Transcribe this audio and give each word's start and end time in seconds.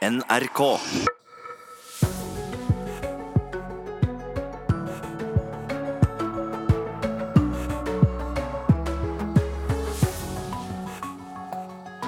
NRK. 0.00 0.60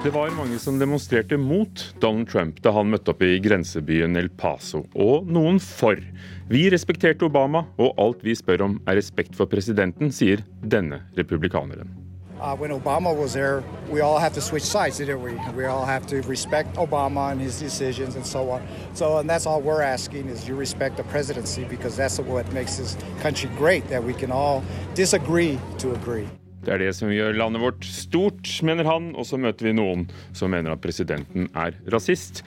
Det 0.03 0.09
var 0.09 0.31
mange 0.33 0.57
som 0.59 0.79
demonstrerte 0.79 1.37
mot 1.37 1.93
Donald 2.01 2.29
Trump 2.29 2.57
da 2.65 2.73
han 2.73 2.89
møtte 2.89 3.13
opp 3.13 3.21
i 3.21 3.37
grensebyen 3.37 4.17
El 4.17 4.31
Paso, 4.41 4.87
og 4.97 5.29
noen 5.29 5.61
for. 5.61 6.01
Vi 6.49 6.65
respekterte 6.73 7.29
Obama, 7.29 7.67
og 7.77 7.93
alt 8.01 8.25
vi 8.25 8.33
spør 8.33 8.65
om 8.71 8.79
er 8.87 8.97
respekt 8.97 9.37
for 9.37 9.45
presidenten, 9.45 10.09
sier 10.09 10.41
denne 10.65 11.03
republikaneren. 11.13 12.02
Uh, 12.43 12.53
when 12.57 12.71
Obama 12.71 13.15
was 13.15 13.31
there, 13.31 13.63
we 13.89 14.01
all 14.01 14.19
have 14.19 14.33
to 14.33 14.41
switch 14.41 14.63
sides, 14.63 14.97
didn't 14.97 15.23
we? 15.23 15.31
We 15.55 15.63
all 15.63 15.85
have 15.85 16.05
to 16.07 16.21
respect 16.23 16.75
Obama 16.75 17.31
and 17.31 17.39
his 17.39 17.57
decisions 17.57 18.17
and 18.17 18.25
so 18.25 18.49
on. 18.51 18.61
So, 18.93 19.19
and 19.19 19.29
that's 19.29 19.45
all 19.45 19.61
we're 19.61 19.81
asking 19.81 20.27
is 20.27 20.45
you 20.45 20.53
respect 20.55 20.97
the 20.97 21.03
presidency 21.03 21.63
because 21.63 21.95
that's 21.95 22.19
what 22.19 22.51
makes 22.51 22.75
this 22.75 22.97
country 23.21 23.49
great, 23.55 23.87
that 23.87 24.03
we 24.03 24.13
can 24.13 24.29
all 24.29 24.61
disagree 24.93 25.57
to 25.77 25.93
agree. 25.93 26.27
Det 26.65 26.73
er 26.73 26.77
det 26.79 26.93
som 26.95 27.09
gjør 27.11 27.31
landet 27.35 27.61
vårt 27.63 27.85
stort, 27.85 28.47
mener 28.63 28.83
han, 28.87 29.15
og 29.15 29.25
så 29.27 29.39
møter 29.39 29.67
vi 29.67 29.73
noen 29.75 30.05
som 30.35 30.51
mener 30.51 30.75
at 30.75 30.83
presidenten 30.83 31.47
er 31.55 31.79
rasist, 31.91 32.43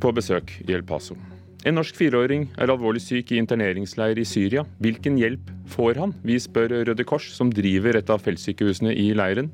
på 0.00 0.12
besøk 0.12 0.56
i 0.64 0.72
El 0.72 0.88
Paso. 0.88 1.16
En 1.64 1.78
norsk 1.78 1.96
fireåring 1.96 2.42
er 2.60 2.68
alvorlig 2.68 3.00
syk 3.00 3.30
i 3.32 3.38
interneringsleir 3.40 4.18
i 4.20 4.26
Syria. 4.28 4.66
Hvilken 4.84 5.16
hjelp 5.16 5.48
får 5.72 5.96
han? 5.96 6.10
Vi 6.20 6.36
spør 6.36 6.74
Røde 6.90 7.06
Kors, 7.08 7.30
som 7.32 7.48
driver 7.48 7.96
et 7.96 8.10
av 8.12 8.20
feltsykehusene 8.20 8.92
i 8.92 9.06
leiren. 9.16 9.48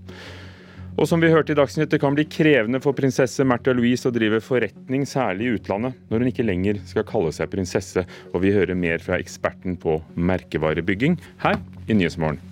Og 0.98 1.06
som 1.06 1.22
vi 1.22 1.30
hørte 1.30 1.54
i 1.54 1.58
Dagsnytt, 1.58 1.92
det 1.92 2.00
kan 2.02 2.16
bli 2.16 2.24
krevende 2.26 2.80
for 2.82 2.98
prinsesse 2.98 3.46
Märtha 3.46 3.70
Louise 3.78 4.10
å 4.10 4.12
drive 4.12 4.40
forretning, 4.42 5.06
særlig 5.06 5.46
i 5.46 5.54
utlandet, 5.60 6.02
når 6.10 6.24
hun 6.24 6.32
ikke 6.32 6.48
lenger 6.48 6.82
skal 6.90 7.06
kalle 7.06 7.30
seg 7.36 7.52
prinsesse. 7.54 8.04
Og 8.34 8.42
vi 8.42 8.52
hører 8.58 8.74
mer 8.74 8.98
fra 9.06 9.20
eksperten 9.22 9.78
på 9.78 10.00
merkevarebygging 10.18 11.14
her 11.46 11.62
i 11.86 11.94
Nyhetsmorgen. 11.94 12.42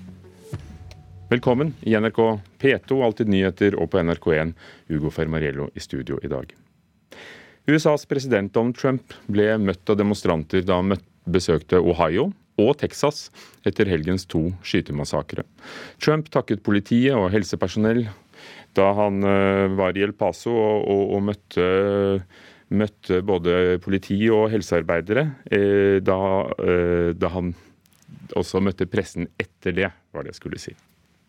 Velkommen 1.35 1.75
i 1.83 1.99
NRK 1.99 2.23
P2, 2.63 3.03
Alltid 3.05 3.35
nyheter, 3.35 3.75
og 3.75 3.91
på 3.91 4.07
NRK1, 4.07 4.55
Hugo 4.95 5.11
Fermariello 5.13 5.69
i 5.75 5.83
studio 5.83 6.23
i 6.23 6.31
dag. 6.31 6.55
USAs 7.69 8.07
president 8.09 8.53
Donald 8.55 8.79
Trump 8.81 9.13
ble 9.29 9.51
møtt 9.61 9.91
av 9.93 9.99
demonstranter 10.01 10.65
da 10.65 10.79
han 10.81 10.95
besøkte 11.29 11.81
Ohio 11.83 12.31
og 12.59 12.79
Texas 12.81 13.29
etter 13.69 13.91
helgens 13.91 14.25
to 14.27 14.49
skytemassakre. 14.65 15.45
Trump 16.01 16.31
takket 16.33 16.65
politiet 16.65 17.13
og 17.19 17.29
helsepersonell 17.35 18.07
da 18.77 18.89
han 18.97 19.21
var 19.77 19.97
i 19.99 20.05
El 20.07 20.15
Paso 20.17 20.53
og, 20.55 20.89
og, 20.89 21.05
og 21.17 21.25
møtte, 21.29 21.69
møtte, 22.73 23.21
både 23.27 23.79
politi 23.85 24.17
og 24.33 24.49
helsearbeidere. 24.53 25.25
Da, 26.05 26.19
da 27.19 27.33
han 27.35 27.53
også 28.39 28.63
møtte 28.65 28.87
pressen 28.89 29.29
etter 29.41 29.75
det, 29.75 29.91
var 30.13 30.25
det 30.25 30.35
jeg 30.35 30.41
skulle 30.41 30.63
si. 30.63 30.77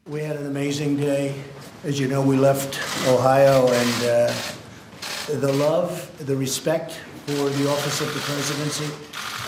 We 0.10 0.24
had 0.24 0.38
an 0.38 0.48
amazing 0.48 0.98
day. 0.98 1.34
As 1.84 2.00
you 2.00 2.08
know, 2.08 2.22
we 2.22 2.36
left 2.36 2.80
Ohio, 3.08 3.68
and 3.68 3.98
uh, 4.06 4.34
the 5.38 5.54
love, 5.54 6.12
the 6.26 6.36
respect 6.36 6.94
for 7.26 7.50
the 7.50 7.70
office 7.70 8.02
of 8.02 8.14
the 8.14 8.20
presidency, 8.20 8.90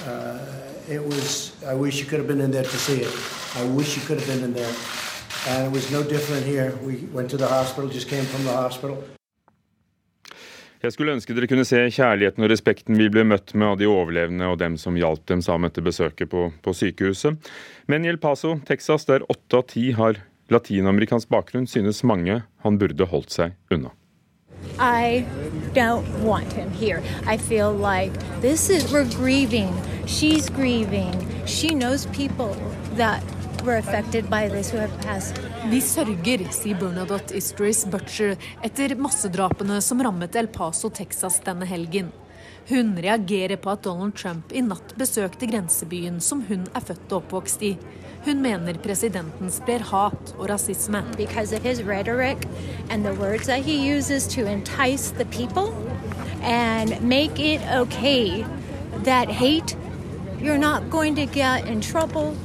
uh, 0.08 0.94
it 0.96 1.04
was, 1.04 1.56
I 1.66 1.74
wish 1.74 2.00
you 2.00 2.06
could 2.06 2.20
have 2.20 2.28
been 2.28 2.42
in 2.42 2.52
there 2.52 2.64
to 2.64 2.78
see 2.78 3.02
it. 3.02 3.14
I 3.56 3.64
wish 3.66 3.96
you 3.98 4.04
could 4.06 4.20
have 4.20 4.28
been 4.28 4.44
in 4.44 4.54
there. 4.54 4.74
And 5.48 5.68
it 5.68 5.72
was 5.72 5.92
no 5.92 6.04
different 6.04 6.46
here. 6.46 6.78
We 6.84 7.08
went 7.14 7.30
to 7.32 7.38
the 7.38 7.48
hospital, 7.48 7.90
just 7.90 8.08
came 8.08 8.26
from 8.26 8.44
the 8.44 8.54
hospital. 8.54 8.98
Jeg 10.82 10.96
skulle 10.96 11.14
ønske 11.14 11.36
dere 11.38 11.46
kunne 11.46 11.66
se 11.66 11.78
kjærligheten 11.94 12.42
og 12.42 12.50
respekten 12.50 12.98
vi 12.98 13.06
ble 13.14 13.22
møtt 13.30 13.54
med 13.54 13.68
av 13.68 13.76
de 13.78 13.86
overlevende 13.86 14.48
og 14.50 14.58
dem 14.58 14.80
som 14.82 14.98
hjalp 14.98 15.28
dem, 15.30 15.44
sammen 15.46 15.70
etter 15.70 15.86
besøket 15.86 16.32
på, 16.32 16.48
på 16.66 16.74
sykehuset. 16.74 17.38
Men 17.86 18.06
i 18.06 18.10
El 18.10 18.18
Paso, 18.18 18.56
Texas, 18.66 19.06
der 19.06 19.22
åtte 19.30 19.62
av 19.62 19.68
ti 19.70 19.92
har 19.94 20.18
latinamerikansk 20.50 21.30
bakgrunn, 21.30 21.70
synes 21.70 22.02
mange 22.02 22.42
han 22.66 22.82
burde 22.82 23.06
holdt 23.14 23.38
seg 23.38 23.54
unna. 23.70 23.94
I 24.80 25.26
don't 25.74 26.08
want 26.24 26.54
him 26.54 26.72
here. 26.72 27.02
I 27.26 27.38
feel 27.38 27.72
like 27.74 28.14
this 28.42 28.70
is 28.70 28.92
we're 28.92 29.10
grieving. 29.16 29.74
She's 30.06 30.50
grieving. 30.50 31.14
She 31.46 31.74
knows 31.74 32.06
people 32.08 32.56
that 32.96 33.24
were 33.64 33.78
affected 33.78 34.30
by 34.30 34.50
this 34.50 34.72
who 34.72 34.78
have 34.78 35.02
passed. 35.02 35.40
Vi 35.70 35.82
sørger, 35.82 36.48
sier 36.52 36.80
Bernadotte 36.80 37.36
Istris 37.38 37.86
Butcher 37.86 38.36
etter 38.66 38.96
massedrapene 38.98 39.82
som 39.82 40.02
rammet 40.04 40.36
El 40.36 40.48
Paso, 40.48 40.90
Texas 40.90 41.40
denne 41.46 41.66
helgen. 41.70 42.12
Hun 42.70 42.96
reagerer 42.98 43.56
på 43.56 43.72
at 43.72 43.84
Donald 43.84 44.16
Trump 44.18 44.52
i 44.52 44.62
natt 44.66 44.96
besøkte 44.98 45.50
grensebyen 45.50 46.20
som 46.22 46.44
hun 46.50 46.66
er 46.74 46.86
født 46.86 47.12
og 47.12 47.22
oppvokst 47.24 47.64
i. 47.66 47.76
Hun 48.26 48.42
mener 48.42 48.78
presidenten 48.78 49.50
sprer 49.50 49.82
hat 49.92 50.34
og 50.38 50.50
rasisme. 50.50 51.02
People 55.32 55.74
and 56.44 57.02
make 57.02 57.40
it 57.40 57.62
okay 57.74 58.46
that 59.04 59.30
hate, 59.30 59.76
you're 60.40 60.58
not 60.58 60.90
going 60.90 61.16
to 61.16 61.26
get 61.26 61.68
in 61.68 61.82
trouble. 61.82 62.36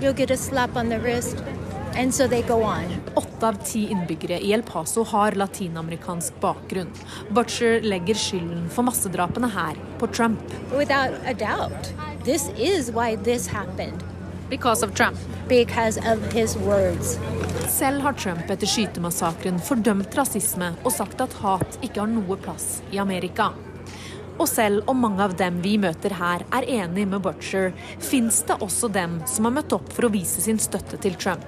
You'll 0.00 0.14
get 0.14 0.30
a 0.30 0.36
slap 0.36 0.76
on 0.76 0.88
the 0.88 0.98
wrist. 1.00 1.42
And 1.94 2.14
so 2.14 2.26
they 2.28 2.42
go 2.42 2.62
on. 2.62 2.84
Åtte 3.14 3.46
av 3.48 3.60
ti 3.64 3.86
innbyggere 3.90 4.40
i 4.40 4.52
El 4.52 4.62
Paso 4.62 5.04
har 5.04 5.32
latinamerikansk 5.32 6.40
bakgrunn. 6.40 6.90
Butcher 7.30 7.80
legger 7.80 8.14
skylden 8.14 8.68
for 8.68 8.84
massedrapene 8.84 9.48
her 9.48 9.76
på 9.98 10.06
Trump. 10.06 10.40
Without 10.76 11.16
a 11.24 11.32
doubt, 11.34 11.92
this 12.24 12.50
is 12.56 12.90
why 12.90 13.16
this 13.16 13.46
happened. 13.46 14.15
Because 14.50 14.86
of 14.86 14.94
Trump. 14.94 15.18
Because 15.48 15.98
of 15.98 16.32
his 16.32 16.56
words. 16.56 17.18
Selv 17.68 18.00
har 18.00 18.12
Trump 18.12 18.50
etter 18.50 18.68
skytemassakren 18.70 19.58
fordømt 19.58 20.14
rasisme 20.14 20.68
og 20.84 20.92
sagt 20.94 21.20
at 21.20 21.34
hat 21.42 21.78
ikke 21.82 22.04
har 22.04 22.12
noe 22.12 22.38
plass 22.38 22.80
i 22.94 23.00
Amerika. 23.02 23.50
Og 24.38 24.46
selv 24.46 24.86
om 24.86 25.00
mange 25.02 25.24
av 25.24 25.34
dem 25.40 25.58
vi 25.64 25.74
møter 25.82 26.14
her 26.14 26.44
er 26.54 26.68
enig 26.78 27.08
med 27.10 27.24
Butcher, 27.24 27.72
fins 27.98 28.44
det 28.46 28.60
også 28.62 28.92
dem 28.94 29.18
som 29.26 29.48
har 29.48 29.56
møtt 29.58 29.74
opp 29.74 29.90
for 29.96 30.06
å 30.06 30.12
vise 30.14 30.44
sin 30.44 30.62
støtte 30.62 31.00
til 31.02 31.18
Trump. 31.18 31.46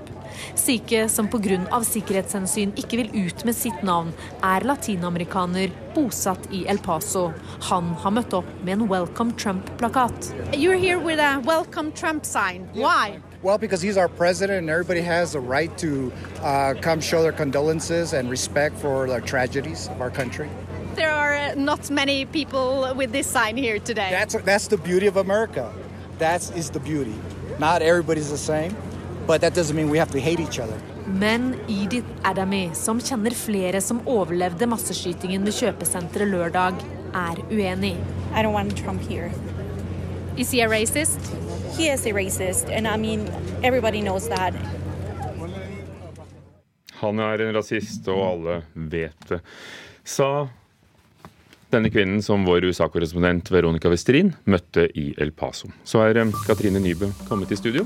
Sikhe 0.55 1.09
som 1.09 1.29
pga. 1.29 1.83
sikkerhetshensyn 1.85 2.73
ikke 2.77 2.97
vil 3.03 3.27
ut 3.27 3.45
med 3.45 3.55
sitt 3.57 3.83
navn, 3.83 4.13
er 4.43 4.67
latinamerikaner 4.67 5.71
bosatt 5.95 6.49
i 6.53 6.67
El 6.69 6.79
Paso. 6.79 7.33
Han 7.71 7.95
har 8.03 8.11
møtt 8.11 8.35
opp 8.35 8.49
med 8.65 8.79
en 8.79 8.89
Welcome 8.89 9.33
Trump-plakat. 9.33 10.33
You're 10.53 10.79
here 10.79 10.99
with 10.99 11.21
a 11.21 11.41
Welcome 11.45 11.93
Trump 11.93 12.25
sign. 12.25 12.69
Why? 12.75 13.21
Well, 13.43 13.59
because 13.59 13.81
he's 13.81 13.97
our 13.97 14.09
president 14.09 14.59
and 14.59 14.71
everybody 14.71 15.01
has 15.01 15.35
a 15.35 15.41
right 15.41 15.77
to 15.79 16.13
uh, 16.43 16.75
come 16.81 17.01
show 17.01 17.23
their 17.23 17.33
condolences 17.33 18.13
and 18.13 18.29
respect 18.29 18.77
for 18.77 19.07
the 19.07 19.21
tragedies 19.21 19.89
of 19.89 20.01
our 20.01 20.11
country. 20.11 20.51
There 20.97 21.13
are 21.13 21.55
not 21.55 21.91
many 21.91 22.25
people 22.25 22.93
with 22.97 23.13
this 23.13 23.29
sign 23.29 23.57
here 23.57 23.79
today. 23.79 24.11
That's, 24.11 24.35
that's 24.45 24.67
the 24.67 24.77
beauty 24.77 25.07
of 25.07 25.17
America. 25.17 25.73
That 26.19 26.51
is 26.57 26.71
the 26.71 26.81
beauty. 26.81 27.15
Not 27.61 27.83
everybody's 27.83 28.31
the 28.31 28.39
same. 28.39 28.77
But 29.29 29.43
that 29.43 29.55
doesn't 29.55 29.77
mean 29.77 29.91
we 29.91 29.99
have 29.99 30.11
to 30.13 30.21
hate 30.21 30.41
each 30.41 30.59
other. 30.59 30.79
Men 31.07 31.55
Edith 31.69 32.07
Adamy, 32.25 32.71
som 32.75 33.01
kjenner 33.01 33.35
flere 33.37 33.83
som 33.85 34.01
overlevde 34.09 34.65
masseskytingen 34.67 35.45
ved 35.45 35.53
kjøpesenteret 35.53 36.31
lørdag, 36.31 36.81
er 37.13 37.43
uenig. 37.51 37.99
I 38.33 38.41
don't 38.41 38.57
want 38.57 38.73
Trump 38.79 39.05
here. 39.05 39.29
Is 40.39 40.51
he 40.51 40.63
a 40.65 40.69
racist? 40.69 41.21
He 41.77 41.93
is 41.93 42.07
a 42.07 42.15
racist, 42.17 42.73
and 42.73 42.89
I 42.89 42.97
mean, 42.97 43.29
everybody 43.63 44.01
knows 44.01 44.29
that. 44.33 44.55
Han 47.03 47.21
er 47.21 47.45
en 47.45 47.55
rasist, 47.55 48.09
og 48.09 48.25
alle 48.33 48.63
vet 48.75 49.29
det, 49.29 49.43
sa 50.09 50.49
denne 51.69 51.93
kvinnen 51.93 52.25
som 52.25 52.49
vår 52.49 52.65
USA-korrespondent 52.65 53.53
Veronica 53.53 53.93
Westrin 53.93 54.33
møtte 54.49 54.89
i 54.97 55.11
El 55.21 55.37
Paso. 55.37 55.69
Så 55.85 56.01
er 56.09 56.25
Katrine 56.47 56.81
Nybø 56.81 57.13
kommet 57.29 57.53
i 57.53 57.61
studio. 57.61 57.85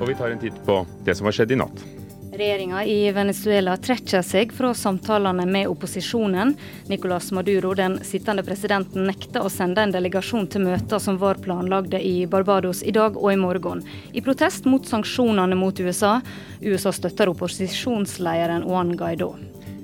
Og 0.00 0.08
vi 0.08 0.16
tar 0.16 0.32
en 0.32 0.40
titt 0.40 0.56
på 0.66 0.82
det 1.04 1.14
som 1.14 1.28
har 1.28 1.36
skjedd 1.36 1.52
i 1.52 1.60
natt. 1.60 1.82
Regjeringa 2.30 2.84
i 2.84 3.10
Venezuela 3.12 3.74
trekker 3.76 4.22
seg 4.22 4.52
fra 4.54 4.70
samtalene 4.74 5.44
med 5.50 5.66
opposisjonen. 5.68 6.54
Nicolás 6.88 7.32
Maduro, 7.34 7.74
den 7.74 7.98
sittende 8.06 8.44
presidenten, 8.46 9.04
nekter 9.10 9.44
å 9.44 9.50
sende 9.50 9.82
en 9.82 9.92
delegasjon 9.92 10.46
til 10.48 10.64
møter 10.68 11.02
som 11.02 11.18
var 11.20 11.42
planlagde 11.42 12.00
i 12.00 12.22
Barbados 12.30 12.84
i 12.86 12.94
dag 12.96 13.18
og 13.18 13.32
i 13.34 13.40
morgen, 13.40 13.82
i 14.14 14.22
protest 14.24 14.64
mot 14.70 14.86
sanksjonene 14.86 15.58
mot 15.58 15.82
USA. 15.82 16.20
USA 16.62 16.94
støtter 16.94 17.34
opposisjonslederen 17.34 18.64
Juan 18.64 18.94
Guaidó. 18.96 19.34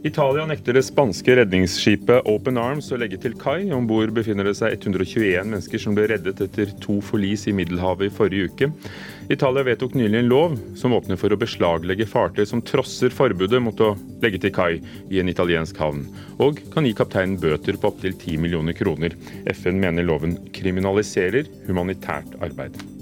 Italia 0.04 0.46
nekter 0.46 0.76
det 0.76 0.82
spanske 0.84 1.34
redningsskipet 1.38 2.26
Open 2.28 2.58
Arms 2.60 2.90
å 2.92 2.98
legge 3.00 3.18
til 3.22 3.34
kai. 3.40 3.68
Om 3.72 3.88
bord 3.88 4.12
befinner 4.14 4.46
det 4.46 4.54
seg 4.58 4.76
121 4.76 5.48
mennesker 5.48 5.80
som 5.82 5.96
ble 5.96 6.04
reddet 6.10 6.42
etter 6.44 6.72
to 6.82 6.98
forlis 7.04 7.46
i 7.48 7.54
Middelhavet 7.56 8.10
i 8.10 8.14
forrige 8.14 8.50
uke. 8.50 8.68
Italia 9.32 9.64
vedtok 9.66 9.96
nylig 9.98 10.20
en 10.20 10.30
lov 10.30 10.58
som 10.78 10.94
åpner 10.94 11.18
for 11.20 11.32
å 11.32 11.40
beslaglegge 11.40 12.08
fartøy 12.10 12.44
som 12.46 12.62
trosser 12.62 13.14
forbudet 13.14 13.62
mot 13.62 13.80
å 13.82 13.94
legge 14.22 14.42
til 14.44 14.54
kai 14.54 14.72
i 15.10 15.22
en 15.22 15.32
italiensk 15.32 15.80
havn, 15.82 16.04
og 16.38 16.60
kan 16.74 16.86
gi 16.86 16.94
kapteinen 16.96 17.40
bøter 17.42 17.80
på 17.80 17.90
opptil 17.90 18.14
10 18.14 18.44
millioner 18.44 18.76
kroner. 18.76 19.16
FN 19.56 19.80
mener 19.82 20.06
loven 20.06 20.38
kriminaliserer 20.54 21.50
humanitært 21.66 22.38
arbeid. 22.38 22.95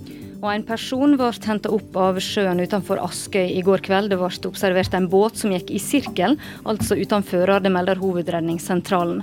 Og 0.44 0.50
En 0.52 0.64
person 0.68 1.14
ble 1.16 1.30
henta 1.46 1.70
opp 1.72 1.94
av 1.96 2.18
sjøen 2.20 2.58
utenfor 2.60 3.00
Askøy 3.00 3.46
i 3.56 3.62
går 3.64 3.80
kveld. 3.86 4.10
Det 4.12 4.18
ble 4.20 4.28
observert 4.50 4.96
en 4.96 5.06
båt 5.08 5.38
som 5.40 5.54
gikk 5.54 5.70
i 5.72 5.80
sirkel, 5.80 6.36
altså 6.68 6.98
uten 7.00 7.24
fører. 7.24 7.62
Det 7.64 7.72
melder 7.72 7.96
Hovedredningssentralen. 8.02 9.22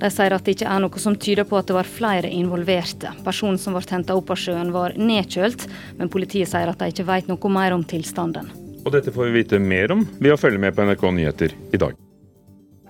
De 0.00 0.08
sier 0.10 0.32
at 0.32 0.46
det 0.46 0.54
ikke 0.56 0.70
er 0.72 0.80
noe 0.80 1.02
som 1.02 1.18
tyder 1.20 1.44
på 1.44 1.58
at 1.60 1.68
det 1.68 1.76
var 1.76 1.90
flere 1.98 2.30
involverte. 2.32 3.12
Personen 3.26 3.60
som 3.60 3.76
ble 3.76 3.84
henta 3.90 4.16
opp 4.16 4.32
av 4.32 4.40
sjøen 4.40 4.72
var 4.72 4.96
nedkjølt, 4.96 5.66
men 6.00 6.12
politiet 6.12 6.48
sier 6.48 6.72
at 6.72 6.80
de 6.80 6.88
ikke 6.94 7.06
vet 7.10 7.28
noe 7.28 7.52
mer 7.52 7.76
om 7.76 7.84
tilstanden. 7.84 8.48
Og 8.82 8.96
dette 8.96 9.12
får 9.12 9.28
vi 9.28 9.42
vite 9.42 9.60
mer 9.60 9.92
om 9.92 10.08
ved 10.16 10.32
å 10.32 10.40
følge 10.40 10.62
med 10.64 10.72
på 10.72 10.88
NRK 10.88 11.04
Nyheter 11.18 11.52
i 11.68 11.82
dag. 11.84 12.01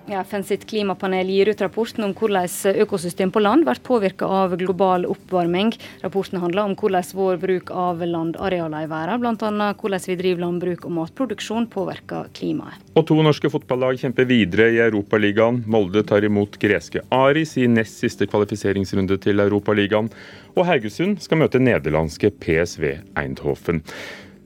FN 0.07 0.43
sitt 0.43 0.65
klimapanel 0.67 1.29
gir 1.31 1.47
ut 1.53 1.61
rapporten 1.63 2.03
om 2.03 2.13
hvordan 2.17 2.75
økosystem 2.83 3.31
på 3.31 3.39
land 3.39 3.63
blir 3.63 3.79
påvirket 3.87 4.25
av 4.27 4.55
global 4.59 5.05
oppvarming. 5.07 5.71
Rapporten 6.03 6.41
handler 6.43 6.67
om 6.67 6.75
hvordan 6.75 7.07
vår 7.15 7.39
bruk 7.39 7.71
av 7.71 8.03
landarealer 8.03 8.83
i 8.83 8.89
verden, 8.91 9.23
bl.a. 9.23 9.69
hvordan 9.79 10.05
vi 10.07 10.17
driver 10.19 10.43
landbruk 10.43 10.87
og 10.89 10.95
matproduksjon, 10.99 11.69
påvirker 11.71 12.27
klimaet. 12.35 12.83
Og 12.99 13.07
to 13.07 13.17
norske 13.23 13.49
fotballag 13.49 14.01
kjemper 14.01 14.27
videre 14.27 14.69
i 14.75 14.81
Europaligaen. 14.83 15.63
Molde 15.71 16.03
tar 16.07 16.27
imot 16.27 16.59
greske 16.61 17.05
Aris 17.13 17.55
i 17.57 17.69
nest 17.71 18.03
siste 18.03 18.27
kvalifiseringsrunde 18.27 19.17
til 19.23 19.39
Europaligaen. 19.39 20.11
Og 20.57 20.67
Haugesund 20.67 21.23
skal 21.23 21.39
møte 21.41 21.63
nederlandske 21.63 22.33
PSV 22.43 22.89
Eindhoven. 23.17 23.81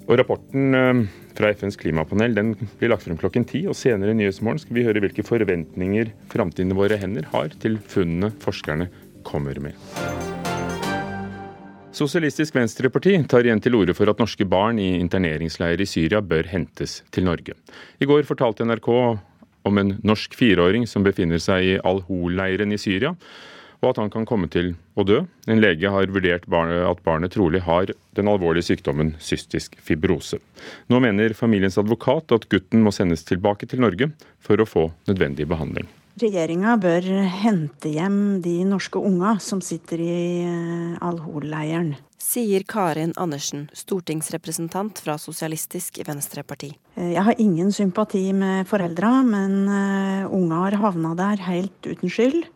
Og 0.07 0.19
rapporten 0.21 0.77
eh, 0.77 1.07
fra 1.37 1.51
FNs 1.53 1.77
klimapanel 1.77 2.33
den 2.35 2.55
blir 2.79 2.91
lagt 2.91 3.05
frem 3.05 3.17
klokken 3.19 3.45
ti. 3.47 3.63
Og 3.69 3.77
senere 3.77 4.13
i 4.13 4.17
Nyhetsmorgen 4.17 4.63
skal 4.63 4.77
vi 4.77 4.85
høre 4.87 5.03
hvilke 5.03 5.25
forventninger 5.25 6.11
framtiden 6.33 6.75
våre 6.77 6.97
hender 6.99 7.29
har 7.33 7.53
til 7.61 7.77
funnene 7.79 8.33
forskerne 8.43 8.89
kommer 9.27 9.59
med. 9.61 9.77
Sosialistisk 11.97 12.53
Venstreparti 12.53 13.15
tar 13.25 13.47
igjen 13.47 13.61
til 13.63 13.77
orde 13.79 13.95
for 13.97 14.09
at 14.11 14.19
norske 14.21 14.45
barn 14.45 14.77
i 14.77 14.99
interneringsleirer 14.99 15.81
i 15.81 15.89
Syria 15.89 16.21
bør 16.21 16.49
hentes 16.51 16.99
til 17.13 17.25
Norge. 17.25 17.55
I 17.97 18.05
går 18.05 18.27
fortalte 18.27 18.67
NRK 18.67 18.89
om 19.67 19.81
en 19.81 19.95
norsk 20.05 20.35
fireåring 20.37 20.85
som 20.89 21.05
befinner 21.05 21.41
seg 21.41 21.65
i 21.65 21.77
Al-Hol-leiren 21.81 22.75
i 22.75 22.79
Syria 22.81 23.15
og 23.81 23.89
at 23.91 23.99
han 24.01 24.11
kan 24.13 24.25
komme 24.27 24.49
til 24.51 24.73
å 24.97 25.05
dø. 25.07 25.21
En 25.47 25.61
lege 25.61 25.91
har 25.93 26.09
vurdert 26.13 26.47
at 26.47 27.03
barnet 27.05 27.33
trolig 27.35 27.61
har 27.67 27.93
den 28.17 28.31
alvorlige 28.31 28.71
sykdommen 28.71 29.13
cystisk 29.19 29.77
fibrose. 29.83 30.39
Nå 30.89 31.01
mener 31.03 31.37
familiens 31.37 31.77
advokat 31.77 32.33
at 32.33 32.49
gutten 32.49 32.83
må 32.85 32.93
sendes 32.95 33.25
tilbake 33.27 33.69
til 33.69 33.83
Norge 33.85 34.11
for 34.39 34.59
å 34.59 34.67
få 34.67 34.89
nødvendig 35.09 35.47
behandling. 35.49 35.87
Regjeringa 36.17 36.79
bør 36.81 37.05
hente 37.29 37.91
hjem 37.93 38.39
de 38.41 38.63
norske 38.65 38.97
unga 38.97 39.35
som 39.43 39.59
sitter 39.61 40.01
i 40.01 40.15
eh, 40.41 40.95
Al-Hol-leiren. 41.05 41.91
Sier 42.17 42.65
Karin 42.65 43.13
Andersen, 43.21 43.67
stortingsrepresentant 43.77 44.97
fra 45.05 45.19
Sosialistisk 45.21 45.99
Venstreparti. 46.07 46.71
Eh, 46.97 47.11
jeg 47.13 47.21
har 47.27 47.37
ingen 47.37 47.69
sympati 47.69 48.23
med 48.33 48.65
foreldra, 48.65 49.11
men 49.29 49.59
eh, 49.69 50.25
unga 50.33 50.63
har 50.63 50.79
havna 50.87 51.13
der 51.21 51.45
helt 51.51 51.85
uten 51.85 52.09
skyld. 52.09 52.49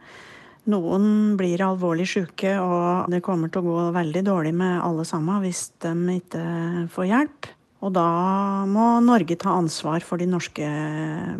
Noen 0.70 1.38
blir 1.40 1.62
alvorlig 1.66 2.06
syke, 2.12 2.54
og 2.62 3.10
det 3.10 3.24
kommer 3.26 3.50
til 3.50 3.64
å 3.64 3.66
gå 3.66 3.86
veldig 3.96 4.22
dårlig 4.28 4.54
med 4.54 4.78
alle 4.86 5.06
sammen 5.10 5.42
hvis 5.42 5.72
de 5.82 5.94
ikke 6.20 6.44
får 6.94 7.10
hjelp. 7.10 7.50
Og 7.82 7.94
da 7.96 8.08
må 8.70 9.00
Norge 9.02 9.40
ta 9.42 9.56
ansvar 9.58 10.06
for 10.06 10.22
de 10.22 10.28
norske 10.30 10.68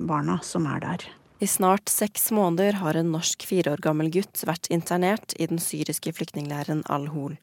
barna 0.10 0.40
som 0.42 0.66
er 0.66 0.82
der. 0.82 1.06
I 1.42 1.50
snart 1.50 1.90
seks 1.90 2.32
måneder 2.34 2.80
har 2.82 2.98
en 2.98 3.14
norsk 3.14 3.46
fire 3.50 3.76
år 3.76 3.82
gammel 3.82 4.10
gutt 4.14 4.42
vært 4.46 4.70
internert 4.74 5.34
i 5.38 5.48
den 5.50 5.62
syriske 5.62 6.14
flyktningleiren 6.18 6.84
Al-Hol. 6.90 7.38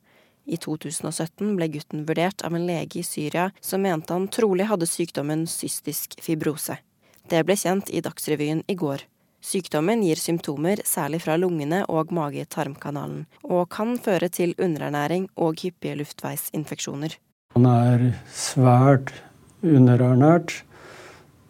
I 0.48 0.56
2017 0.56 1.56
ble 1.58 1.68
gutten 1.74 2.06
vurdert 2.08 2.42
av 2.46 2.54
en 2.56 2.66
lege 2.66 3.02
i 3.02 3.06
Syria 3.06 3.50
som 3.60 3.82
mente 3.84 4.14
han 4.14 4.30
trolig 4.32 4.68
hadde 4.70 4.88
sykdommen 4.88 5.46
cystisk 5.50 6.16
fibrose. 6.24 6.78
Det 7.28 7.42
ble 7.44 7.58
kjent 7.58 7.90
i 7.90 8.02
Dagsrevyen 8.02 8.62
i 8.66 8.78
går. 8.78 9.04
Sykdommen 9.40 10.02
gir 10.02 10.18
symptomer 10.18 10.80
særlig 10.84 11.22
fra 11.22 11.36
lungene 11.38 11.84
og 11.86 12.10
mage-tarmkanalen, 12.12 13.26
og 13.44 13.68
kan 13.70 13.94
føre 14.02 14.28
til 14.28 14.54
underernæring 14.58 15.28
og 15.36 15.62
hyppige 15.62 15.94
luftveisinfeksjoner. 16.00 17.14
Han 17.54 17.66
er 17.66 18.08
svært 18.34 19.12
underernært. 19.62 20.64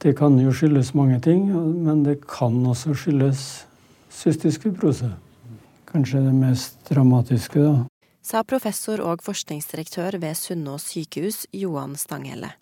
Det 0.03 0.15
kan 0.19 0.39
jo 0.39 0.53
skyldes 0.53 0.93
mange 0.95 1.19
ting, 1.21 1.49
men 1.85 2.05
det 2.05 2.21
kan 2.29 2.61
også 2.67 2.95
skyldes 2.95 3.67
cystisk 4.13 4.69
fibrose. 4.69 5.11
Kanskje 5.89 6.23
det 6.29 6.35
mest 6.37 6.79
dramatiske, 6.91 7.65
da. 7.65 7.87
Sa 8.23 8.43
professor 8.45 9.01
og 9.01 9.23
forskningsdirektør 9.25 10.19
ved 10.21 10.37
Sunnaas 10.37 10.91
sykehus, 10.93 11.47
Johan 11.57 11.97
Stanghelle. 11.97 12.53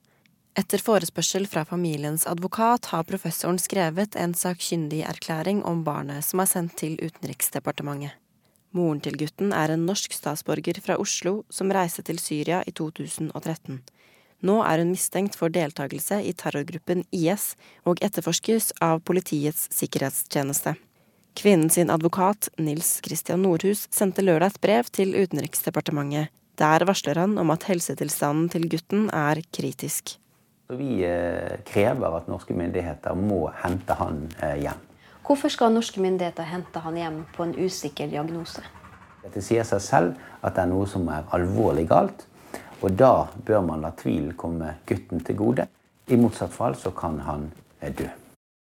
Etter 0.57 0.81
forespørsel 0.81 1.45
fra 1.53 1.67
familiens 1.69 2.23
advokat 2.25 2.89
har 2.89 3.05
professoren 3.05 3.59
skrevet 3.61 4.17
en 4.17 4.33
sakkyndig 4.33 5.03
erklæring 5.05 5.61
om 5.69 5.83
barnet 5.85 6.25
som 6.25 6.41
er 6.41 6.49
sendt 6.49 6.79
til 6.81 6.95
Utenriksdepartementet. 6.97 8.15
Moren 8.73 9.03
til 9.05 9.19
gutten 9.21 9.53
er 9.53 9.75
en 9.75 9.85
norsk 9.89 10.17
statsborger 10.17 10.81
fra 10.85 10.97
Oslo 11.01 11.43
som 11.53 11.73
reiste 11.73 12.07
til 12.09 12.19
Syria 12.21 12.63
i 12.65 12.73
2013. 12.73 13.83
Nå 14.49 14.57
er 14.65 14.81
hun 14.81 14.95
mistenkt 14.95 15.37
for 15.37 15.53
deltakelse 15.53 16.23
i 16.25 16.33
terrorgruppen 16.33 17.05
IS 17.13 17.53
og 17.85 18.01
etterforskes 18.05 18.73
av 18.85 19.05
Politiets 19.05 19.69
sikkerhetstjeneste. 19.77 20.77
Kvinnen 21.37 21.69
sin 21.69 21.93
advokat, 21.93 22.49
Nils 22.57 22.97
Christian 23.05 23.45
Nordhus, 23.45 23.89
sendte 23.93 24.25
lørdag 24.25 24.57
et 24.57 24.63
brev 24.65 24.89
til 24.89 25.13
Utenriksdepartementet. 25.21 26.33
Der 26.57 26.85
varsler 26.89 27.21
han 27.21 27.37
om 27.37 27.53
at 27.53 27.69
helsetilstanden 27.69 28.49
til 28.53 28.71
gutten 28.73 29.11
er 29.13 29.45
kritisk. 29.53 30.17
Vi 30.69 31.05
eh, 31.05 31.61
krever 31.65 32.17
at 32.17 32.27
norske 32.27 32.55
myndigheter 32.55 33.15
må 33.15 33.45
hente 33.63 33.95
han 33.95 34.25
eh, 34.43 34.57
hjem. 34.65 34.81
Hvorfor 35.27 35.51
skal 35.51 35.75
norske 35.75 36.03
myndigheter 36.03 36.47
hente 36.47 36.83
han 36.83 36.97
hjem 36.99 37.21
på 37.37 37.47
en 37.47 37.55
usikker 37.55 38.11
diagnose? 38.11 38.65
Det 39.27 39.43
sier 39.43 39.67
seg 39.67 39.83
selv 39.83 40.43
at 40.43 40.55
det 40.55 40.65
er 40.65 40.71
noe 40.71 40.87
som 40.91 41.07
er 41.11 41.27
alvorlig 41.35 41.87
galt. 41.91 42.27
Og 42.83 42.95
da 42.99 43.29
bør 43.47 43.63
man 43.67 43.83
la 43.83 43.93
tvilen 43.97 44.35
komme 44.39 44.77
gutten 44.87 45.23
til 45.27 45.39
gode. 45.39 45.67
I 46.11 46.19
motsatt 46.19 46.55
fall 46.55 46.77
så 46.79 46.91
kan 46.95 47.21
han 47.27 47.51
eh, 47.81 47.93
dø. 47.95 48.09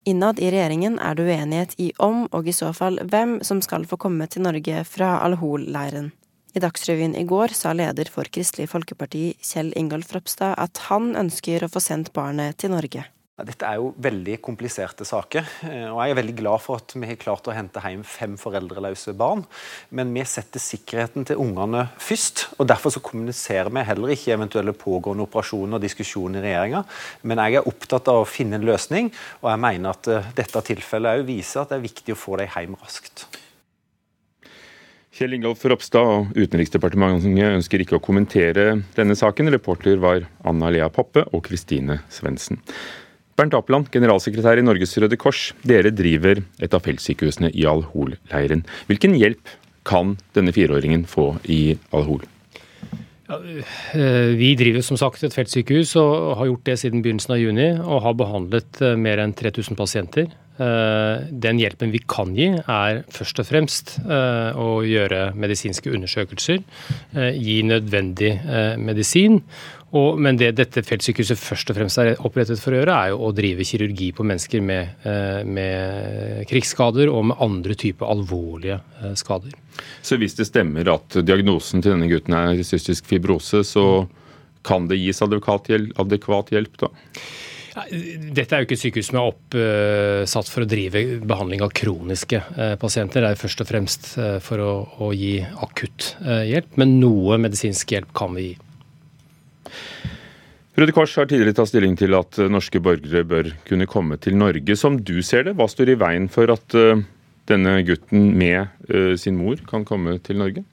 Innad 0.09 0.39
i 0.41 0.49
regjeringen 0.49 0.97
er 0.97 1.13
det 1.13 1.27
uenighet 1.29 1.75
i 1.77 1.91
om, 2.01 2.25
og 2.33 2.49
i 2.49 2.55
så 2.57 2.71
fall 2.73 2.97
hvem, 3.05 3.37
som 3.45 3.61
skal 3.61 3.85
få 3.85 3.99
komme 4.01 4.25
til 4.25 4.41
Norge 4.41 4.81
fra 4.89 5.19
Al-Hol-leiren. 5.21 6.09
I 6.51 6.59
Dagsrevyen 6.59 7.13
i 7.15 7.23
går 7.23 7.53
sa 7.55 7.71
leder 7.71 8.09
for 8.11 8.27
Kristelig 8.27 8.67
Folkeparti 8.73 9.37
Kjell 9.39 9.71
Ingolf 9.79 10.09
Ropstad 10.11 10.57
at 10.59 10.83
han 10.89 11.13
ønsker 11.15 11.63
å 11.63 11.71
få 11.71 11.79
sendt 11.79 12.11
barnet 12.11 12.57
til 12.59 12.73
Norge. 12.73 13.05
Dette 13.47 13.65
er 13.65 13.79
jo 13.79 13.93
veldig 14.03 14.35
kompliserte 14.43 15.05
saker, 15.07 15.47
eh, 15.65 15.87
og 15.87 16.01
jeg 16.03 16.11
er 16.11 16.17
veldig 16.19 16.35
glad 16.37 16.61
for 16.61 16.81
at 16.81 16.93
vi 16.93 17.07
har 17.07 17.17
klart 17.17 17.47
å 17.47 17.55
hente 17.55 17.81
hjem 17.81 18.03
fem 18.05 18.35
foreldreløse 18.37 19.15
barn. 19.17 19.45
Men 19.95 20.11
vi 20.13 20.25
setter 20.27 20.61
sikkerheten 20.61 21.25
til 21.25 21.39
ungene 21.41 21.87
først, 21.97 22.49
og 22.59 22.67
derfor 22.69 22.93
så 22.93 23.01
kommuniserer 23.01 23.71
vi 23.71 23.85
heller 23.87 24.13
ikke 24.13 24.35
eventuelle 24.35 24.75
pågående 24.77 25.25
operasjoner 25.25 25.79
og 25.79 25.85
diskusjoner 25.87 26.43
i 26.43 26.49
regjeringa. 26.51 26.83
Men 27.23 27.41
jeg 27.45 27.61
er 27.61 27.71
opptatt 27.71 28.11
av 28.11 28.25
å 28.25 28.29
finne 28.29 28.59
en 28.59 28.67
løsning, 28.67 29.09
og 29.41 29.53
jeg 29.53 29.63
mener 29.69 29.95
at 29.95 30.11
eh, 30.11 30.33
dette 30.43 30.67
tilfellet 30.73 31.23
òg 31.23 31.31
viser 31.31 31.63
at 31.63 31.71
det 31.71 31.79
er 31.79 31.87
viktig 31.87 32.13
å 32.17 32.21
få 32.27 32.43
dem 32.43 32.51
hjem 32.51 32.77
raskt. 32.83 33.29
Kjell 35.11 35.35
Ingolf 35.35 35.65
Ropstad 35.67 36.07
og 36.07 36.37
Utenriksdepartementet 36.39 37.35
ønsker 37.49 37.81
ikke 37.83 37.97
å 37.97 38.03
kommentere 38.03 38.77
denne 38.95 39.17
saken. 39.19 39.51
Reporter 39.51 39.99
var 39.99 40.23
Anna 40.47 40.69
Lea 40.71 40.87
Poppe 40.87 41.25
og 41.35 41.43
Kristine 41.49 41.97
Svendsen. 42.07 42.61
Bernt 43.35 43.57
Apeland, 43.57 43.89
generalsekretær 43.91 44.61
i 44.61 44.63
Norges 44.63 44.95
Røde 45.03 45.19
Kors. 45.19 45.49
Dere 45.67 45.91
driver 45.91 46.39
et 46.63 46.77
av 46.77 46.83
feltsykehusene 46.85 47.51
i 47.51 47.67
Al-Hol-leiren. 47.67 48.63
Hvilken 48.87 49.17
hjelp 49.19 49.51
kan 49.87 50.15
denne 50.37 50.53
fireåringen 50.55 51.03
få 51.09 51.33
i 51.43 51.75
Al-Hol? 51.91 52.23
Ja, 53.27 53.41
eh, 53.95 54.31
vi 54.39 54.53
driver 54.59 54.83
som 54.83 54.99
sagt 54.99 55.23
et 55.27 55.35
feltsykehus 55.35 55.91
og 55.99 56.37
har 56.39 56.53
gjort 56.53 56.65
det 56.67 56.77
siden 56.79 57.03
begynnelsen 57.03 57.35
av 57.35 57.43
juni. 57.43 57.67
Og 57.83 58.03
har 58.07 58.15
behandlet 58.19 58.79
eh, 58.79 58.95
mer 58.95 59.19
enn 59.23 59.35
3000 59.35 59.75
pasienter. 59.79 60.31
Den 60.57 61.57
hjelpen 61.57 61.93
vi 61.93 62.01
kan 62.11 62.35
gi, 62.37 62.49
er 62.59 63.01
først 63.09 63.39
og 63.41 63.47
fremst 63.47 63.93
å 64.05 64.67
gjøre 64.85 65.31
medisinske 65.33 65.89
undersøkelser, 65.95 66.59
gi 67.33 67.55
nødvendig 67.65 68.33
medisin 68.77 69.39
men 69.91 70.37
det 70.39 70.53
dette 70.55 70.83
feltsykehuset 70.87 71.39
først 71.39 71.71
og 71.71 71.75
fremst 71.75 71.99
er 71.99 72.13
opprettet 72.23 72.61
for 72.61 72.71
å 72.71 72.79
gjøre, 72.79 72.95
er 72.95 73.11
jo 73.11 73.25
å 73.27 73.33
drive 73.35 73.65
kirurgi 73.67 74.11
på 74.15 74.23
mennesker 74.23 74.63
med, 74.63 75.03
eh, 75.03 75.43
med 75.43 76.47
krigsskader 76.47 77.11
og 77.11 77.25
med 77.31 77.43
andre 77.43 77.75
typer 77.75 78.07
alvorlige 78.07 78.79
eh, 79.01 79.13
skader. 79.19 79.51
Så 80.01 80.15
hvis 80.21 80.37
det 80.37 80.47
stemmer 80.47 80.87
at 80.93 81.19
diagnosen 81.27 81.83
til 81.83 81.97
denne 81.97 82.07
gutten 82.07 82.37
er 82.37 82.63
cystisk 82.63 83.05
fibrose, 83.05 83.65
så 83.67 84.07
kan 84.63 84.87
det 84.87 85.01
gis 85.01 85.21
adekvat 85.25 85.67
hjelp, 85.67 85.91
adekvat 85.99 86.53
hjelp 86.55 86.79
da? 86.79 86.91
Dette 87.71 88.55
er 88.55 88.61
jo 88.61 88.67
ikke 88.67 88.75
et 88.75 88.81
sykehus 88.81 89.11
som 89.11 89.21
er 89.21 89.29
oppsatt 89.29 90.49
for 90.51 90.65
å 90.65 90.69
drive 90.69 91.03
behandling 91.23 91.63
av 91.63 91.71
kroniske 91.75 92.41
eh, 92.41 92.73
pasienter. 92.81 93.23
Det 93.23 93.31
er 93.31 93.39
først 93.39 93.63
og 93.63 93.69
fremst 93.69 94.11
for 94.43 94.63
å, 94.63 94.73
å 95.07 95.13
gi 95.15 95.37
akutt 95.39 96.15
hjelp, 96.21 96.75
men 96.81 96.99
noe 96.99 97.39
medisinsk 97.41 97.95
hjelp 97.95 98.11
kan 98.17 98.35
vi 98.35 98.49
gi. 98.49 98.59
Røde 100.79 100.93
Kors 100.95 101.13
har 101.19 101.27
tidligere 101.27 101.53
tatt 101.57 101.69
stilling 101.69 101.97
til 101.99 102.15
at 102.15 102.37
eh, 102.39 102.49
norske 102.51 102.79
borgere 102.83 103.25
bør 103.27 103.49
kunne 103.67 103.89
komme 103.91 104.15
til 104.23 104.37
Norge. 104.39 104.77
Som 104.79 105.01
du 105.03 105.17
ser 105.25 105.43
det, 105.45 105.57
hva 105.59 105.67
står 105.69 105.91
i 105.91 105.97
veien 105.99 106.29
for 106.31 106.51
at 106.53 106.77
eh, 106.79 107.01
denne 107.51 107.77
gutten 107.87 108.31
med 108.37 108.71
uh, 108.89 109.13
sin 109.19 109.37
mor 109.39 109.61
kan 109.67 109.85
komme 109.87 110.17
til 110.23 110.39
Norge? 110.41 110.63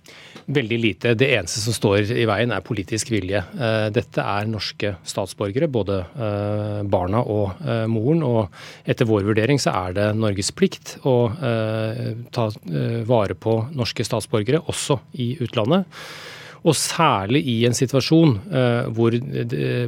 Veldig 0.48 0.78
lite. 0.80 1.12
Det 1.18 1.28
eneste 1.36 1.60
som 1.60 1.74
står 1.76 2.12
i 2.14 2.24
veien 2.28 2.54
er 2.54 2.64
politisk 2.64 3.10
vilje. 3.12 3.42
Uh, 3.58 3.88
dette 3.92 4.24
er 4.24 4.48
norske 4.48 4.94
statsborgere, 5.06 5.68
både 5.68 6.00
uh, 6.16 6.80
barna 6.88 7.20
og 7.20 7.60
moren. 7.90 8.24
Og 8.24 8.88
etter 8.88 9.08
vår 9.08 9.26
vurdering 9.28 9.60
så 9.60 9.74
er 9.84 9.98
det 9.98 10.08
Norges 10.16 10.52
plikt 10.56 10.96
å 11.08 11.16
ta 12.34 12.48
vare 13.08 13.36
på 13.38 13.54
norske 13.76 14.04
statsborgere, 14.06 14.62
også 14.70 14.98
i 15.20 15.34
utlandet. 15.44 15.88
Og 16.64 16.76
særlig 16.78 17.44
i 17.48 17.56
en 17.68 17.76
situasjon 17.76 18.36
eh, 18.50 18.88
hvor 18.94 19.14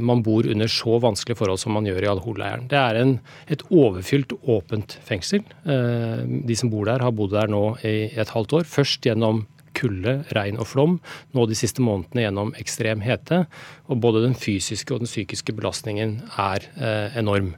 man 0.06 0.24
bor 0.26 0.46
under 0.46 0.70
så 0.70 0.98
vanskelige 1.02 1.40
forhold 1.40 1.62
som 1.62 1.74
man 1.76 1.88
gjør 1.88 2.06
i 2.06 2.10
Al-Hol-leiren. 2.12 2.68
Det 2.70 2.78
er 2.78 3.00
en, 3.00 3.16
et 3.50 3.64
overfylt, 3.70 4.36
åpent 4.46 4.98
fengsel. 5.06 5.42
Eh, 5.64 6.26
de 6.46 6.58
som 6.58 6.72
bor 6.72 6.86
der, 6.88 7.02
har 7.02 7.16
bodd 7.16 7.34
der 7.34 7.50
nå 7.50 7.64
i 7.86 8.12
et 8.14 8.34
halvt 8.36 8.60
år. 8.60 8.70
Først 8.70 9.08
gjennom 9.08 9.44
kulde, 9.76 10.20
regn 10.36 10.58
og 10.60 10.68
flom. 10.70 10.98
Nå 11.36 11.46
de 11.48 11.58
siste 11.58 11.82
månedene 11.84 12.26
gjennom 12.26 12.52
ekstrem 12.60 13.02
hete. 13.04 13.44
Og 13.90 14.00
både 14.02 14.24
den 14.24 14.36
fysiske 14.38 14.94
og 14.94 15.04
den 15.04 15.10
psykiske 15.10 15.54
belastningen 15.56 16.18
er 16.40 16.66
eh, 16.76 17.18
enorm. 17.20 17.52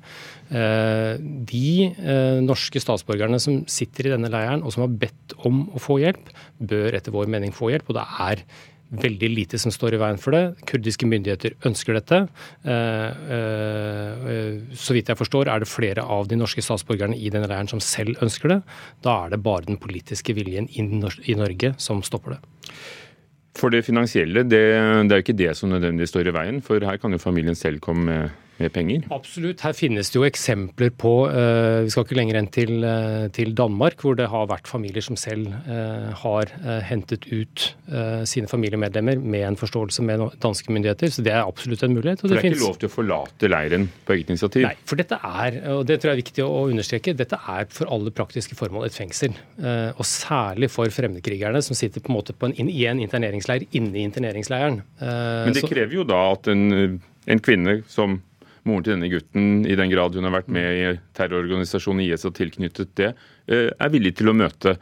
Eh, 0.53 1.15
de 1.49 1.69
eh, 1.89 2.41
norske 2.45 2.83
statsborgerne 2.83 3.41
som 3.43 3.63
sitter 3.71 4.09
i 4.09 4.15
denne 4.15 4.31
leiren 4.33 4.65
og 4.65 4.75
som 4.75 4.87
har 4.87 4.99
bedt 5.07 5.37
om 5.49 5.65
å 5.73 5.83
få 5.83 6.03
hjelp, 6.03 6.33
bør 6.61 6.99
etter 6.99 7.15
vår 7.15 7.31
mening 7.33 7.55
få 7.57 7.73
hjelp. 7.73 7.91
Og 7.91 7.99
det 7.99 8.07
er 8.29 8.45
veldig 8.93 9.31
lite 9.33 9.59
som 9.61 9.73
står 9.73 9.97
i 9.97 10.01
veien 10.03 10.21
for 10.21 10.37
det. 10.37 10.43
Kurdiske 10.69 11.09
myndigheter 11.09 11.57
ønsker 11.69 11.97
dette. 11.97 12.23
Eh, 12.69 13.23
eh, 13.37 14.59
så 14.77 14.97
vidt 14.97 15.09
jeg 15.13 15.21
forstår 15.21 15.51
er 15.53 15.63
det 15.63 15.71
flere 15.71 16.05
av 16.05 16.29
de 16.29 16.39
norske 16.41 16.65
statsborgerne 16.65 17.17
i 17.17 17.33
denne 17.33 17.49
leiren 17.51 17.71
som 17.71 17.81
selv 17.83 18.21
ønsker 18.25 18.57
det. 18.57 18.61
Da 19.05 19.23
er 19.25 19.35
det 19.35 19.43
bare 19.45 19.69
den 19.69 19.81
politiske 19.81 20.37
viljen 20.37 20.69
i 20.77 21.37
Norge 21.39 21.75
som 21.81 22.05
stopper 22.05 22.37
det. 22.37 22.43
For 23.59 23.73
det 23.73 23.83
finansielle, 23.85 24.47
det, 24.49 24.63
det 24.63 25.13
er 25.13 25.21
jo 25.21 25.25
ikke 25.27 25.37
det 25.37 25.53
som 25.59 25.73
nødvendigvis 25.73 26.13
står 26.15 26.31
i 26.31 26.37
veien, 26.37 26.63
for 26.65 26.81
her 26.81 26.97
kan 27.01 27.13
jo 27.13 27.21
familien 27.21 27.57
selv 27.59 27.83
komme 27.85 28.09
med 28.09 28.39
med 28.61 28.73
penger? 28.75 29.07
Absolutt. 29.15 29.63
Her 29.65 29.75
finnes 29.77 30.11
det 30.13 30.19
jo 30.19 30.25
eksempler 30.27 30.93
på 30.99 31.13
uh, 31.31 31.83
Vi 31.85 31.93
skal 31.93 32.07
ikke 32.07 32.19
lenger 32.19 32.39
enn 32.41 32.49
til, 32.53 32.73
uh, 32.85 33.27
til, 33.35 33.55
Danmark, 33.57 34.01
hvor 34.03 34.17
det 34.19 34.29
har 34.33 34.49
vært 34.51 34.71
familier 34.71 35.05
som 35.05 35.19
selv 35.21 35.49
uh, 35.69 36.13
har 36.23 36.53
hentet 36.87 37.27
ut 37.33 37.65
sine 38.29 38.49
familiemedlemmer 38.49 39.19
med 39.21 39.43
en 39.45 39.57
forståelse 39.59 40.03
med 40.07 40.23
danske 40.41 40.73
myndigheter. 40.73 41.11
Så 41.13 41.25
det 41.25 41.33
er 41.35 41.43
absolutt 41.43 41.83
en 41.85 41.93
mulighet. 41.93 42.23
for 42.23 42.31
det, 42.31 42.39
det 42.39 42.41
er 42.41 42.47
finnes... 42.47 42.61
ikke 42.61 42.71
lov 42.71 42.79
til 42.81 42.89
å 42.89 42.93
forlate 42.93 43.51
leiren 43.51 43.87
på 44.07 44.15
eget 44.17 44.33
initiativ? 44.33 44.65
Nei, 44.65 44.75
for 44.89 45.01
dette 45.01 45.19
er, 45.19 45.59
og 45.75 45.83
det 45.89 45.99
tror 46.01 46.13
jeg 46.13 46.17
er 46.17 46.23
viktig 46.23 46.47
å 46.47 46.63
understreke, 46.71 47.15
dette 47.19 47.37
er 47.37 47.69
for 47.75 47.93
alle 47.93 48.13
praktiske 48.15 48.57
formål 48.59 48.89
et 48.89 48.97
fengsel. 48.97 49.37
Og 49.61 50.05
særlig 50.09 50.71
for 50.73 50.89
fremmedkrigerne 50.95 51.61
som 51.65 51.79
sitter 51.79 52.05
på 52.05 52.13
en 52.13 52.19
måte 52.19 52.37
på 52.37 52.49
en, 52.49 52.57
i 52.57 52.87
en 52.89 53.03
interneringsleir 53.05 53.67
inne 53.77 54.01
i 54.01 54.07
interneringsleiren. 54.09 54.81
Men 55.03 55.57
det 55.59 55.67
krever 55.69 56.01
jo 56.01 56.09
da 56.09 56.23
at 56.33 56.49
en, 56.53 56.99
en 57.29 57.45
kvinne 57.45 57.81
som 57.93 58.21
moren 58.69 58.87
til 58.87 58.95
denne 58.95 59.11
gutten, 59.13 59.67
i 59.67 59.77
den 59.79 59.91
grad 59.93 60.17
hun 60.17 60.29
har 60.29 60.37
vært 60.37 60.51
med 60.53 60.79
i 60.79 60.89
terrororganisasjonen 61.19 62.05
IS 62.07 62.27
og 62.29 62.37
tilknyttet 62.39 62.95
det, 62.99 63.13
eh, 63.49 63.71
er 63.73 63.93
villig 63.93 64.17
til 64.19 64.33
å 64.33 64.37
møte 64.37 64.77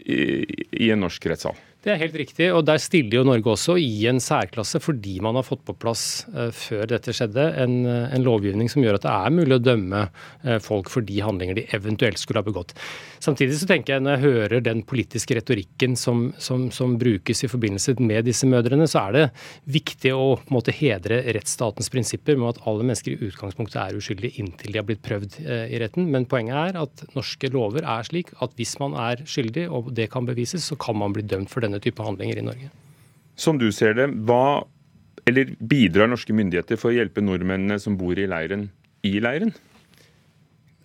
i 0.00 0.90
en 0.90 1.02
norsk 1.04 1.26
rettssal. 1.28 1.58
Det 1.80 1.94
er 1.94 1.96
helt 2.02 2.16
riktig, 2.20 2.50
og 2.52 2.66
der 2.68 2.76
stiller 2.76 3.22
jo 3.22 3.22
Norge 3.24 3.54
også 3.54 3.78
i 3.80 4.02
en 4.10 4.18
særklasse 4.20 4.76
fordi 4.84 5.14
man 5.24 5.38
har 5.38 5.46
fått 5.46 5.62
på 5.64 5.72
plass 5.80 6.26
uh, 6.34 6.50
før 6.52 6.84
dette 6.90 7.14
skjedde, 7.16 7.46
en, 7.62 7.76
uh, 7.88 8.10
en, 8.12 8.24
lovgivning 8.26 8.68
som 8.68 8.84
gjør 8.84 8.98
at 8.98 9.06
det 9.06 9.14
er 9.14 9.32
mulig 9.32 9.56
å 9.56 9.62
dømme 9.64 10.02
uh, 10.10 10.58
folk 10.60 10.90
for 10.92 11.06
de 11.08 11.22
handlinger 11.24 11.56
de 11.56 11.64
eventuelt 11.72 12.20
skulle 12.20 12.42
ha 12.42 12.44
begått. 12.44 12.74
Samtidig 13.24 13.56
så 13.56 13.68
tenker 13.70 13.94
jeg 13.94 14.04
når 14.04 14.12
jeg 14.12 14.24
hører 14.26 14.64
den 14.66 14.82
politiske 14.84 15.38
retorikken 15.38 15.96
som, 15.96 16.26
som, 16.36 16.66
som 16.68 16.98
brukes 17.00 17.40
i 17.46 17.48
forbindelse 17.48 17.96
med 17.96 18.28
disse 18.28 18.48
mødrene, 18.50 18.84
så 18.84 19.06
er 19.06 19.16
det 19.16 19.24
viktig 19.72 20.12
å 20.12 20.28
på 20.36 20.52
en 20.52 20.58
måte 20.58 20.76
hedre 20.76 21.22
rettsstatens 21.32 21.88
prinsipper 21.92 22.36
med 22.36 22.58
at 22.58 22.62
alle 22.68 22.84
mennesker 22.90 23.16
i 23.16 23.30
utgangspunktet 23.30 23.80
er 23.86 23.96
uskyldige 23.96 24.36
inntil 24.44 24.76
de 24.76 24.82
har 24.82 24.88
blitt 24.88 25.04
prøvd 25.06 25.40
i 25.48 25.80
retten. 25.80 26.12
Men 26.12 26.28
poenget 26.28 26.60
er 26.60 26.82
at 26.84 27.06
norske 27.16 27.48
lover 27.52 27.88
er 27.88 28.04
slik 28.08 28.34
at 28.44 28.52
hvis 28.60 28.76
man 28.82 29.00
er 29.00 29.24
skyldig, 29.24 29.66
og 29.72 29.92
det 29.96 30.10
kan 30.12 30.28
bevises, 30.28 30.68
så 30.68 30.76
kan 30.80 31.00
man 31.00 31.16
bli 31.16 31.24
dømt 31.24 31.48
for 31.52 31.64
det 31.64 31.69
denne 31.70 31.82
type 31.82 32.04
handlinger 32.04 32.42
i 32.42 32.44
Norge. 32.44 32.70
Som 33.40 33.58
du 33.60 33.70
ser 33.72 33.96
det, 33.96 34.10
hva 34.28 34.66
eller 35.28 35.52
bidrar 35.58 36.10
norske 36.10 36.34
myndigheter 36.34 36.78
for 36.80 36.90
å 36.90 36.96
hjelpe 36.96 37.22
nordmennene 37.22 37.78
som 37.80 37.96
bor 38.00 38.18
i 38.18 38.28
leiren, 38.28 38.68
i 39.06 39.16
leiren? 39.22 39.54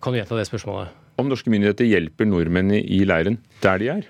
Kan 0.04 0.13
du 0.13 0.20
gjenta 0.20 0.38
det 0.38 0.48
spørsmålet? 0.50 0.94
Om 1.20 1.32
norske 1.32 1.51
myndigheter 1.51 1.88
hjelper 1.88 2.27
nordmennene 2.27 2.82
i 2.84 3.01
leiren 3.08 3.39
der 3.63 3.82
de 3.82 3.92
er? 3.96 4.10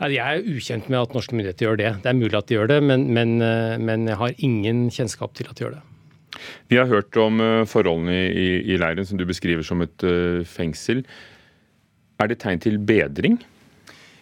Ja, 0.00 0.08
jeg 0.10 0.40
er 0.40 0.54
ukjent 0.56 0.88
med 0.90 1.04
at 1.04 1.12
norske 1.14 1.36
myndigheter 1.36 1.68
gjør 1.68 1.78
det. 1.78 1.90
Det 2.02 2.10
er 2.10 2.18
mulig 2.18 2.38
at 2.38 2.48
de 2.50 2.56
gjør 2.56 2.70
det, 2.72 2.78
men, 2.82 3.06
men, 3.14 3.36
eh, 3.44 3.76
men 3.78 4.08
jeg 4.10 4.18
har 4.18 4.40
ingen 4.42 4.86
kjennskap 4.94 5.36
til 5.38 5.50
at 5.50 5.58
de 5.58 5.66
gjør 5.66 5.76
det. 5.76 5.82
Vi 6.72 6.78
har 6.80 6.90
hørt 6.90 7.14
om 7.20 7.38
eh, 7.42 7.62
forholdene 7.70 8.16
i, 8.26 8.48
i 8.74 8.78
leiren, 8.80 9.06
som 9.06 9.20
du 9.20 9.26
beskriver 9.28 9.62
som 9.66 9.84
et 9.84 10.06
uh, 10.06 10.42
fengsel. 10.50 11.04
Er 12.18 12.30
det 12.30 12.40
tegn 12.42 12.62
til 12.62 12.80
bedring? 12.82 13.38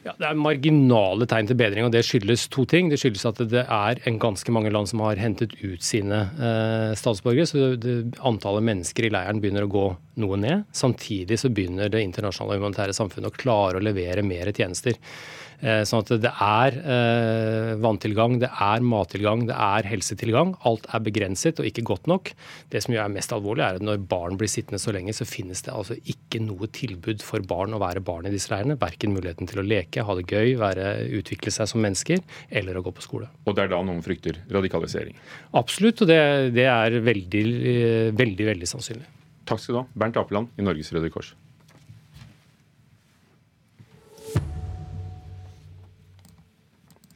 Ja, 0.02 0.14
Det 0.18 0.26
er 0.26 0.38
marginale 0.38 1.26
tegn 1.30 1.46
til 1.46 1.58
bedring, 1.58 1.86
og 1.86 1.92
det 1.94 2.02
skyldes 2.06 2.48
to 2.50 2.64
ting. 2.66 2.88
Det 2.90 2.98
skyldes 2.98 3.22
at 3.28 3.42
det 3.52 3.62
er 3.62 4.00
en 4.08 4.18
ganske 4.22 4.54
mange 4.54 4.72
land 4.74 4.90
som 4.90 5.02
har 5.04 5.20
hentet 5.20 5.54
ut 5.62 5.84
sine 5.86 6.24
eh, 6.42 6.94
statsborgere. 6.98 7.46
Så 7.46 7.68
det, 7.78 8.16
antallet 8.26 8.66
mennesker 8.66 9.06
i 9.06 9.12
leiren 9.14 9.42
begynner 9.42 9.68
å 9.68 9.70
gå 9.70 9.84
noe 10.22 10.40
ned. 10.42 10.66
Samtidig 10.74 11.38
så 11.38 11.52
begynner 11.54 11.92
det 11.92 12.02
internasjonale 12.02 12.58
humanitære 12.58 12.96
samfunnet 12.98 13.30
å 13.30 13.38
klare 13.44 13.78
å 13.78 13.84
levere 13.84 14.26
mer 14.26 14.50
tjenester. 14.50 14.98
Eh, 15.62 15.84
sånn 15.86 16.02
at 16.02 16.10
det 16.24 16.30
er 16.42 16.76
eh, 16.82 17.72
vanntilgang, 17.78 18.40
det 18.42 18.48
er 18.50 18.82
mattilgang, 18.82 19.44
det 19.46 19.54
er 19.54 19.86
helsetilgang. 19.86 20.56
Alt 20.66 20.88
er 20.90 21.04
begrenset 21.06 21.60
og 21.62 21.68
ikke 21.68 21.84
godt 21.86 22.10
nok. 22.10 22.32
Det 22.72 22.82
som 22.82 22.96
er 22.96 23.12
mest 23.12 23.34
alvorlig, 23.34 23.62
er 23.62 23.78
at 23.78 23.86
når 23.86 24.02
barn 24.10 24.38
blir 24.40 24.50
sittende 24.50 24.82
så 24.82 24.94
lenge, 24.94 25.14
så 25.14 25.26
finnes 25.28 25.62
det 25.62 25.74
altså 25.74 25.94
ikke 26.02 26.42
noe 26.42 26.66
tilbud 26.74 27.22
for 27.22 27.46
barn 27.46 27.76
å 27.76 27.80
være 27.82 28.02
barn 28.02 28.26
i 28.26 28.34
disse 28.34 28.50
leirene. 28.50 28.78
Verken 28.80 29.14
muligheten 29.14 29.50
til 29.50 29.62
å 29.62 29.66
leke, 29.66 30.02
ha 30.08 30.18
det 30.18 30.26
gøy, 30.26 30.56
være, 30.58 30.90
utvikle 31.20 31.54
seg 31.54 31.70
som 31.70 31.82
mennesker, 31.84 32.24
eller 32.50 32.78
å 32.78 32.84
gå 32.84 32.94
på 32.96 33.06
skole. 33.06 33.30
Og 33.46 33.54
det 33.54 33.66
er 33.66 33.72
da 33.74 33.82
noen 33.86 34.02
frykter 34.02 34.42
radikalisering? 34.50 35.14
Absolutt, 35.58 36.02
og 36.02 36.10
det, 36.10 36.20
det 36.58 36.66
er 36.66 36.98
veldig, 37.06 37.46
eh, 37.70 38.10
veldig, 38.18 38.50
veldig 38.50 38.72
sannsynlig. 38.74 39.06
Takk 39.46 39.62
skal 39.62 39.74
du 39.74 39.82
ha, 39.82 39.86
Bernt 39.98 40.18
Apeland 40.18 40.58
i 40.58 40.66
Norges 40.66 40.90
Røde 40.94 41.10
Kors. 41.14 41.32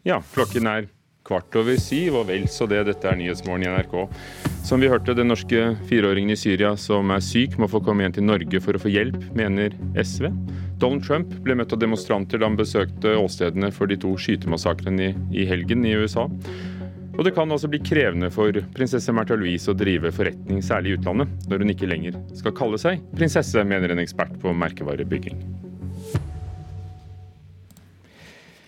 Ja, 0.07 0.21
klokken 0.35 0.69
er 0.71 0.85
kvart 1.27 1.57
over 1.59 1.75
syv, 1.83 2.21
og 2.21 2.29
vel 2.29 2.45
så 2.47 2.69
det. 2.71 2.85
Dette 2.87 3.09
er 3.11 3.17
Nyhetsmorgen 3.19 3.65
i 3.67 3.71
NRK. 3.73 3.97
Som 4.67 4.79
vi 4.83 4.91
hørte, 4.91 5.17
den 5.19 5.33
norske 5.33 5.73
fireåringen 5.89 6.31
i 6.31 6.39
Syria 6.39 6.77
som 6.79 7.11
er 7.11 7.25
syk, 7.27 7.57
må 7.59 7.67
få 7.71 7.81
komme 7.83 8.05
igjen 8.05 8.15
til 8.21 8.29
Norge 8.29 8.61
for 8.63 8.79
å 8.79 8.83
få 8.85 8.93
hjelp, 8.93 9.19
mener 9.35 9.75
SV. 9.99 10.29
Donald 10.79 11.03
Trump 11.07 11.35
ble 11.43 11.59
møtt 11.59 11.75
av 11.75 11.83
demonstranter 11.83 12.39
da 12.39 12.47
han 12.47 12.59
besøkte 12.59 13.17
åstedene 13.19 13.73
for 13.75 13.91
de 13.91 13.99
to 13.99 14.15
skytemassakrene 14.15 15.11
i, 15.11 15.13
i 15.43 15.51
helgen 15.51 15.83
i 15.89 15.97
USA. 15.99 16.29
Og 17.17 17.25
det 17.27 17.35
kan 17.35 17.51
også 17.51 17.73
bli 17.73 17.83
krevende 17.83 18.31
for 18.31 18.55
prinsesse 18.77 19.11
Märtha 19.11 19.35
Louise 19.41 19.73
å 19.73 19.79
drive 19.79 20.15
forretning, 20.15 20.63
særlig 20.63 20.95
i 20.95 21.01
utlandet, 21.01 21.35
når 21.51 21.65
hun 21.65 21.75
ikke 21.75 21.91
lenger 21.91 22.23
skal 22.39 22.55
kalle 22.55 22.79
seg 22.79 23.03
prinsesse, 23.19 23.67
mener 23.67 23.91
en 23.91 24.07
ekspert 24.07 24.39
på 24.39 24.55
merkevarebygging. 24.55 25.66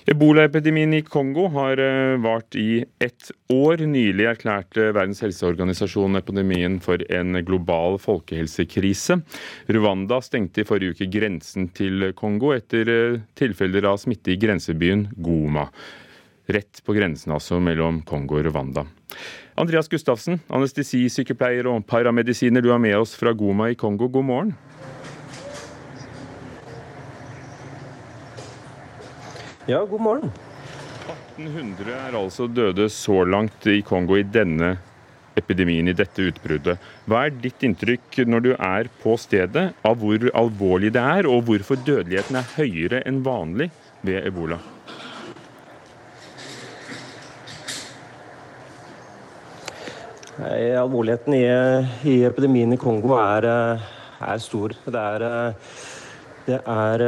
Ebolaepidemien 0.09 0.95
i 0.95 1.03
Kongo 1.05 1.51
har 1.53 1.77
eh, 1.79 2.17
vart 2.25 2.55
i 2.57 2.85
ett 2.99 3.29
år. 3.53 3.83
Nylig 3.85 4.25
erklærte 4.25 4.87
Verdens 4.97 5.21
helseorganisasjon 5.21 6.17
epidemien 6.17 6.79
for 6.81 7.03
en 7.13 7.37
global 7.45 7.99
folkehelsekrise. 8.01 9.19
Rwanda 9.69 10.23
stengte 10.25 10.63
i 10.63 10.69
forrige 10.69 10.97
uke 10.97 11.11
grensen 11.13 11.69
til 11.77 12.07
Kongo 12.17 12.55
etter 12.57 12.89
eh, 12.95 13.19
tilfeller 13.37 13.91
av 13.91 14.01
smitte 14.01 14.33
i 14.33 14.39
grensebyen 14.41 15.11
Goma. 15.21 15.67
Rett 16.49 16.81
på 16.87 16.97
grensen 16.97 17.37
altså 17.37 17.61
mellom 17.61 18.01
Kongo 18.09 18.41
og 18.41 18.49
Rwanda. 18.49 18.87
Andreas 19.61 19.93
Gustavsen, 19.93 20.41
anestesisykepleier 20.49 21.69
og 21.69 21.85
paramedisiner, 21.91 22.65
du 22.65 22.73
er 22.73 22.81
med 22.81 22.97
oss 22.97 23.13
fra 23.19 23.37
Goma 23.37 23.69
i 23.69 23.77
Kongo. 23.77 24.09
God 24.09 24.31
morgen. 24.31 24.57
Ja, 29.69 29.83
god 29.85 30.01
morgen. 30.01 30.31
1800 31.37 31.93
er 31.93 32.15
altså 32.17 32.47
døde 32.49 32.87
så 32.89 33.19
langt 33.29 33.67
i 33.69 33.83
Kongo 33.85 34.17
i 34.17 34.23
denne 34.25 34.71
epidemien, 35.37 35.91
i 35.91 35.93
dette 35.93 36.25
utbruddet. 36.31 36.79
Hva 37.05 37.27
er 37.27 37.35
ditt 37.37 37.61
inntrykk 37.69 38.17
når 38.33 38.45
du 38.47 38.49
er 38.55 38.89
på 39.03 39.13
stedet, 39.21 39.67
av 39.85 39.99
hvor 40.01 40.23
alvorlig 40.33 40.95
det 40.95 41.03
er, 41.05 41.29
og 41.29 41.45
hvorfor 41.51 41.77
dødeligheten 41.85 42.39
er 42.41 42.49
høyere 42.55 43.03
enn 43.05 43.19
vanlig 43.27 43.67
ved 44.01 44.25
ebola? 44.31 44.57
Nei, 50.39 50.63
alvorligheten 50.81 51.37
i, 51.37 51.45
i, 52.09 52.17
epidemien 52.31 52.73
i 52.73 52.81
Kongo 52.81 53.19
er, 53.21 53.51
er 54.33 54.41
stor. 54.41 54.73
Det 54.89 55.05
er, 55.13 55.29
det 56.49 56.63
er 56.65 57.07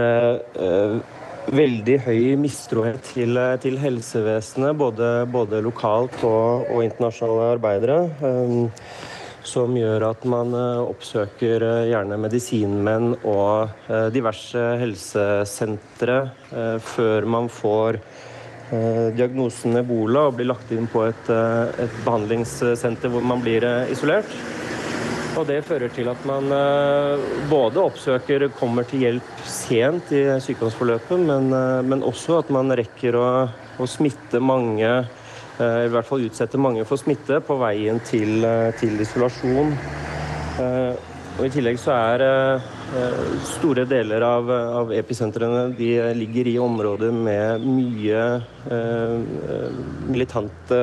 uh, 0.61 1.17
veldig 1.54 1.97
høy 2.04 2.25
mistro 2.40 2.85
til, 3.11 3.38
til 3.62 3.78
helsevesenet, 3.80 4.76
både, 4.78 5.11
både 5.30 5.62
lokalt 5.64 6.21
og, 6.23 6.66
og, 6.71 6.83
internasjonale 6.87 7.54
arbeidere. 7.57 8.02
Um, 8.23 8.69
som 9.50 9.73
gjør 9.73 10.04
at 10.11 10.25
man 10.28 10.52
uh, 10.52 10.83
oppsøker 10.85 11.64
uh, 11.64 11.88
gjerne 11.88 12.19
medisinmenn 12.21 13.14
og 13.25 13.71
uh, 13.88 14.09
diverse 14.12 14.64
helsesentre 14.83 16.19
før 16.85 17.25
man 17.30 17.49
får 17.52 18.00
diagnosen 18.71 19.80
ebola 19.80 20.28
og 20.28 20.37
blir 20.38 20.47
lagt 20.47 20.71
inn 20.71 20.87
på 20.90 21.00
et, 21.09 21.30
et 21.30 21.97
behandlingssenter 22.04 23.11
hvor 23.11 23.25
man 23.26 23.42
blir 23.42 23.66
isolert. 23.90 24.30
Og 25.39 25.47
det 25.47 25.61
fører 25.63 25.93
til 25.95 26.09
at 26.11 26.23
man 26.27 26.51
eh, 26.55 27.23
både 27.51 27.83
oppsøker, 27.85 28.49
kommer 28.59 28.87
til 28.89 29.05
hjelp 29.05 29.45
sent 29.47 30.11
i 30.17 30.25
sykdomsforløpet, 30.43 31.23
men, 31.23 31.53
eh, 31.55 31.83
men 31.87 32.03
også 32.07 32.41
at 32.41 32.51
man 32.53 32.73
rekker 32.77 33.19
å, 33.19 33.29
å, 33.79 33.89
smitte 33.89 34.41
mange, 34.43 34.91
eh, 35.61 35.81
i 35.87 35.93
hvert 35.93 36.09
fall 36.09 36.27
utsette 36.27 36.59
mange 36.61 36.87
for 36.89 37.01
smitte 37.01 37.39
på 37.47 37.59
veien 37.63 38.03
til, 38.11 38.43
til 38.81 38.99
isolasjon. 39.07 39.73
Og 40.61 41.47
I 41.47 41.53
tillegg 41.55 41.79
så 41.81 41.95
er 41.95 42.23
store 43.49 43.87
deler 43.89 44.21
av, 44.27 44.51
av 44.51 44.91
episentrene 44.93 45.71
de 45.79 45.95
ligger 46.19 46.51
i 46.51 46.59
områder 46.61 47.15
med 47.15 47.65
mye 47.65 48.25
militante 50.11 50.83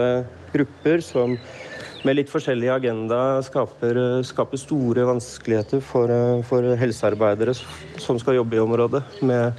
grupper 0.55 1.03
som 1.05 1.35
med 2.05 2.17
litt 2.19 2.31
forskjellig 2.31 2.69
agenda 2.73 3.19
skaper, 3.45 3.99
skaper 4.27 4.61
store 4.61 5.05
vanskeligheter 5.09 5.81
for, 5.83 6.11
for, 6.49 6.73
helsearbeidere 6.77 7.55
som 8.01 8.19
skal 8.21 8.37
jobbe 8.39 8.57
i 8.57 8.63
området. 8.63 9.03
Med 9.25 9.57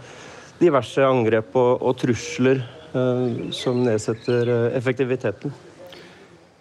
diverse 0.60 1.04
angrep 1.06 1.56
og, 1.58 1.72
og 1.82 1.96
trusler 2.00 2.62
eh, 2.92 3.50
som 3.54 3.82
nedsetter 3.86 4.52
eh, 4.54 4.68
effektiviteten. 4.78 5.54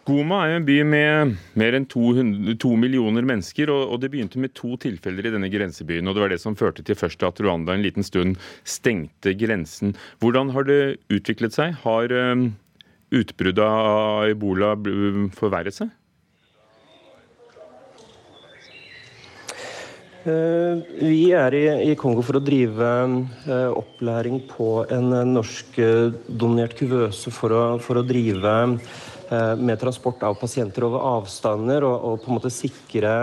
Goma 0.07 0.45
er 0.47 0.53
en 0.55 0.63
by 0.63 0.75
med 0.87 1.33
mer 1.59 1.75
enn 1.75 1.85
200, 1.91 2.53
2 2.63 2.69
millioner 2.79 3.25
mennesker, 3.27 3.67
og, 3.73 3.89
og, 3.91 3.97
det 3.99 4.07
begynte 4.13 4.39
med 4.39 4.53
to 4.55 4.77
tilfeller 4.79 5.27
i 5.27 5.33
denne 5.33 5.49
grensebyen. 5.51 6.07
og 6.07 6.15
Det 6.15 6.23
var 6.23 6.31
det 6.31 6.39
som 6.39 6.55
førte 6.55 6.85
til 6.87 6.95
først 6.95 7.25
at 7.27 7.41
Rwanda 7.43 7.75
en 7.75 7.83
liten 7.83 8.07
stund 8.07 8.37
stengte 8.63 9.35
grensen. 9.35 9.97
Hvordan 10.23 10.53
har 10.55 10.69
det 10.69 10.79
utviklet 11.11 11.57
seg? 11.57 11.75
Har 11.83 12.15
um, 12.15 12.53
utbruddet 13.13 13.63
av 13.63 14.27
ebola 14.27 14.73
forverret 15.37 15.75
seg? 15.77 15.93
Eh, 20.27 20.79
vi 20.99 21.29
er 21.31 21.55
i, 21.55 21.93
Kongo 21.99 22.23
for 22.25 22.39
å 22.39 22.43
drive 22.43 22.87
eh, 23.47 23.69
opplæring 23.71 24.41
på 24.49 24.81
en 24.91 25.13
norskdonert 25.31 26.75
kuvøse 26.75 27.31
for 27.31 27.55
å, 27.55 27.61
for 27.83 28.01
å 28.01 28.03
drive 28.03 28.55
eh, 28.65 29.53
med 29.55 29.79
transport 29.79 30.25
av 30.27 30.35
pasienter 30.41 30.83
over 30.89 31.05
avstander 31.13 31.87
og, 31.87 31.95
og 31.95 32.25
på 32.25 32.31
en 32.33 32.39
måte 32.41 32.51
sikre 32.51 33.13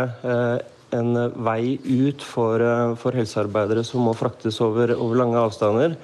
en 0.94 1.10
vei 1.44 1.74
ut 1.82 2.22
for, 2.22 2.62
for 3.02 3.18
helsearbeidere 3.18 3.82
som 3.84 4.06
må 4.06 4.14
fraktes 4.16 4.60
over, 4.62 4.94
over 4.94 5.18
lange 5.18 5.40
avstander. 5.42 5.96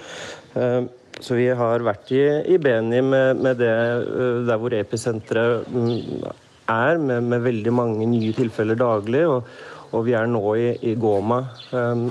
Så 1.20 1.36
vi 1.36 1.48
har 1.52 1.84
vært 1.84 2.10
i, 2.16 2.22
i 2.54 2.56
Beni 2.60 3.00
med, 3.04 3.40
med, 3.44 3.58
det 3.60 3.72
der 4.48 4.60
hvor 4.60 4.74
episenteret 4.76 5.68
mm, 5.68 6.24
er, 6.70 7.00
med, 7.00 7.26
med, 7.28 7.42
veldig 7.44 7.74
mange 7.74 8.06
nye 8.08 8.32
tilfeller 8.36 8.78
daglig. 8.80 9.26
Og, 9.28 9.50
og 9.90 10.06
vi 10.06 10.14
er 10.16 10.30
nå 10.30 10.44
i, 10.56 10.68
i 10.86 10.94
Goma. 11.00 11.42
Um, 11.74 12.08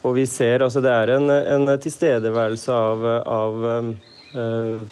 og 0.00 0.16
vi 0.16 0.24
ser 0.28 0.64
altså 0.64 0.80
det 0.82 0.92
er 0.96 1.14
en, 1.18 1.28
en 1.30 1.74
tilstedeværelse 1.78 2.72
av, 2.72 3.06
av 3.28 3.66
um, 3.84 3.92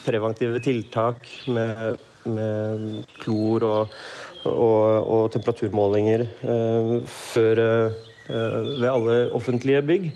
preventive 0.04 0.60
tiltak 0.62 1.24
med, 1.48 2.02
med 2.28 3.08
klor 3.22 3.64
og, 3.64 3.96
og, 4.44 5.08
og 5.16 5.26
temperaturmålinger 5.34 6.26
uh, 6.44 6.94
før, 7.08 7.64
uh, 8.28 8.72
ved 8.76 8.88
alle 8.92 9.20
offentlige 9.40 9.82
bygg. 9.88 10.10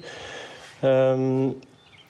Um, 0.84 1.54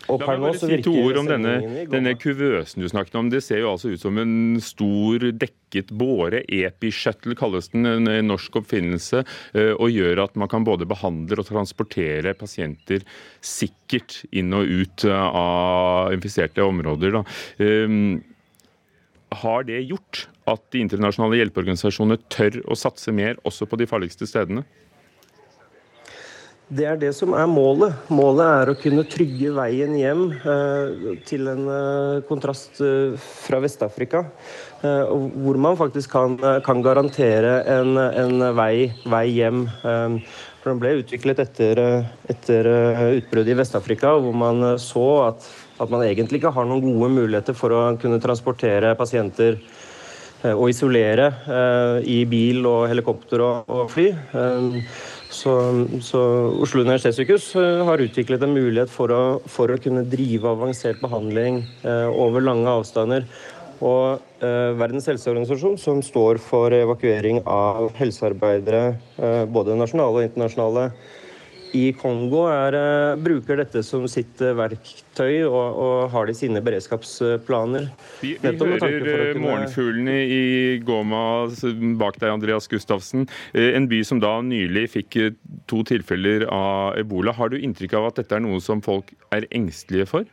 La 0.09 0.19
meg 0.27 0.43
bare 0.43 0.59
si 0.59 0.79
to 0.85 0.95
ord 1.05 1.21
om 1.21 1.29
denne, 1.29 1.85
denne, 1.91 2.15
kuvøsen 2.19 2.83
du 2.83 2.89
snakket 2.91 3.19
om. 3.21 3.31
Det 3.33 3.43
ser 3.45 3.63
jo 3.63 3.71
altså 3.73 3.93
ut 3.93 4.03
som 4.03 4.19
en 4.21 4.35
stor 4.63 5.29
dekket 5.31 5.93
båre. 5.99 6.43
Epishuttle 6.49 7.37
kalles 7.39 7.71
den, 7.73 7.87
en 7.87 8.29
norsk 8.31 8.59
oppfinnelse. 8.63 9.23
Eh, 9.55 9.73
og 9.77 9.93
gjør 9.95 10.25
at 10.27 10.37
man 10.41 10.51
kan 10.53 10.67
både 10.67 10.89
behandle 10.91 11.41
og 11.43 11.49
transportere 11.49 12.35
pasienter 12.39 13.07
sikkert 13.45 14.23
inn 14.33 14.53
og 14.57 14.69
ut 14.69 15.07
av 15.13 16.13
infiserte 16.17 16.65
områder. 16.65 17.19
Da. 17.19 17.25
Ehm, 17.63 18.23
har 19.43 19.65
det 19.69 19.85
gjort 19.89 20.27
at 20.51 20.63
de 20.75 20.83
internasjonale 20.83 21.39
hjelpeorganisasjonene 21.41 22.21
tør 22.33 22.61
å 22.67 22.77
satse 22.79 23.15
mer 23.15 23.39
også 23.49 23.69
på 23.71 23.79
de 23.81 23.89
farligste 23.89 24.29
stedene? 24.29 24.67
Det 26.73 26.87
er 26.89 26.97
det 26.97 27.11
som 27.13 27.35
er 27.37 27.49
målet. 27.51 27.93
Målet 28.09 28.47
er 28.49 28.71
å 28.73 28.77
kunne 28.81 29.03
trygge 29.05 29.51
veien 29.53 29.93
hjem 29.99 30.23
eh, 30.33 31.19
til 31.29 31.51
en 31.53 31.67
eh, 31.69 32.23
kontrast 32.25 32.81
eh, 32.81 33.13
fra 33.19 33.61
Vest-Afrika. 33.61 34.23
Eh, 34.81 35.13
hvor 35.45 35.59
man 35.61 35.77
faktisk 35.77 36.15
kan, 36.15 36.39
kan 36.65 36.81
garantere 36.85 37.59
en, 37.75 37.99
en 38.01 38.47
vei, 38.57 38.89
vei, 39.05 39.27
hjem. 39.37 39.67
Eh, 39.69 40.17
for 40.63 40.73
Den 40.73 40.81
ble 40.81 40.97
utviklet 41.03 41.45
etter, 41.45 41.83
etter 42.33 42.71
eh, 42.73 43.05
utbruddet 43.21 43.53
i 43.53 43.61
Vest-Afrika, 43.61 44.17
hvor 44.17 44.33
man 44.33 44.65
så 44.81 45.07
at, 45.27 45.45
at, 45.77 45.93
man 45.93 46.07
egentlig 46.07 46.41
ikke 46.41 46.57
har 46.57 46.71
noen 46.71 46.87
gode 46.87 47.13
muligheter 47.13 47.59
for 47.59 47.77
å 47.77 47.87
kunne 48.01 48.23
transportere 48.23 48.97
pasienter 48.97 49.61
og 50.43 50.73
isolere 50.73 51.29
i 52.03 52.17
bil 52.27 52.65
og 52.67 52.89
helikopter 52.91 53.45
og, 53.47 53.69
og 53.71 53.93
fly. 53.93 54.09
Så, 55.33 55.53
så, 56.05 56.21
Oslo 56.61 56.83
universitetssykehus 56.85 57.47
eh, 57.57 57.81
har 57.89 58.03
utviklet 58.05 58.43
en 58.45 58.53
mulighet 58.53 58.93
for 58.93 59.13
å, 59.15 59.23
for 59.49 59.73
å 59.73 59.79
kunne 59.81 60.05
drive 60.13 60.51
avansert 60.51 61.01
behandling 61.01 61.63
eh, 61.89 62.09
over 62.13 62.45
lange 62.45 62.69
avstander. 62.69 63.25
Og 63.83 64.21
eh, 64.45 64.71
Verdens 64.79 65.09
helseorganisasjon, 65.11 65.79
som 65.81 66.03
står 66.05 66.39
for 66.43 66.75
evakuering 66.77 67.41
av 67.49 67.91
helsearbeidere, 67.99 68.85
eh, 69.19 69.43
både 69.49 69.79
nasjonale 69.79 70.21
og 70.21 70.29
internasjonale, 70.29 70.91
i 71.77 71.93
Kongo 71.97 72.45
er, 72.51 72.77
eh, 72.77 73.21
bruker 73.21 73.59
dette 73.61 73.83
som 73.87 74.05
sitt 74.11 74.41
eh, 74.45 74.55
verktøy 74.57 75.45
og, 75.47 75.55
og, 75.57 75.95
har 76.13 76.29
det 76.29 76.37
i 76.37 76.41
sine 76.43 76.63
beredskapsplaner. 76.65 77.89
Vi, 78.21 78.35
vi 78.43 78.53
hører 78.53 79.33
kunne... 79.33 79.45
morgenfuglene 79.47 80.19
i 80.27 80.43
Goma 80.85 81.23
bak 82.01 82.21
deg, 82.21 82.29
Andreas 82.33 82.69
Gustavsen. 82.71 83.27
Eh, 83.55 83.73
en 83.79 83.89
by 83.91 84.03
som 84.07 84.21
da 84.23 84.37
nylig 84.45 84.89
fikk 84.99 85.19
to 85.71 85.83
tilfeller 85.89 86.47
av 86.53 87.01
ebola. 87.01 87.35
Har 87.37 87.53
du 87.53 87.59
inntrykk 87.61 87.99
av 88.01 88.13
at 88.13 88.23
dette 88.23 88.37
er 88.37 88.45
noe 88.45 88.61
som 88.65 88.85
folk 88.85 89.15
er 89.33 89.49
engstelige 89.51 90.11
for? 90.13 90.29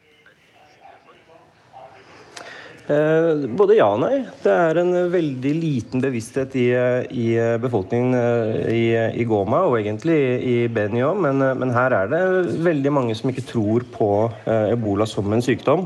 Eh, 2.89 3.43
både 3.54 3.75
ja 3.78 3.86
og 3.93 3.99
nei. 4.02 4.23
Det 4.41 4.49
er 4.49 4.80
en 4.82 4.95
veldig 5.13 5.52
liten 5.54 6.02
bevissthet 6.02 6.56
i, 6.58 6.69
i 7.13 7.28
befolkningen 7.62 8.15
eh, 8.17 8.56
i, 8.73 8.86
i, 9.21 9.28
Goma, 9.30 9.62
og 9.69 9.78
egentlig 9.78 10.17
i 10.41 10.56
Beni 10.73 11.04
òg, 11.06 11.19
men, 11.21 11.43
men, 11.60 11.73
her 11.75 11.93
er 11.93 12.10
det 12.10 12.21
veldig 12.65 12.93
mange 12.95 13.17
som 13.17 13.30
ikke 13.30 13.45
tror 13.45 13.86
på 13.93 14.10
eh, 14.49 14.71
ebola 14.73 15.06
som 15.10 15.30
en 15.34 15.45
sykdom. 15.45 15.86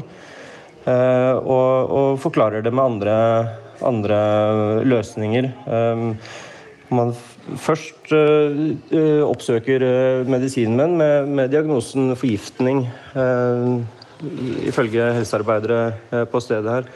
og, 0.83 1.91
og 1.97 2.17
forklarer 2.19 2.63
det 2.63 2.71
med 2.75 2.83
andre, 2.83 3.13
andre 3.87 4.17
løsninger. 4.83 5.45
Man 6.91 7.13
først 7.55 8.11
oppsøker 9.23 9.85
medisinmenn 10.27 10.97
med, 10.99 11.31
med 11.39 11.55
diagnosen 11.55 12.11
forgiftning, 12.19 12.83
ifølge 14.69 15.09
helsearbeidere 15.19 16.25
på 16.31 16.41
stedet 16.43 16.77
her. 16.77 16.89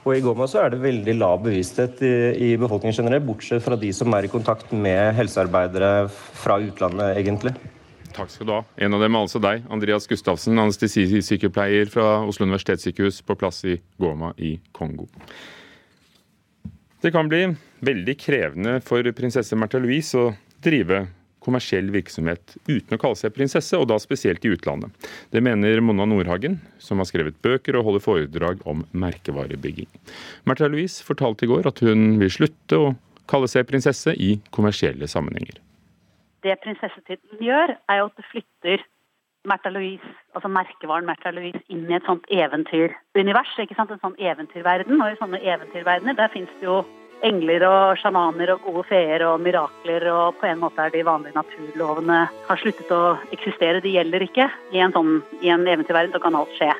Og 0.00 0.14
I 0.16 0.22
Goma 0.24 0.46
så 0.48 0.62
er 0.62 0.72
det 0.72 0.80
veldig 0.80 1.14
lav 1.20 1.42
bevissthet 1.44 2.00
i, 2.06 2.14
i 2.32 2.48
befolkningen 2.60 2.96
generelt, 3.02 3.26
bortsett 3.26 3.64
fra 3.64 3.76
de 3.76 3.90
som 3.92 4.12
er 4.16 4.24
i 4.24 4.32
kontakt 4.32 4.72
med 4.72 5.12
helsearbeidere 5.18 6.08
fra 6.08 6.56
utlandet, 6.64 7.18
egentlig. 7.20 7.52
Takk 8.16 8.32
skal 8.32 8.48
du 8.48 8.54
ha. 8.56 8.62
En 8.80 8.96
av 8.96 9.04
dem 9.04 9.14
er 9.14 9.26
altså 9.26 9.40
deg, 9.42 9.66
Andreas 9.70 10.08
Gustavsen, 10.10 10.58
anestesisykepleier 10.58 11.92
fra 11.92 12.22
Oslo 12.26 12.48
universitetssykehus 12.48 13.20
på 13.28 13.36
plass 13.38 13.62
i 13.68 13.76
Goma 14.00 14.32
i 14.40 14.56
Kongo. 14.76 15.06
Det 17.00 17.12
kan 17.14 17.28
bli 17.30 17.46
veldig 17.84 18.16
krevende 18.20 18.80
for 18.84 19.04
prinsesse 19.16 19.56
Märtha 19.56 19.80
Louise 19.80 20.18
å 20.18 20.32
drive 20.64 21.04
kommersiell 21.44 21.90
virksomhet 21.92 22.56
uten 22.68 22.96
å 22.96 23.00
kalle 23.00 23.18
seg 23.18 23.34
prinsesse, 23.36 23.78
og 23.78 23.88
da 23.90 23.98
spesielt 24.02 24.44
i 24.44 24.52
utlandet. 24.54 24.92
Det 25.32 25.42
mener 25.44 25.82
Monna 25.84 26.06
Nordhagen, 26.08 26.58
som 26.78 27.00
har 27.00 27.08
skrevet 27.08 27.40
bøker 27.44 27.78
og 27.78 27.88
holder 27.88 28.04
foredrag 28.04 28.62
om 28.68 28.84
merkevarebygging. 28.92 29.88
Märtha 30.48 30.68
Louise 30.70 31.04
fortalte 31.06 31.46
i 31.46 31.50
går 31.50 31.70
at 31.70 31.82
hun 31.84 32.20
vil 32.20 32.32
slutte 32.32 32.78
å 32.78 32.94
kalle 33.30 33.50
seg 33.50 33.68
prinsesse 33.70 34.14
i 34.18 34.36
kommersielle 34.54 35.08
sammenhenger. 35.10 35.60
Det 36.44 36.56
prinsessetiden 36.64 37.44
gjør, 37.44 37.76
er 37.92 38.00
jo 38.00 38.08
at 38.08 38.16
det 38.16 38.28
flytter 38.30 38.86
Märtha 39.48 39.72
Louise, 39.72 40.04
altså 40.36 40.50
merkevaren 40.52 41.06
Märtha 41.08 41.32
Louise 41.32 41.60
inn 41.72 41.86
i 41.88 41.96
et 41.96 42.08
sånt 42.08 42.26
eventyrunivers. 42.32 43.52
ikke 43.62 43.76
sant? 43.76 43.92
En 43.92 44.02
sånn 44.02 44.18
eventyrverden. 44.20 45.00
Og 45.00 45.14
i 45.14 45.20
sånne 45.20 45.40
eventyrverdener 45.40 46.16
der 46.18 46.32
fins 46.32 46.52
det 46.60 46.68
jo 46.68 46.82
engler 47.26 47.64
og 47.68 48.00
sjamaner 48.00 48.54
og 48.54 48.66
gode 48.66 48.84
feer 48.90 49.24
og 49.26 49.40
mirakler, 49.44 50.06
og 50.12 50.38
på 50.40 50.48
en 50.48 50.60
måte 50.62 50.82
er 50.84 50.92
de 50.94 51.04
vanlige 51.06 51.36
naturlovene 51.36 52.20
har 52.48 52.60
sluttet 52.62 52.90
å 52.94 53.16
eksistere. 53.34 53.82
De 53.84 53.94
gjelder 53.94 54.26
ikke. 54.26 54.48
I 54.74 54.82
en, 54.84 54.94
sånn, 54.96 55.20
i 55.44 55.52
en 55.52 55.66
eventyrverden 55.68 56.14
så 56.16 56.22
kan 56.22 56.38
alt 56.38 56.52
skje. 56.58 56.72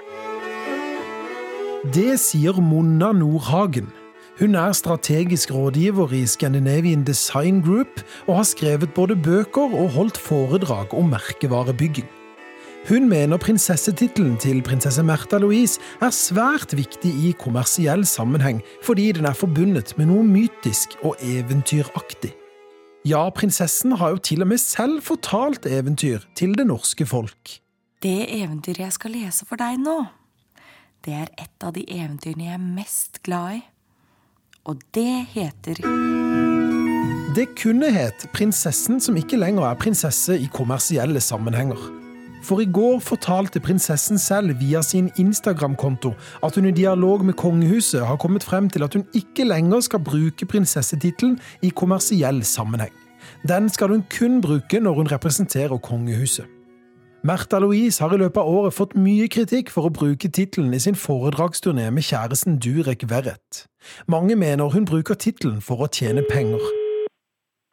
Det 1.96 2.12
sier 2.20 2.60
Monna 2.60 3.12
Nordhagen. 3.16 3.88
Hun 4.40 4.56
er 4.56 4.72
strategisk 4.76 5.50
rådgiver 5.52 6.12
i 6.16 6.22
Scandinavian 6.28 7.04
Design 7.04 7.60
Group, 7.64 8.00
og 8.28 8.40
har 8.40 8.48
skrevet 8.48 8.94
både 8.96 9.16
bøker 9.16 9.76
og 9.76 9.92
holdt 9.96 10.20
foredrag 10.20 10.96
om 10.96 11.12
merkevarebygging. 11.12 12.08
Hun 12.88 13.08
mener 13.08 13.36
prinsessetittelen 13.36 14.38
til 14.40 14.62
prinsesse 14.64 15.02
Märtha 15.04 15.38
Louise 15.38 15.80
er 16.00 16.14
svært 16.16 16.72
viktig 16.72 17.10
i 17.28 17.32
kommersiell 17.38 18.06
sammenheng, 18.08 18.62
fordi 18.82 19.10
den 19.12 19.28
er 19.28 19.36
forbundet 19.36 19.92
med 19.98 20.08
noe 20.08 20.24
mytisk 20.24 20.96
og 21.04 21.20
eventyraktig. 21.20 22.32
Ja, 23.04 23.26
prinsessen 23.32 23.92
har 24.00 24.14
jo 24.16 24.22
til 24.24 24.42
og 24.44 24.48
med 24.48 24.60
selv 24.60 25.04
fortalt 25.04 25.68
eventyr 25.68 26.24
til 26.36 26.56
det 26.56 26.66
norske 26.68 27.06
folk. 27.06 27.60
Det 28.00 28.26
eventyret 28.40 28.86
jeg 28.86 28.96
skal 28.96 29.16
lese 29.16 29.44
for 29.48 29.60
deg 29.60 29.76
nå, 29.80 29.98
det 31.04 31.14
er 31.16 31.30
et 31.40 31.64
av 31.64 31.76
de 31.76 31.84
eventyrene 31.84 32.48
jeg 32.48 32.56
er 32.56 32.64
mest 32.80 33.22
glad 33.24 33.60
i. 33.60 33.62
Og 34.68 34.80
det 34.96 35.26
heter 35.32 35.80
Det 37.36 37.46
kunne 37.56 37.88
het 37.92 38.26
Prinsessen 38.34 39.00
som 39.00 39.16
ikke 39.16 39.40
lenger 39.40 39.68
er 39.68 39.80
prinsesse 39.80 40.36
i 40.36 40.48
kommersielle 40.52 41.20
sammenhenger. 41.20 41.99
For 42.50 42.58
i 42.58 42.66
går 42.66 42.98
fortalte 42.98 43.60
prinsessen 43.62 44.18
selv 44.18 44.56
via 44.58 44.80
sin 44.82 45.10
Instagram-konto 45.22 46.10
at 46.42 46.56
hun 46.58 46.66
i 46.66 46.72
dialog 46.74 47.22
med 47.24 47.36
kongehuset 47.38 48.02
har 48.06 48.18
kommet 48.18 48.42
frem 48.42 48.66
til 48.70 48.82
at 48.82 48.94
hun 48.94 49.04
ikke 49.14 49.46
lenger 49.46 49.80
skal 49.86 50.02
bruke 50.02 50.46
prinsessetittelen 50.50 51.38
i 51.62 51.70
kommersiell 51.70 52.42
sammenheng. 52.42 52.90
Den 53.48 53.68
skal 53.68 53.94
hun 53.94 54.02
kun 54.18 54.40
bruke 54.40 54.80
når 54.80 54.98
hun 54.98 55.12
representerer 55.12 55.78
kongehuset. 55.78 56.44
Märtha 57.22 57.58
Louise 57.58 58.02
har 58.02 58.14
i 58.14 58.18
løpet 58.18 58.42
av 58.42 58.48
året 58.48 58.74
fått 58.74 58.98
mye 58.98 59.28
kritikk 59.30 59.70
for 59.70 59.86
å 59.86 59.94
bruke 59.94 60.28
tittelen 60.28 60.74
i 60.74 60.82
sin 60.82 60.98
foredragsturné 60.98 61.86
med 61.94 62.02
kjæresten 62.02 62.58
Durek 62.58 63.06
Verrett. 63.10 63.66
Mange 64.08 64.34
mener 64.34 64.74
hun 64.74 64.90
bruker 64.90 65.14
tittelen 65.14 65.60
for 65.62 65.86
å 65.86 65.92
tjene 65.92 66.26
penger. 66.26 66.89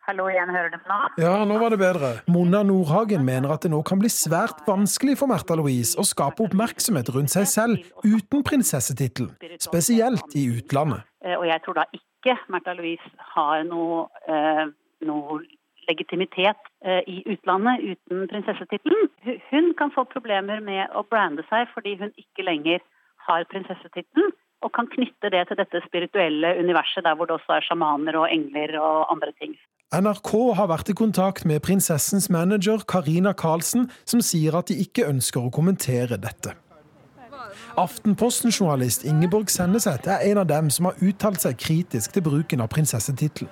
Hallo 0.08 0.30
igjen, 0.32 0.48
hører 0.56 0.72
du 0.72 0.78
nå? 0.88 0.98
Ja, 1.20 1.32
nå 1.44 1.58
var 1.60 1.74
det 1.74 1.82
bedre. 1.82 2.10
Monna 2.32 2.62
Nordhagen 2.64 3.26
mener 3.28 3.52
at 3.52 3.66
det 3.66 3.74
nå 3.74 3.82
kan 3.84 4.00
bli 4.00 4.08
svært 4.08 4.62
vanskelig 4.64 5.18
for 5.20 5.28
Märtha 5.28 5.58
Louise 5.60 6.00
å 6.00 6.06
skape 6.08 6.46
oppmerksomhet 6.46 7.12
rundt 7.12 7.34
seg 7.34 7.50
selv 7.52 8.08
uten 8.08 8.46
prinsessetittelen, 8.48 9.34
spesielt 9.60 10.32
i 10.40 10.46
utlandet. 10.62 11.04
Eh, 11.28 11.36
og 11.36 11.44
jeg 11.50 11.60
tror 11.66 11.82
da 11.82 11.86
ikke 11.92 12.38
Märtha 12.48 12.78
Louise 12.80 13.12
har 13.36 13.68
noe, 13.68 14.08
eh, 14.32 14.64
noe 15.12 15.42
legitimitet 15.92 16.72
eh, 16.88 17.04
i 17.04 17.20
utlandet 17.36 17.84
uten 17.84 18.26
prinsessetittelen. 18.32 19.12
Hun 19.52 19.72
kan 19.76 19.92
få 19.92 20.08
problemer 20.08 20.64
med 20.64 20.88
å 20.96 21.04
brande 21.04 21.44
seg 21.52 21.68
fordi 21.76 21.98
hun 22.00 22.16
ikke 22.16 22.48
lenger 22.48 22.80
har 23.28 23.44
prinsessetittelen 23.52 24.32
og 24.64 24.72
kan 24.72 24.88
knytte 24.88 25.36
det 25.36 25.50
til 25.50 25.60
dette 25.60 25.84
spirituelle 25.84 26.56
universet 26.64 27.04
der 27.04 27.20
hvor 27.20 27.28
det 27.28 27.42
også 27.42 27.60
er 27.60 27.68
sjamaner 27.68 28.24
og 28.24 28.32
engler 28.32 28.80
og 28.80 29.12
andre 29.12 29.36
ting. 29.36 29.60
NRK 29.96 30.32
har 30.58 30.68
vært 30.68 30.90
i 30.92 30.94
kontakt 31.00 31.46
med 31.48 31.62
prinsessens 31.64 32.26
manager 32.28 32.82
Karina 32.92 33.32
Karlsen, 33.32 33.86
som 34.04 34.20
sier 34.20 34.58
at 34.60 34.68
de 34.68 34.76
ikke 34.84 35.06
ønsker 35.08 35.46
å 35.48 35.52
kommentere 35.54 36.18
dette. 36.20 36.58
Aftenposten-journalist 37.80 39.06
Ingeborg 39.08 39.48
Senneset 39.54 40.10
er 40.12 40.26
en 40.28 40.42
av 40.42 40.50
dem 40.50 40.68
som 40.74 40.90
har 40.90 41.00
uttalt 41.00 41.40
seg 41.40 41.56
kritisk 41.62 42.12
til 42.18 42.26
bruken 42.26 42.66
av 42.66 42.68
prinsessetittelen. 42.74 43.48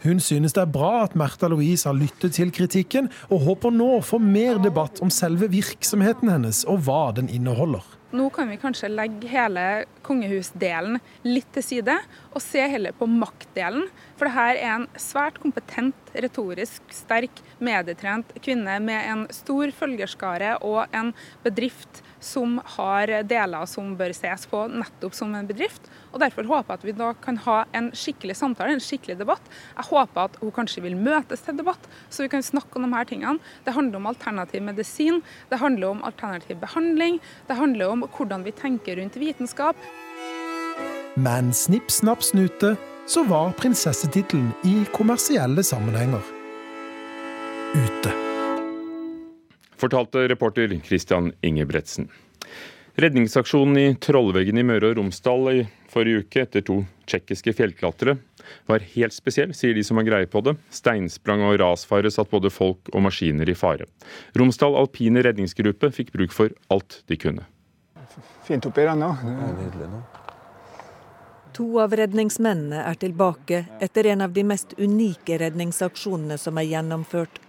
Hun 0.00 0.22
synes 0.22 0.56
det 0.56 0.64
er 0.64 0.72
bra 0.72 1.02
at 1.02 1.18
Märtha 1.18 1.50
Louise 1.52 1.84
har 1.84 1.98
lyttet 1.98 2.38
til 2.38 2.54
kritikken, 2.56 3.10
og 3.28 3.44
håper 3.44 3.76
nå 3.76 3.98
å 3.98 4.04
få 4.06 4.22
mer 4.22 4.56
debatt 4.64 5.02
om 5.04 5.12
selve 5.12 5.50
virksomheten 5.52 6.32
hennes 6.32 6.64
og 6.64 6.86
hva 6.88 7.10
den 7.18 7.28
inneholder. 7.28 7.84
Nå 8.16 8.30
kan 8.32 8.48
vi 8.48 8.56
kanskje 8.56 8.88
legge 8.88 9.28
hele 9.28 9.62
kongehusdelen 10.06 10.96
litt 11.26 11.48
til 11.52 11.64
side, 11.64 11.96
og 12.32 12.40
se 12.40 12.62
heller 12.70 12.94
på 12.96 13.08
maktdelen. 13.10 13.90
For 14.16 14.30
dette 14.30 14.44
er 14.54 14.70
en 14.70 14.86
svært 15.00 15.36
kompetent, 15.42 16.12
retorisk 16.14 16.94
sterk, 16.94 17.42
medietrent 17.60 18.32
kvinne 18.40 18.78
med 18.80 19.10
en 19.10 19.26
stor 19.34 19.74
følgerskare 19.76 20.54
og 20.64 20.96
en 20.96 21.12
bedrift 21.44 22.00
som 22.22 22.56
har 22.78 23.12
deler 23.28 23.68
som 23.68 23.92
bør 23.98 24.14
ses 24.16 24.48
på 24.48 24.64
nettopp 24.72 25.16
som 25.18 25.34
en 25.36 25.50
bedrift. 25.50 25.90
Og 26.16 26.22
Derfor 26.24 26.48
håper 26.48 26.74
jeg 26.74 26.80
at 26.80 26.86
vi 26.88 26.94
da 26.96 27.12
kan 27.22 27.38
ha 27.44 27.58
en 27.76 27.90
skikkelig 27.94 28.38
samtale, 28.38 28.74
en 28.74 28.82
skikkelig 28.82 29.18
debatt. 29.20 29.52
Jeg 29.76 29.88
håper 29.90 30.22
at 30.24 30.40
hun 30.40 30.54
kanskje 30.56 30.82
vil 30.86 30.96
møtes 30.98 31.44
til 31.44 31.58
debatt, 31.58 31.86
så 32.10 32.24
vi 32.24 32.32
kan 32.32 32.44
snakke 32.44 32.80
om 32.80 32.88
de 32.88 32.92
her 32.94 33.08
tingene. 33.08 33.38
Det 33.66 33.76
handler 33.76 34.00
om 34.00 34.10
alternativ 34.10 34.64
medisin, 34.64 35.22
det 35.52 35.60
handler 35.60 35.92
om 35.92 36.04
alternativ 36.08 36.58
behandling, 36.62 37.20
det 37.48 37.60
handler 37.60 37.92
om 37.92 38.06
hvordan 38.16 38.46
vi 38.48 38.56
tenker 38.56 38.96
rundt 39.00 39.20
vitenskap. 39.20 39.76
Men 41.16 41.52
snipp, 41.56 41.92
snapp, 41.92 42.24
snute, 42.24 42.74
så 43.06 43.22
var 43.28 43.54
prinsessetittelen 43.60 44.50
i 44.66 44.80
kommersielle 44.96 45.62
sammenhenger 45.64 46.32
ute 47.76 48.12
fortalte 49.76 50.28
reporter 50.28 50.80
Christian 50.84 51.32
Ingebretsen. 51.40 52.08
Redningsaksjonen 52.96 53.76
i 53.76 53.88
Trollveggen 54.00 54.58
i 54.58 54.64
Møre 54.64 54.92
og 54.92 55.00
Romsdal 55.00 55.50
i 55.52 55.58
forrige 55.96 56.26
uke 56.26 56.42
etter 56.44 56.64
to 56.66 56.82
tsjekkiske 57.08 57.54
fjellklatrere 57.56 58.18
var 58.68 58.84
helt 58.92 59.16
spesiell, 59.16 59.54
sier 59.56 59.74
de 59.74 59.84
som 59.84 59.98
har 59.98 60.06
greie 60.06 60.28
på 60.30 60.42
det. 60.44 60.54
Steinsprang 60.70 61.42
og 61.48 61.56
rasfare 61.62 62.12
satt 62.12 62.30
både 62.30 62.52
folk 62.52 62.92
og 62.92 63.06
maskiner 63.08 63.48
i 63.48 63.56
fare. 63.56 63.88
Romsdal 64.36 64.76
alpine 64.78 65.24
redningsgruppe 65.24 65.90
fikk 65.96 66.12
bruk 66.14 66.36
for 66.36 66.52
alt 66.72 67.00
de 67.08 67.18
kunne. 67.18 67.48
Fint 68.46 68.68
oppi 68.68 68.84
den 68.86 69.02
nå. 69.02 69.10
To 71.56 71.66
av 71.80 71.96
redningsmennene 71.96 72.84
er 72.84 73.00
tilbake 73.00 73.64
etter 73.82 74.12
en 74.12 74.22
av 74.28 74.36
de 74.36 74.44
mest 74.44 74.76
unike 74.76 75.40
redningsaksjonene 75.40 76.36
som 76.38 76.60
er 76.60 76.68
gjennomført 76.68 77.40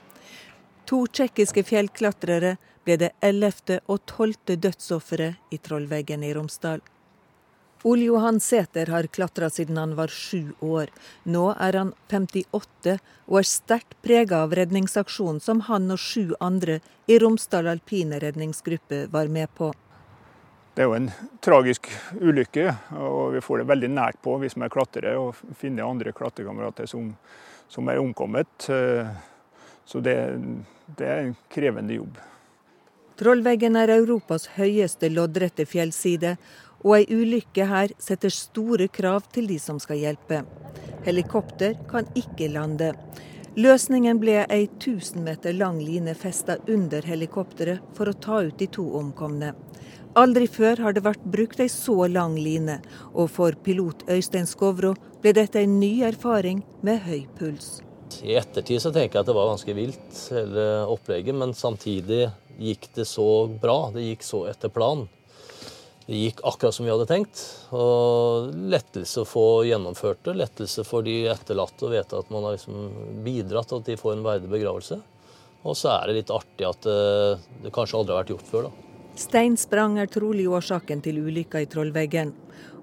To 0.88 1.01
tsjekkiske 1.12 1.65
fjellklatrere 1.67 2.53
ble 2.88 2.95
det 3.01 3.10
ellevte 3.19 3.81
og 3.91 4.05
tolvte 4.07 4.55
dødsofferet 4.55 5.51
i 5.51 5.57
Trollveggen 5.60 6.23
i 6.23 6.29
Romsdal. 6.36 6.79
Ole 7.83 8.07
Johan 8.07 8.39
Sæter 8.39 8.89
har 8.89 9.07
klatra 9.07 9.49
siden 9.49 9.77
han 9.77 9.95
var 9.95 10.07
sju 10.07 10.53
år. 10.59 10.89
Nå 11.23 11.51
er 11.59 11.77
han 11.77 11.93
58 12.09 12.97
og 13.27 13.39
er 13.39 13.49
sterkt 13.49 13.97
prega 14.01 14.41
av 14.45 14.55
redningsaksjonen 14.57 15.41
som 15.43 15.61
han 15.67 15.91
og 15.93 16.01
sju 16.01 16.33
andre 16.39 16.79
i 17.07 17.19
Romsdal 17.21 17.69
alpine 17.69 18.19
redningsgruppe 18.23 19.05
var 19.13 19.29
med 19.29 19.53
på. 19.55 19.73
Det 20.77 20.83
er 20.85 20.89
jo 20.91 20.97
en 20.97 21.09
tragisk 21.41 21.89
ulykke, 22.21 22.69
og 23.01 23.33
vi 23.33 23.41
får 23.41 23.61
det 23.61 23.69
veldig 23.71 23.87
nært 23.89 24.19
på, 24.21 24.35
vi 24.37 24.49
som 24.53 24.61
er 24.61 24.69
klatrere, 24.69 25.15
og 25.17 25.37
finner 25.57 25.87
andre 25.87 26.13
klatrekamerater 26.13 26.85
som, 26.85 27.07
som 27.65 27.89
er 27.89 27.97
omkommet. 27.97 28.67
Så 29.87 30.01
det, 30.05 30.17
det 30.99 31.07
er 31.07 31.23
en 31.23 31.33
krevende 31.49 31.97
jobb. 31.97 32.19
Trollveggen 33.17 33.73
er 33.81 33.89
Europas 33.95 34.45
høyeste 34.59 35.09
loddrette 35.09 35.65
fjellside, 35.65 36.35
Og 36.85 36.99
ei 36.99 37.07
ulykke 37.09 37.65
her 37.69 37.93
setter 38.01 38.33
store 38.33 38.89
krav 38.93 39.29
til 39.33 39.49
de 39.49 39.57
som 39.61 39.79
skal 39.81 40.01
hjelpe. 40.01 40.43
Helikopter 41.07 41.77
kan 41.89 42.09
ikke 42.19 42.51
lande. 42.53 42.91
Løsningen 43.57 44.19
ble 44.21 44.43
ei 44.53 44.67
1000 44.67 45.23
meter 45.25 45.55
lang 45.57 45.79
line 45.81 46.13
festa 46.13 46.59
under 46.69 47.01
helikopteret 47.01 47.81
for 47.97 48.11
å 48.11 48.19
ta 48.21 48.43
ut 48.45 48.59
de 48.59 48.67
to 48.69 48.85
omkomne. 48.99 49.55
Aldri 50.17 50.45
før 50.49 50.83
har 50.85 50.93
det 50.93 51.01
vært 51.05 51.25
brukt 51.25 51.59
ei 51.61 51.69
så 51.69 52.05
lang 52.09 52.37
line, 52.37 52.79
og 53.13 53.31
for 53.33 53.57
pilot 53.65 54.05
Øystein 54.13 54.45
Skovro 54.49 54.93
ble 55.21 55.33
dette 55.37 55.61
en 55.61 55.79
ny 55.81 56.03
erfaring 56.05 56.63
med 56.85 57.01
høy 57.05 57.25
puls. 57.37 57.79
I 58.21 58.37
ettertid 58.39 58.81
så 58.81 58.93
tenker 58.93 59.17
jeg 59.19 59.25
at 59.25 59.29
det 59.29 59.37
var 59.37 59.49
ganske 59.51 59.77
vilt, 59.77 60.21
hele 60.33 60.69
opplegget, 60.93 61.37
men 61.37 61.53
samtidig 61.57 62.27
gikk 62.61 62.89
det 62.97 63.05
så 63.09 63.47
bra. 63.61 63.91
Det 63.93 64.05
gikk 64.05 64.25
så 64.25 64.45
etter 64.49 64.73
planen. 64.73 65.09
Det 66.08 66.15
gikk 66.15 66.39
akkurat 66.48 66.76
som 66.76 66.86
vi 66.88 66.91
hadde 66.93 67.06
tenkt. 67.10 67.41
Og 67.76 68.54
lettelse 68.72 69.26
å 69.26 69.28
få 69.28 69.46
gjennomført 69.67 70.24
det. 70.24 70.38
Lettelse 70.39 70.86
for 70.88 71.04
de 71.04 71.17
etterlatte 71.28 71.84
å 71.84 71.91
vite 71.91 72.22
at 72.22 72.32
man 72.32 72.48
har 72.48 72.56
liksom 72.56 73.22
bidratt 73.26 73.67
til 73.67 73.82
at 73.82 73.89
de 73.89 73.98
får 74.00 74.15
en 74.15 74.24
verdig 74.24 74.52
begravelse. 74.54 75.02
Og 75.67 75.76
så 75.76 75.91
er 75.98 76.08
det 76.08 76.22
litt 76.22 76.32
artig 76.32 76.63
at 76.63 76.88
det, 76.88 77.00
det 77.65 77.74
kanskje 77.76 78.00
aldri 78.00 78.15
har 78.15 78.24
vært 78.24 78.36
gjort 78.38 78.52
før. 78.54 78.70
da. 78.70 78.88
Steinsprang 79.17 79.98
er 80.00 80.08
trolig 80.13 80.46
årsaken 80.48 81.04
til 81.04 81.20
ulykka 81.26 81.60
i 81.65 81.67
Trollveggen. 81.67 82.32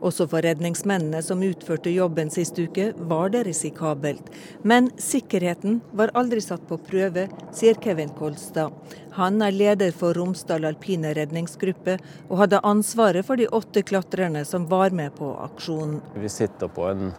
Også 0.05 0.27
for 0.29 0.45
redningsmennene 0.45 1.23
som 1.25 1.43
utførte 1.45 1.93
jobben 1.93 2.31
sist 2.33 2.59
uke, 2.61 2.91
var 3.09 3.33
det 3.33 3.45
risikabelt. 3.49 4.29
Men 4.63 4.91
sikkerheten 5.01 5.81
var 5.97 6.13
aldri 6.19 6.43
satt 6.45 6.67
på 6.69 6.79
prøve, 6.85 7.29
sier 7.57 7.79
Kevin 7.81 8.13
Kolstad. 8.19 8.75
Han 9.19 9.43
er 9.47 9.55
leder 9.55 9.95
for 9.97 10.17
Romsdal 10.19 10.67
alpine 10.69 11.15
redningsgruppe, 11.17 11.99
og 12.29 12.41
hadde 12.43 12.65
ansvaret 12.67 13.27
for 13.27 13.41
de 13.41 13.49
åtte 13.49 13.85
klatrerne 13.87 14.45
som 14.49 14.69
var 14.71 14.93
med 14.97 15.15
på 15.17 15.31
aksjonen. 15.47 16.03
Vi 16.19 16.33
sitter 16.33 16.69
på 16.73 16.89
en 16.91 17.15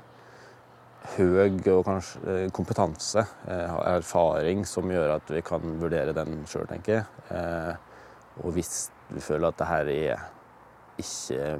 høy 1.15 1.39
eh, 1.45 2.51
kompetanse, 2.51 3.25
eh, 3.47 3.75
erfaring, 3.95 4.65
som 4.65 4.89
gjør 4.91 5.17
at 5.17 5.31
vi 5.31 5.41
kan 5.45 5.77
vurdere 5.81 6.15
den 6.15 6.43
sjøl, 6.49 6.67
tenker 6.69 6.99
jeg. 6.99 7.05
Eh, 7.29 7.75
og 8.43 8.55
hvis 8.55 8.89
vi 9.13 9.21
føler 9.23 9.49
at 9.49 9.59
det 9.59 9.69
her 9.69 9.91
er 9.93 10.25
ikke 10.99 11.59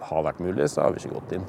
har 0.00 0.24
vært 0.26 0.40
mulig, 0.42 0.68
så 0.70 0.86
har 0.86 0.94
vi 0.94 1.02
ikke 1.02 1.16
gått 1.18 1.36
inn. 1.38 1.46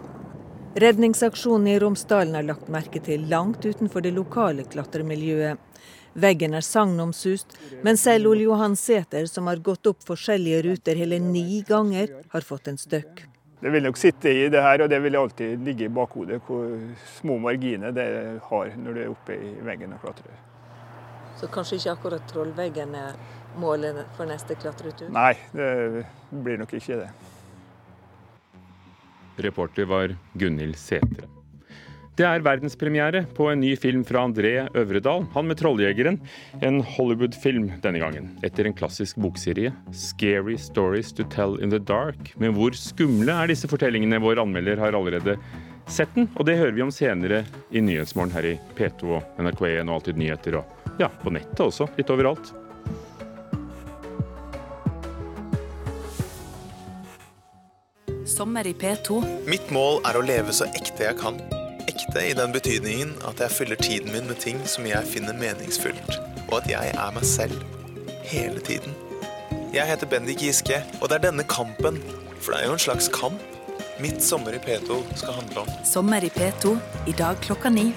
Redningsaksjonen 0.79 1.67
i 1.71 1.79
Romsdalen 1.81 2.37
er 2.37 2.45
lagt 2.45 2.69
merke 2.69 3.01
til 3.01 3.25
langt 3.29 3.65
utenfor 3.65 4.05
det 4.05 4.13
lokale 4.13 4.67
klatremiljøet. 4.69 5.57
Veggen 6.19 6.55
er 6.57 6.65
sagnomsust, 6.65 7.55
men 7.85 7.97
selv 7.97 8.31
Ole 8.31 8.47
Johan 8.47 8.75
Sæter, 8.77 9.25
som 9.29 9.47
har 9.47 9.61
gått 9.65 9.87
opp 9.89 10.01
forskjellige 10.05 10.63
ruter 10.65 10.97
hele 10.97 11.19
ni 11.21 11.61
ganger, 11.67 12.11
har 12.33 12.45
fått 12.45 12.67
en 12.71 12.77
støkk. 12.81 13.25
Det 13.59 13.71
vil 13.73 13.83
nok 13.83 13.97
sitte 13.99 14.31
i 14.31 14.45
det 14.49 14.61
her, 14.63 14.81
og 14.81 14.89
det 14.89 15.01
vil 15.03 15.17
alltid 15.19 15.65
ligge 15.67 15.89
i 15.89 15.91
bakhodet 15.91 16.39
hvor 16.47 16.69
små 17.17 17.37
marginer 17.43 17.91
det 17.91 18.07
har 18.49 18.71
når 18.77 18.93
du 18.93 19.01
er 19.01 19.09
oppe 19.11 19.35
i 19.35 19.51
veggen 19.67 19.97
og 19.97 20.05
klatrer. 20.05 20.37
Så 21.39 21.47
kanskje 21.51 21.79
ikke 21.79 21.95
akkurat 21.97 22.31
Trollveggen 22.31 22.95
er 22.99 23.19
målet 23.59 23.99
for 24.17 24.29
neste 24.29 24.55
klatretur? 24.59 25.11
Nei, 25.11 25.33
det 25.55 26.05
blir 26.31 26.59
nok 26.59 26.73
ikke 26.75 27.01
det. 27.01 27.09
Reporter 29.43 29.89
var 29.89 30.15
Gunhild 30.39 30.77
Sætre. 30.79 31.27
Det 32.19 32.25
er 32.27 32.41
verdenspremiere 32.43 33.21
på 33.31 33.45
en 33.47 33.61
ny 33.63 33.69
film 33.79 34.01
fra 34.03 34.25
André 34.27 34.65
Øvredal, 34.75 35.23
han 35.31 35.47
med 35.47 35.55
'Trolljegeren'. 35.55 36.17
En 36.61 36.81
Hollywood-film 36.83 37.69
denne 37.79 38.01
gangen, 38.01 38.27
etter 38.43 38.67
en 38.67 38.75
klassisk 38.75 39.15
bokserie. 39.15 39.71
'Scary 39.93 40.57
Stories 40.59 41.13
to 41.13 41.23
Tell 41.23 41.55
in 41.63 41.71
the 41.71 41.79
Dark'. 41.79 42.35
Men 42.37 42.53
hvor 42.53 42.75
skumle 42.75 43.31
er 43.31 43.47
disse 43.47 43.71
fortellingene? 43.71 44.19
Vår 44.19 44.43
anmelder 44.43 44.83
har 44.83 44.91
allerede 44.91 45.37
sett 45.87 46.11
den, 46.13 46.27
og 46.35 46.45
det 46.45 46.57
hører 46.57 46.75
vi 46.75 46.81
om 46.81 46.91
senere 46.91 47.45
i 47.71 47.79
Nyhetsmorgen 47.79 48.35
her 48.35 48.43
i 48.51 48.59
P2 48.75 49.15
og 49.15 49.23
NRK1 49.39 49.87
og 49.87 49.95
Alltid 49.95 50.19
nyheter, 50.19 50.59
og 50.59 50.99
ja, 50.99 51.07
på 51.07 51.31
nettet 51.31 51.59
også, 51.59 51.87
litt 51.95 52.11
overalt. 52.11 52.51
Sommer 58.29 58.67
i 58.67 58.73
P2. 58.73 59.23
Mitt 59.49 59.71
mål 59.73 60.03
er 60.05 60.17
å 60.19 60.21
leve 60.21 60.53
så 60.53 60.67
ekte 60.77 61.07
jeg 61.07 61.17
kan. 61.17 61.39
Ekte 61.89 62.21
i 62.29 62.35
den 62.37 62.53
betydningen 62.53 63.15
at 63.25 63.41
jeg 63.41 63.55
fyller 63.55 63.79
tiden 63.81 64.11
min 64.13 64.27
med 64.29 64.37
ting 64.43 64.59
som 64.69 64.85
jeg 64.85 65.01
finner 65.09 65.33
meningsfullt, 65.33 66.19
og 66.45 66.59
at 66.59 66.69
jeg 66.69 66.91
er 66.93 67.15
meg 67.15 67.25
selv. 67.25 67.63
Hele 68.29 68.61
tiden. 68.61 68.93
Jeg 69.73 69.89
heter 69.89 70.11
Bendik 70.11 70.43
Giske, 70.45 70.83
og 71.01 71.09
det 71.09 71.17
er 71.17 71.25
denne 71.31 71.47
kampen, 71.49 71.97
for 72.37 72.53
det 72.53 72.61
er 72.61 72.69
jo 72.69 72.77
en 72.77 72.85
slags 72.85 73.09
kamp, 73.13 73.41
mitt 73.99 74.21
sommer 74.23 74.53
i 74.53 74.61
P2 74.61 75.01
skal 75.17 75.39
handle 75.41 75.65
om. 75.65 75.73
Sommer 75.85 76.21
i 76.21 76.29
P2 76.29 76.77
i 77.09 77.17
dag 77.17 77.41
klokka 77.41 77.73
ni. 77.73 77.89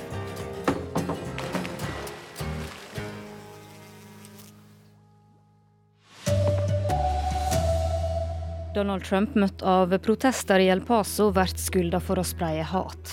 Donald 8.83 9.05
Trump, 9.07 9.37
møtt 9.39 9.63
av 9.63 9.93
protester 10.03 10.59
i 10.59 10.67
El 10.73 10.81
Paso, 10.83 11.29
blir 11.31 11.53
skylda 11.55 12.01
for 12.03 12.19
å 12.19 12.25
spreie 12.27 12.65
hat. 12.67 13.13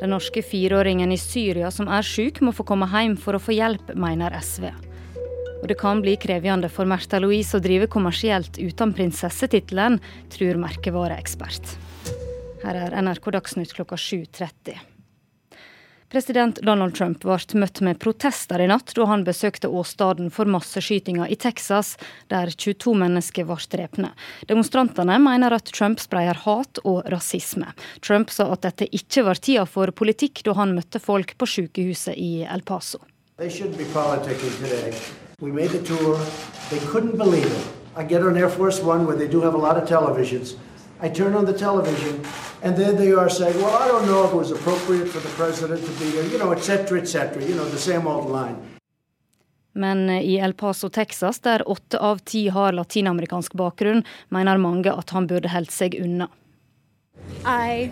Den 0.00 0.14
norske 0.14 0.40
fireåringen 0.40 1.12
i 1.12 1.18
Syria 1.20 1.68
som 1.74 1.90
er 1.92 2.06
syk, 2.06 2.40
må 2.40 2.54
få 2.56 2.64
komme 2.64 2.88
hjem 2.88 3.18
for 3.20 3.36
å 3.36 3.42
få 3.42 3.52
hjelp, 3.52 3.92
mener 4.00 4.32
SV. 4.38 4.70
Og 5.58 5.66
det 5.68 5.76
kan 5.76 6.00
bli 6.00 6.14
krevende 6.16 6.70
for 6.72 6.88
Märtha 6.88 7.20
Louise 7.20 7.58
å 7.58 7.60
drive 7.60 7.90
kommersielt 7.92 8.56
uten 8.56 8.94
prinsessetittelen, 8.96 9.98
tror 10.32 10.62
merkevareekspert. 10.62 11.74
Her 12.64 12.84
er 12.86 12.96
NRK 13.02 13.28
Dagsnytt 13.36 13.76
klokka 13.76 13.98
7.30. 14.00 14.78
President 16.08 16.58
Donald 16.62 16.94
Trump 16.96 17.20
ble 17.20 17.36
møtt 17.60 17.82
med 17.84 17.98
protester 18.00 18.62
i 18.64 18.68
natt 18.70 18.94
da 18.96 19.04
han 19.10 19.26
besøkte 19.26 19.68
åstedet 19.68 20.30
for 20.32 20.48
masseskytinga 20.48 21.26
i 21.28 21.36
Texas, 21.36 21.98
der 22.32 22.48
22 22.48 22.94
mennesker 22.96 23.44
ble 23.44 23.58
drepne. 23.74 24.14
Demonstrantene 24.48 25.18
mener 25.20 25.52
at 25.52 25.68
Trump 25.76 26.00
spreier 26.00 26.40
hat 26.46 26.80
og 26.88 27.02
rasisme. 27.12 27.74
Trump 28.00 28.32
sa 28.32 28.48
at 28.54 28.64
dette 28.64 28.88
ikke 28.88 29.26
var 29.28 29.36
tida 29.36 29.66
for 29.68 29.92
politikk 29.92 30.40
da 30.48 30.56
han 30.56 30.72
møtte 30.78 31.02
folk 31.02 31.36
på 31.36 31.50
sykehuset 31.58 32.16
i 32.16 32.46
El 32.48 32.64
Paso. 32.64 33.04
They 33.36 33.52
shouldn't 33.52 33.76
be 33.76 33.84
politicking 33.92 34.56
today. 34.64 34.96
We 35.40 35.52
made 35.52 35.76
the 35.76 35.84
tour. 35.84 36.16
They 36.70 36.80
couldn't 36.88 37.18
believe 37.18 37.52
it. 37.52 37.66
I 37.94 38.02
get 38.08 38.22
on 38.22 38.38
Air 38.38 38.48
Force 38.48 38.80
One 38.82 39.04
where 39.04 39.16
they 39.16 39.28
do 39.28 39.42
have 39.42 39.52
televisions. 39.86 40.56
I 41.00 41.08
turn 41.08 41.34
on 41.34 41.44
the 41.46 41.52
television, 41.52 42.20
and 42.62 42.76
there 42.76 42.92
they 42.92 43.12
are 43.12 43.30
saying, 43.30 43.56
"Well, 43.62 43.76
I 43.84 43.88
don't 43.88 44.06
know 44.06 44.24
if 44.24 44.32
it 44.32 44.36
was 44.36 44.50
appropriate 44.50 45.08
for 45.08 45.20
the 45.20 45.32
president 45.36 45.80
to 45.84 45.92
be 46.04 46.10
there," 46.10 46.26
you 46.32 46.38
know, 46.38 46.52
etc., 46.52 47.00
etc. 47.00 47.42
You 47.42 47.54
know, 47.54 47.64
the 47.64 47.78
same 47.78 48.06
old 48.06 48.30
line. 48.30 48.56
Men 49.72 50.10
i 50.10 50.38
El 50.38 50.52
Paso, 50.52 50.88
Texas, 50.88 51.38
der 51.38 51.68
åtte 51.68 51.98
av 51.98 52.18
ti 52.18 52.48
har 52.48 52.72
latinamerikansk 52.72 53.52
bakgrunn, 53.52 54.04
mener 54.28 54.58
mange 54.58 54.92
at 54.92 55.10
han 55.10 55.26
burde 55.26 55.48
holdt 55.48 55.70
seg 55.70 55.94
unna. 56.02 56.28
I 57.44 57.90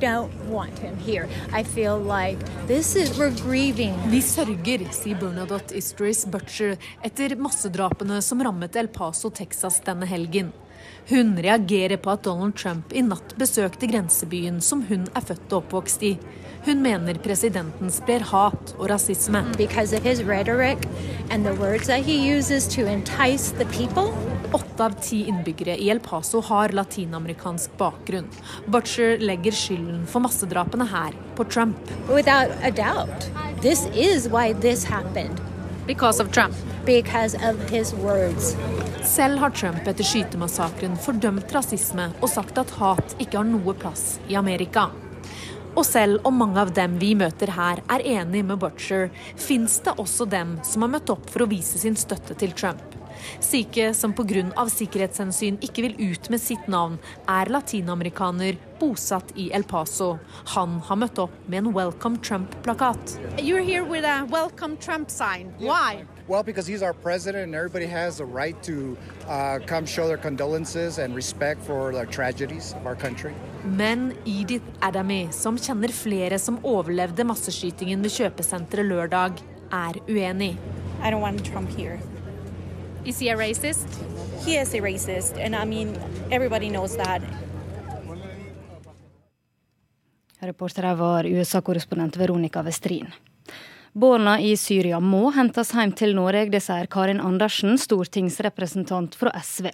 don't 0.00 0.32
want 0.50 0.78
him 0.78 0.96
here. 0.96 1.28
I 1.52 1.62
feel 1.62 1.98
like 1.98 2.38
this 2.66 2.96
is 2.96 3.18
we're 3.18 3.34
grieving. 3.42 3.94
Vi 4.10 4.20
sørger, 4.20 4.88
sier 4.92 5.18
Bernadotte 5.20 5.76
Istris 5.78 6.26
Butcher 6.26 6.76
etter 7.04 7.36
massedrapene 7.36 8.22
som 8.22 8.42
rammet 8.42 8.76
El 8.76 8.88
Paso, 8.88 9.30
Texas 9.30 9.80
denne 9.86 10.06
helgen. 10.06 10.52
Hun 11.08 11.38
reagerer 11.40 11.96
på 11.96 12.10
at 12.12 12.26
Donald 12.26 12.56
Trump 12.60 12.92
i 12.92 13.00
natt 13.00 13.30
besøkte 13.40 13.88
grensebyen 13.88 14.58
som 14.60 14.82
hun 14.90 15.06
er 15.16 15.24
født 15.24 15.54
og 15.54 15.62
oppvokst 15.62 16.04
i. 16.04 16.10
Hun 16.66 16.82
mener 16.84 17.16
presidenten 17.24 17.88
sprer 17.94 18.26
hat 18.28 18.74
og 18.76 18.90
rasisme. 18.92 19.40
Åtte 24.58 24.84
av 24.84 25.00
ti 25.00 25.24
innbyggere 25.32 25.76
i 25.80 25.88
El 25.92 26.00
Paso 26.04 26.42
har 26.44 26.76
latinamerikansk 26.76 27.80
bakgrunn. 27.80 28.28
Butcher 28.68 29.16
legger 29.24 29.56
skylden 29.56 30.04
for 30.08 30.24
massedrapene 30.28 30.92
her 30.92 31.16
på 31.36 31.48
Trump. 31.48 31.92
Without 32.08 32.52
a 32.60 32.70
doubt. 32.70 33.30
This 33.62 33.88
is 33.96 34.28
why 34.28 34.52
this 34.52 34.84
happened. 34.84 35.40
Because 35.88 36.22
of 36.22 36.30
Trump. 36.30 36.54
Because 36.84 37.34
of 37.34 37.70
his 37.70 37.94
words. 37.94 38.56
Selv 39.04 39.38
har 39.38 39.50
Trump 39.50 39.86
etter 39.88 40.04
skytemassakren 40.04 40.98
fordømt 41.00 41.48
rasisme 41.54 42.10
og 42.20 42.28
sagt 42.28 42.60
at 42.60 42.74
hat 42.76 43.14
ikke 43.16 43.38
har 43.38 43.48
noe 43.48 43.72
plass 43.72 44.18
i 44.28 44.36
Amerika. 44.36 44.90
Og 45.72 45.86
selv 45.88 46.20
om 46.28 46.36
mange 46.36 46.60
av 46.60 46.74
dem 46.76 46.98
vi 47.00 47.14
møter 47.16 47.54
her 47.56 47.80
er 47.88 48.04
enig 48.04 48.44
med 48.44 48.60
Butcher, 48.60 49.08
fins 49.40 49.78
det 49.86 49.96
også 49.96 50.28
dem 50.28 50.58
som 50.60 50.84
har 50.84 50.92
møtt 50.98 51.08
opp 51.14 51.24
for 51.32 51.46
å 51.46 51.48
vise 51.48 51.80
sin 51.80 51.96
støtte 51.96 52.36
til 52.36 52.52
Trump. 52.52 52.84
Syke 53.40 53.92
som 53.94 54.12
pga. 54.12 54.66
sikkerhetshensyn 54.68 55.58
ikke 55.64 55.82
vil 55.82 56.12
ut 56.12 56.30
med 56.30 56.40
sitt 56.40 56.68
navn, 56.68 56.98
er 57.28 57.50
latinamerikaner 57.50 58.58
bosatt 58.78 59.32
i 59.36 59.50
El 59.52 59.64
Paso. 59.64 60.18
Han 60.54 60.78
har 60.86 60.96
møtt 60.96 61.18
opp 61.18 61.34
med 61.46 61.64
en 61.64 61.74
Welcome 61.74 62.18
Trump-plakat. 62.18 63.18
You're 63.38 63.64
here 63.64 63.84
with 63.84 64.04
a 64.04 64.24
welcome 64.30 64.76
Trump 64.76 65.10
sign. 65.10 65.52
Why? 65.58 66.04
Well, 66.28 66.42
because 66.42 66.66
he's 66.66 66.82
our 66.82 66.92
president, 66.92 67.44
and 67.44 67.54
everybody 67.54 67.86
has 67.86 68.18
the 68.18 68.24
right 68.26 68.62
to 68.64 68.98
uh, 69.26 69.60
come 69.66 69.86
show 69.86 70.06
their 70.06 70.18
condolences 70.18 70.98
and 70.98 71.14
respect 71.16 71.62
for 71.62 71.92
the 71.92 72.04
tragedies 72.04 72.74
of 72.74 72.86
our 72.86 72.96
country. 72.96 73.32
Men 73.64 74.12
Edith 74.26 74.64
Adamy, 74.80 75.28
som 75.32 75.56
kjenner 75.56 75.88
flere 75.88 76.38
som 76.38 76.60
overlevde 76.62 77.24
masseskytingen 77.24 78.04
ved 78.04 78.12
kjøpesenteret 78.12 78.86
lørdag, 78.86 79.40
er 79.72 80.00
uenig. 80.08 80.56
I 81.02 81.10
don't 81.10 81.22
want 81.22 81.44
Trump 81.44 81.70
here. 81.70 81.98
Is 83.08 83.18
he 83.20 83.30
a 83.30 83.36
racist? 83.36 83.88
He 84.44 84.58
is 84.58 84.74
a 84.74 84.80
racist, 84.80 85.38
and 85.38 85.56
I 85.56 85.64
mean, 85.64 85.98
everybody 86.30 86.68
knows 86.68 86.94
that. 86.98 87.22
Reporter 90.42 90.82
her 90.82 90.94
var 90.94 91.24
USA-korrespondent 91.24 92.16
Veronica 92.16 92.62
Westrin. 92.62 93.10
Barna 93.92 94.40
i 94.40 94.56
Syria 94.56 94.98
må 95.00 95.30
hentes 95.32 95.70
hjem 95.72 95.94
til 95.96 96.12
Norge, 96.16 96.50
det 96.52 96.60
sier 96.60 96.86
Karin 96.92 97.22
Andersen, 97.24 97.78
stortingsrepresentant 97.80 99.16
fra 99.16 99.32
SV. 99.40 99.70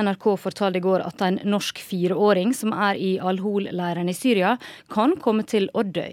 NRK 0.00 0.24
fortalte 0.40 0.80
i 0.80 0.84
går 0.84 1.04
at 1.04 1.20
en 1.26 1.36
norsk 1.44 1.82
fireåring 1.84 2.54
som 2.56 2.72
er 2.72 2.96
i 2.96 3.10
Al-Hol-leiren 3.20 4.08
i 4.08 4.16
Syria, 4.16 4.56
kan 4.92 5.16
komme 5.20 5.44
til 5.44 5.68
å 5.76 5.84
dø. 5.84 6.06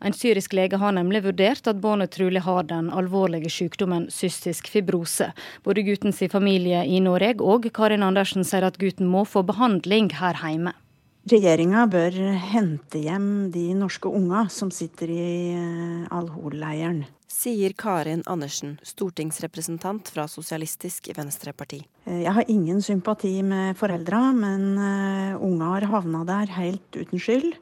En 0.00 0.14
syrisk 0.16 0.54
lege 0.56 0.78
har 0.80 0.94
nemlig 0.96 1.24
vurdert 1.26 1.66
at 1.68 1.82
barnet 1.82 2.14
trolig 2.14 2.44
har 2.46 2.68
den 2.70 2.92
alvorlige 2.94 3.50
sykdommen 3.52 4.06
cystisk 4.14 4.70
fibrose. 4.70 5.32
Både 5.66 5.84
guttens 5.84 6.22
familie 6.30 6.84
i 6.86 7.02
Norge 7.02 7.42
og 7.42 7.66
Karin 7.74 8.06
Andersen 8.06 8.46
sier 8.46 8.64
at 8.68 8.78
gutten 8.80 9.10
må 9.10 9.26
få 9.26 9.42
behandling 9.50 10.12
her 10.22 10.38
hjemme. 10.44 10.76
Regjeringa 11.28 11.82
bør 11.92 12.14
hente 12.48 13.02
hjem 13.04 13.50
de 13.52 13.66
norske 13.76 14.08
unga 14.08 14.46
som 14.48 14.70
sitter 14.72 15.10
i 15.12 15.24
eh, 15.52 16.06
Al-Hol-leiren. 16.16 17.02
Sier 17.28 17.74
Karin 17.76 18.22
Andersen, 18.24 18.78
stortingsrepresentant 18.88 20.08
fra 20.14 20.24
Sosialistisk 20.32 21.10
Venstreparti. 21.12 21.82
Eh, 22.08 22.22
jeg 22.24 22.32
har 22.38 22.48
ingen 22.48 22.80
sympati 22.80 23.34
med 23.44 23.76
foreldra, 23.76 24.30
men 24.32 24.64
eh, 24.80 25.44
unga 25.44 25.74
har 25.74 25.90
havna 25.92 26.24
der 26.24 26.54
helt 26.56 26.96
uten 26.96 27.20
skyld. 27.20 27.52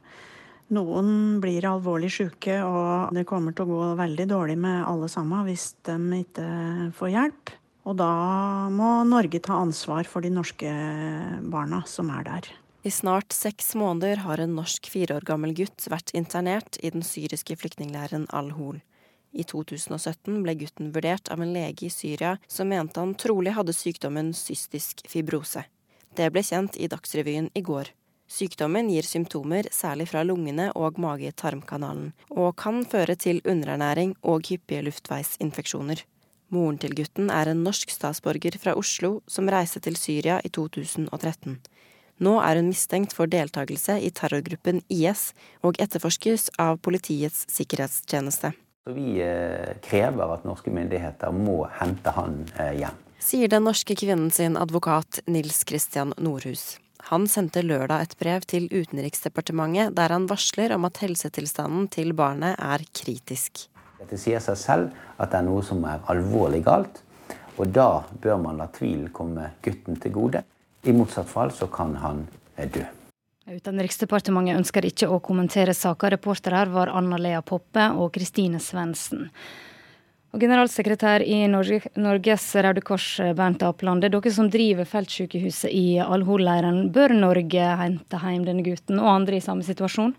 Noen 0.79 1.11
blir 1.43 1.67
alvorlig 1.67 2.13
syke, 2.15 2.61
og 2.63 3.11
det 3.17 3.27
kommer 3.27 3.57
til 3.57 3.67
å 3.67 3.73
gå 3.73 3.91
veldig 3.99 4.29
dårlig 4.31 4.59
med 4.69 4.87
alle 4.87 5.11
sammen 5.11 5.49
hvis 5.49 5.73
de 5.89 5.99
ikke 6.21 6.47
får 6.95 7.13
hjelp. 7.17 7.55
Og 7.91 7.99
da 7.99 8.15
må 8.71 8.95
Norge 9.09 9.43
ta 9.43 9.59
ansvar 9.59 10.07
for 10.07 10.23
de 10.23 10.31
norske 10.31 10.71
barna 11.51 11.83
som 11.91 12.15
er 12.15 12.31
der. 12.31 12.55
I 12.89 12.91
snart 12.91 13.33
seks 13.33 13.75
måneder 13.75 14.17
har 14.17 14.41
en 14.41 14.55
norsk 14.57 14.87
fire 14.89 15.19
år 15.19 15.25
gammel 15.29 15.51
gutt 15.53 15.85
vært 15.93 16.09
internert 16.17 16.79
i 16.81 16.89
den 16.95 17.03
syriske 17.05 17.53
flyktningleiren 17.61 18.23
Al-Hol. 18.33 18.79
I 19.37 19.45
2017 19.45 20.39
ble 20.47 20.55
gutten 20.63 20.89
vurdert 20.95 21.29
av 21.29 21.43
en 21.45 21.53
lege 21.53 21.85
i 21.85 21.93
Syria 21.93 22.31
som 22.49 22.71
mente 22.73 22.97
han 23.03 23.13
trolig 23.21 23.53
hadde 23.59 23.75
sykdommen 23.77 24.31
cystisk 24.33 25.03
fibrose. 25.05 25.67
Det 26.17 26.31
ble 26.33 26.41
kjent 26.41 26.79
i 26.81 26.89
Dagsrevyen 26.89 27.51
i 27.53 27.63
går. 27.67 27.91
Sykdommen 28.25 28.89
gir 28.89 29.05
symptomer 29.05 29.69
særlig 29.69 30.09
fra 30.09 30.23
lungene 30.25 30.71
og 30.73 30.97
mage-tarmkanalen, 30.97 32.15
og 32.33 32.57
kan 32.57 32.87
føre 32.89 33.19
til 33.21 33.43
underernæring 33.45 34.17
og 34.23 34.49
hyppige 34.49 34.87
luftveisinfeksjoner. 34.89 36.07
Moren 36.57 36.81
til 36.81 36.97
gutten 36.97 37.29
er 37.29 37.53
en 37.53 37.67
norsk 37.69 37.93
statsborger 37.93 38.57
fra 38.57 38.73
Oslo 38.81 39.19
som 39.29 39.53
reiste 39.53 39.85
til 39.85 40.01
Syria 40.01 40.41
i 40.41 40.49
2013. 40.49 41.61
Nå 42.19 42.39
er 42.43 42.59
hun 42.59 42.73
mistenkt 42.73 43.15
for 43.15 43.31
deltakelse 43.31 43.99
i 44.03 44.11
terrorgruppen 44.11 44.81
IS 44.91 45.31
og 45.63 45.79
etterforskes 45.83 46.49
av 46.59 46.81
Politiets 46.83 47.45
sikkerhetstjeneste. 47.53 48.53
Vi 48.89 49.21
eh, 49.23 49.77
krever 49.85 50.35
at 50.35 50.47
norske 50.49 50.73
myndigheter 50.73 51.35
må 51.35 51.61
hente 51.79 52.15
han 52.17 52.41
eh, 52.57 52.75
hjem. 52.81 52.99
Sier 53.23 53.51
den 53.51 53.67
norske 53.67 53.95
kvinnen 53.99 54.31
sin 54.35 54.57
advokat 54.57 55.21
Nils 55.27 55.63
Christian 55.69 56.15
Nordhus. 56.17 56.79
Han 57.11 57.27
sendte 57.31 57.63
lørdag 57.63 58.03
et 58.03 58.15
brev 58.19 58.47
til 58.51 58.67
Utenriksdepartementet 58.73 59.95
der 59.97 60.15
han 60.15 60.27
varsler 60.31 60.75
om 60.75 60.87
at 60.89 60.99
helsetilstanden 61.05 61.87
til 61.95 62.15
barnet 62.17 62.59
er 62.59 62.83
kritisk. 62.97 63.69
Det 64.09 64.19
sier 64.19 64.43
seg 64.43 64.59
selv 64.59 64.91
at 65.19 65.31
det 65.31 65.41
er 65.41 65.47
noe 65.47 65.63
som 65.67 65.83
er 65.87 66.03
alvorlig 66.11 66.63
galt, 66.67 67.03
og 67.59 67.71
da 67.75 68.05
bør 68.23 68.39
man 68.43 68.59
la 68.61 68.69
tvilen 68.75 69.11
komme 69.15 69.53
gutten 69.63 69.99
til 70.03 70.15
gode. 70.15 70.45
I 70.83 70.95
motsatt 70.95 71.29
fall 71.29 71.53
så 71.53 71.67
kan 71.67 71.97
han 72.03 72.27
eh, 72.57 72.69
dø. 72.71 72.85
Utenriksdepartementet 73.49 74.59
ønsker 74.59 74.85
ikke 74.85 75.09
å 75.09 75.23
kommentere 75.25 75.73
saka. 75.75 76.11
Reportere 76.13 76.67
var 76.69 76.93
Anna 76.93 77.17
Lea 77.17 77.41
Poppe 77.43 77.87
og 77.97 78.13
Kristine 78.15 78.61
Svendsen. 78.61 79.31
Generalsekretær 80.37 81.23
i 81.25 81.47
Norges 81.49 82.51
Røde 82.61 82.83
Kors, 82.85 83.07
Bernt 83.35 83.63
er 83.65 84.11
dere 84.13 84.31
som 84.31 84.51
driver 84.53 84.85
feltsykehuset 84.85 85.73
i 85.73 85.97
Al-Hol-leiren. 86.05 86.91
Bør 86.93 87.15
Norge 87.17 87.71
hente 87.81 88.21
hjem 88.21 88.45
denne 88.45 88.67
gutten 88.67 89.01
og 89.01 89.09
andre 89.09 89.39
i 89.39 89.45
samme 89.45 89.65
situasjon? 89.65 90.13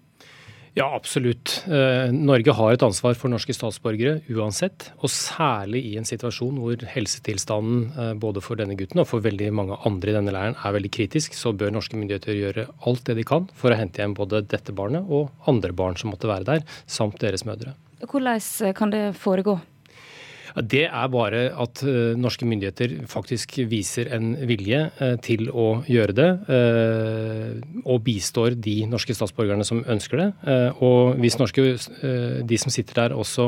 Ja, 0.77 0.85
absolutt. 0.95 1.63
Eh, 1.67 2.11
Norge 2.13 2.53
har 2.55 2.73
et 2.73 2.83
ansvar 2.85 3.15
for 3.17 3.31
norske 3.31 3.53
statsborgere 3.55 4.19
uansett. 4.29 4.89
Og 5.01 5.11
særlig 5.13 5.81
i 5.89 5.95
en 5.99 6.07
situasjon 6.07 6.59
hvor 6.61 6.85
helsetilstanden 6.93 7.87
eh, 7.89 8.13
både 8.21 8.43
for 8.45 8.59
denne 8.59 8.77
gutten 8.79 9.01
og 9.01 9.09
for 9.09 9.25
veldig 9.25 9.49
mange 9.55 9.79
andre 9.87 10.13
i 10.13 10.17
denne 10.19 10.33
leiren 10.35 10.57
er 10.57 10.75
veldig 10.77 10.93
kritisk, 10.93 11.37
så 11.37 11.55
bør 11.57 11.73
norske 11.75 11.97
myndigheter 11.99 12.37
gjøre 12.37 12.69
alt 12.89 13.05
det 13.09 13.17
de 13.19 13.27
kan 13.27 13.49
for 13.57 13.73
å 13.73 13.79
hente 13.79 14.03
hjem 14.03 14.17
både 14.17 14.43
dette 14.49 14.75
barnet 14.75 15.09
og 15.09 15.33
andre 15.49 15.73
barn 15.75 15.97
som 15.99 16.13
måtte 16.13 16.29
være 16.29 16.47
der, 16.47 16.65
samt 16.89 17.19
deres 17.23 17.45
mødre. 17.47 17.75
Hvordan 17.99 18.73
kan 18.77 18.93
det 18.93 19.03
foregå? 19.19 19.59
Det 20.55 20.85
er 20.87 21.11
bare 21.11 21.41
at 21.61 21.81
uh, 21.85 22.17
norske 22.17 22.47
myndigheter 22.49 22.95
faktisk 23.09 23.57
viser 23.69 24.09
en 24.15 24.31
vilje 24.49 24.81
uh, 24.99 25.15
til 25.23 25.49
å 25.51 25.67
gjøre 25.89 26.15
det. 26.17 26.29
Uh, 26.49 27.81
og 27.85 28.03
bistår 28.05 28.57
de 28.59 28.75
norske 28.89 29.15
statsborgerne 29.15 29.65
som 29.67 29.81
ønsker 29.89 30.19
det. 30.19 30.27
og 30.83 31.19
hvis 31.21 31.37
norske, 31.39 31.63
de 32.45 32.57
som 32.59 32.71
sitter 32.73 32.97
der 32.97 33.15
også 33.17 33.45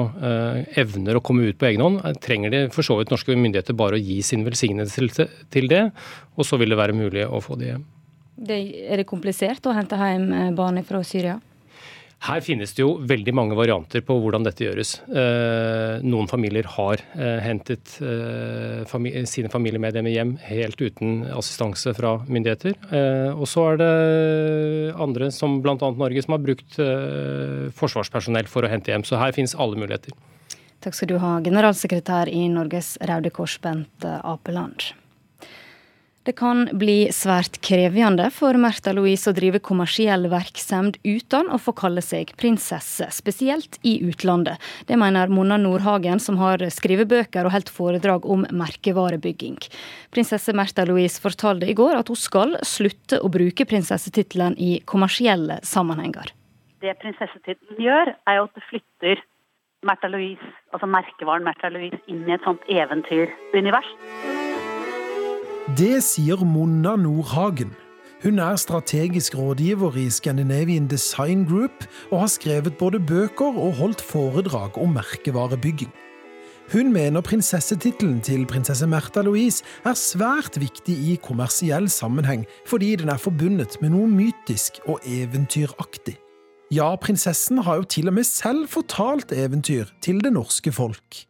evner 0.79 1.17
å 1.17 1.23
komme 1.23 1.49
ut 1.49 1.59
på 1.59 1.67
egen 1.69 1.83
hånd, 1.83 1.99
trenger 2.23 2.53
de 2.53 2.61
for 2.73 2.85
så 2.85 2.97
vidt 2.99 3.11
norske 3.13 3.35
myndigheter 3.35 3.77
bare 3.77 3.99
å 3.99 4.01
gi 4.01 4.21
sin 4.25 4.45
velsignelse 4.47 5.27
til 5.53 5.69
det. 5.71 5.83
Og 6.37 6.47
så 6.47 6.59
vil 6.61 6.73
det 6.73 6.79
være 6.79 6.97
mulig 6.97 7.25
å 7.27 7.41
få 7.43 7.59
det 7.59 7.71
hjem. 7.71 7.85
Er 8.49 9.01
det 9.01 9.07
komplisert 9.09 9.65
å 9.69 9.75
hente 9.77 9.99
hjem 9.99 10.55
barn 10.57 10.81
fra 10.87 11.03
Syria? 11.05 11.39
Her 12.21 12.43
finnes 12.45 12.75
det 12.77 12.83
jo 12.83 12.99
veldig 13.09 13.33
mange 13.33 13.55
varianter 13.57 14.03
på 14.05 14.13
hvordan 14.21 14.43
dette 14.45 14.61
gjøres. 14.61 14.91
Eh, 15.09 16.03
noen 16.05 16.29
familier 16.29 16.67
har 16.75 17.01
eh, 17.17 17.39
hentet 17.41 17.95
eh, 18.05 19.25
sine 19.25 19.49
familiemedlemmer 19.49 20.13
hjem 20.13 20.35
helt 20.45 20.83
uten 20.83 21.23
assistanse 21.33 21.95
fra 21.97 22.19
myndigheter. 22.27 22.77
Og 23.33 23.47
så 23.49 23.71
er 23.71 23.81
det 23.81 23.89
andre, 25.01 25.31
som 25.33 25.57
bl.a. 25.65 25.75
Norge, 25.81 26.21
som 26.21 26.37
har 26.37 26.45
brukt 26.45 26.77
forsvarspersonell 27.77 28.49
for 28.51 28.67
å 28.67 28.69
hente 28.69 28.93
hjem. 28.93 29.05
Så 29.07 29.17
her 29.17 29.33
finnes 29.33 29.57
alle 29.57 29.79
muligheter. 29.81 30.13
Takk 30.81 30.97
skal 30.97 31.13
du 31.13 31.19
ha, 31.21 31.35
generalsekretær 31.45 32.29
i 32.29 32.45
Norges 32.53 32.95
Røde 33.01 33.33
Kors, 33.33 33.57
Bent 33.61 34.05
Apeland. 34.05 34.91
Det 36.21 36.35
kan 36.37 36.67
bli 36.77 37.07
svært 37.09 37.55
krevende 37.65 38.27
for 38.29 38.53
Märtha 38.61 38.91
Louise 38.93 39.31
å 39.31 39.33
drive 39.33 39.57
kommersiell 39.65 40.27
virksomhet 40.29 40.99
uten 41.01 41.47
å 41.49 41.57
få 41.57 41.73
kalle 41.73 42.03
seg 42.05 42.35
prinsesse, 42.37 43.07
spesielt 43.09 43.79
i 43.81 43.95
utlandet. 44.05 44.61
Det 44.85 44.99
mener 45.01 45.33
Monna 45.33 45.57
Nordhagen, 45.57 46.21
som 46.21 46.37
har 46.37 46.61
skrevet 46.69 47.09
bøker 47.09 47.49
og 47.49 47.55
holdt 47.55 47.71
foredrag 47.73 48.27
om 48.29 48.45
merkevarebygging. 48.53 49.57
Prinsesse 50.13 50.53
Märtha 50.53 50.85
Louise 50.85 51.17
fortalte 51.23 51.65
i 51.65 51.73
går 51.73 51.97
at 51.97 52.13
hun 52.13 52.21
skal 52.21 52.53
slutte 52.69 53.17
å 53.17 53.33
bruke 53.33 53.65
prinsessetittelen 53.65 54.59
i 54.61 54.75
kommersielle 54.85 55.57
sammenhenger. 55.65 56.35
Det 56.85 56.93
prinsessetittelen 57.01 57.81
gjør, 57.81 58.13
er 58.29 58.43
at 58.43 58.53
det 58.53 58.67
flytter 58.69 59.25
Märtha 59.89 60.13
Louise, 60.13 60.53
altså 60.69 60.85
merkevaren 60.85 61.49
Märtha 61.49 61.73
Louise 61.73 61.97
inn 62.05 62.27
i 62.29 62.37
et 62.37 62.45
sånt 62.45 62.61
eventyrunivers. 62.69 63.89
Det 65.69 65.99
sier 66.01 66.41
Monna 66.41 66.95
Nordhagen. 66.97 67.75
Hun 68.23 68.39
er 68.41 68.55
strategisk 68.57 69.35
rådgiver 69.37 69.93
i 69.95 70.09
Scandinavian 70.09 70.87
Design 70.87 71.45
Group 71.45 71.85
og 72.11 72.19
har 72.19 72.31
skrevet 72.33 72.77
både 72.77 72.99
bøker 72.99 73.45
og 73.57 73.75
holdt 73.77 74.01
foredrag 74.01 74.77
om 74.81 74.89
merkevarebygging. 74.97 75.91
Hun 76.73 76.89
mener 76.93 77.21
prinsessetittelen 77.21 78.23
til 78.25 78.47
prinsesse 78.49 78.89
Märtha 78.89 79.21
Louise 79.21 79.61
er 79.85 79.93
svært 79.93 80.57
viktig 80.57 80.97
i 81.11 81.19
kommersiell 81.21 81.89
sammenheng, 81.89 82.47
fordi 82.65 82.95
den 82.95 83.13
er 83.13 83.21
forbundet 83.21 83.77
med 83.81 83.93
noe 83.93 84.09
mytisk 84.09 84.81
og 84.87 84.97
eventyraktig. 85.05 86.17
Ja, 86.73 86.89
prinsessen 86.95 87.61
har 87.61 87.83
jo 87.83 87.85
til 87.85 88.09
og 88.09 88.17
med 88.17 88.25
selv 88.25 88.65
fortalt 88.67 89.31
eventyr 89.31 89.93
til 90.01 90.25
det 90.25 90.33
norske 90.33 90.73
folk. 90.73 91.21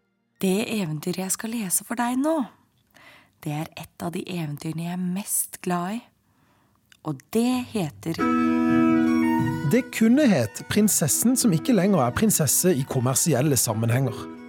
Det 0.42 0.58
eventyret 0.80 1.26
jeg 1.26 1.36
skal 1.36 1.56
lese 1.58 1.84
for 1.84 2.00
deg 2.00 2.16
nå, 2.22 2.40
det 3.44 3.54
er 3.54 3.70
et 3.80 4.04
av 4.06 4.12
de 4.14 4.22
eventyrene 4.30 4.86
jeg 4.86 4.94
er 4.94 5.06
mest 5.16 5.62
glad 5.66 5.98
i. 5.98 6.02
Og 7.10 7.22
det 7.34 7.66
heter 7.74 8.20
Det 9.72 9.84
kunne 9.98 10.28
het 10.28 10.62
'Prinsessen 10.70 11.36
som 11.36 11.52
ikke 11.52 11.74
lenger 11.74 12.00
er 12.00 12.12
prinsesse 12.12 12.70
i 12.76 12.84
kommersielle 12.84 13.58
sammenhenger'. 13.58 14.42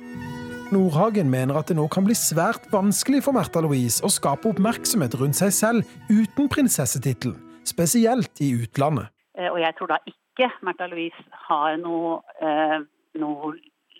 Nordhagen 0.72 1.30
mener 1.30 1.58
at 1.58 1.68
det 1.68 1.76
nå 1.76 1.86
kan 1.92 2.04
bli 2.04 2.14
svært 2.14 2.64
vanskelig 2.72 3.22
for 3.24 3.32
Märtha 3.32 3.60
Louise 3.60 4.04
å 4.04 4.08
skape 4.08 4.48
oppmerksomhet 4.48 5.14
rundt 5.20 5.36
seg 5.36 5.52
selv 5.52 5.84
uten 6.08 6.48
prinsessetittelen, 6.48 7.36
spesielt 7.64 8.40
i 8.40 8.54
utlandet. 8.56 9.12
Eh, 9.38 9.52
og 9.52 9.60
jeg 9.60 9.74
tror 9.76 9.86
da 9.92 9.98
ikke 10.08 10.48
Märtha 10.64 10.88
Louise 10.88 11.24
har 11.48 11.76
noe, 11.76 12.22
eh, 12.40 12.78
noe 13.20 13.52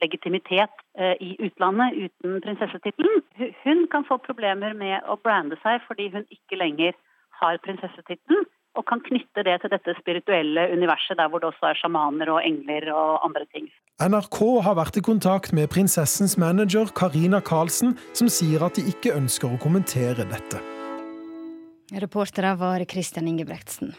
legitimitet 0.03 0.83
eh, 0.99 1.15
i 1.21 1.37
utlandet 1.47 1.97
uten 2.07 2.41
prinsessetittelen. 2.45 3.23
Hun 3.65 3.87
kan 3.93 4.07
få 4.09 4.19
problemer 4.27 4.75
med 4.79 5.07
å 5.09 5.19
brande 5.23 5.59
seg 5.63 5.83
fordi 5.89 6.11
hun 6.15 6.27
ikke 6.35 6.59
lenger 6.61 6.99
har 7.43 7.59
prinsessetittelen, 7.65 8.45
og 8.79 8.87
kan 8.89 9.03
knytte 9.05 9.45
det 9.45 9.59
til 9.63 9.73
dette 9.73 9.95
spirituelle 9.99 10.69
universet 10.73 11.19
der 11.21 11.29
hvor 11.29 11.43
det 11.43 11.51
også 11.51 11.71
er 11.71 11.81
sjamaner 11.81 12.31
og 12.33 12.41
engler 12.45 12.89
og 12.95 13.25
andre 13.27 13.45
ting. 13.53 13.67
NRK 14.03 14.39
har 14.67 14.79
vært 14.79 14.97
i 14.99 15.05
kontakt 15.05 15.53
med 15.57 15.71
prinsessens 15.73 16.39
manager 16.41 16.89
Karina 16.97 17.43
Karlsen, 17.45 17.97
som 18.17 18.31
sier 18.33 18.65
at 18.65 18.79
de 18.79 18.87
ikke 18.95 19.13
ønsker 19.19 19.53
å 19.53 19.61
kommentere 19.63 20.25
dette. 20.31 20.63
Reportere 21.93 22.55
var 22.57 22.81
Christian 22.89 23.29
Ingebretsen. 23.29 23.93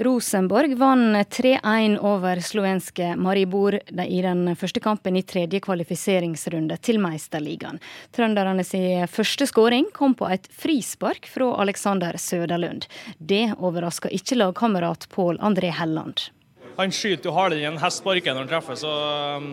Rosenborg 0.00 0.74
vant 0.80 1.28
3-1 1.28 1.98
over 2.00 2.40
slovenske 2.40 3.12
Maribor 3.16 3.76
i 4.08 4.20
den 4.24 4.56
første 4.56 4.80
kampen 4.80 5.16
i 5.16 5.22
tredje 5.22 5.60
kvalifiseringsrunde 5.60 6.78
til 6.80 7.00
Meisterligaen. 7.02 7.80
Trønderne 8.16 8.64
sin 8.64 9.04
første 9.12 9.46
skåring 9.50 9.90
kom 9.92 10.16
på 10.16 10.30
et 10.32 10.48
frispark 10.48 11.28
fra 11.28 11.50
Alexander 11.60 12.16
Søderlund. 12.16 12.88
Det 13.18 13.50
overraska 13.58 14.08
ikke 14.08 14.40
lagkamerat 14.40 15.08
Pål 15.12 15.38
André 15.44 15.70
Helland. 15.76 16.30
Han 16.78 16.94
skyter 16.94 17.28
jo 17.28 17.36
hardere 17.36 17.60
enn 17.60 17.76
en 17.76 17.82
hest 17.82 18.00
sparker 18.00 18.32
når 18.32 18.46
han 18.46 18.52
treffer, 18.54 18.78
så 18.80 18.92
um, 19.36 19.50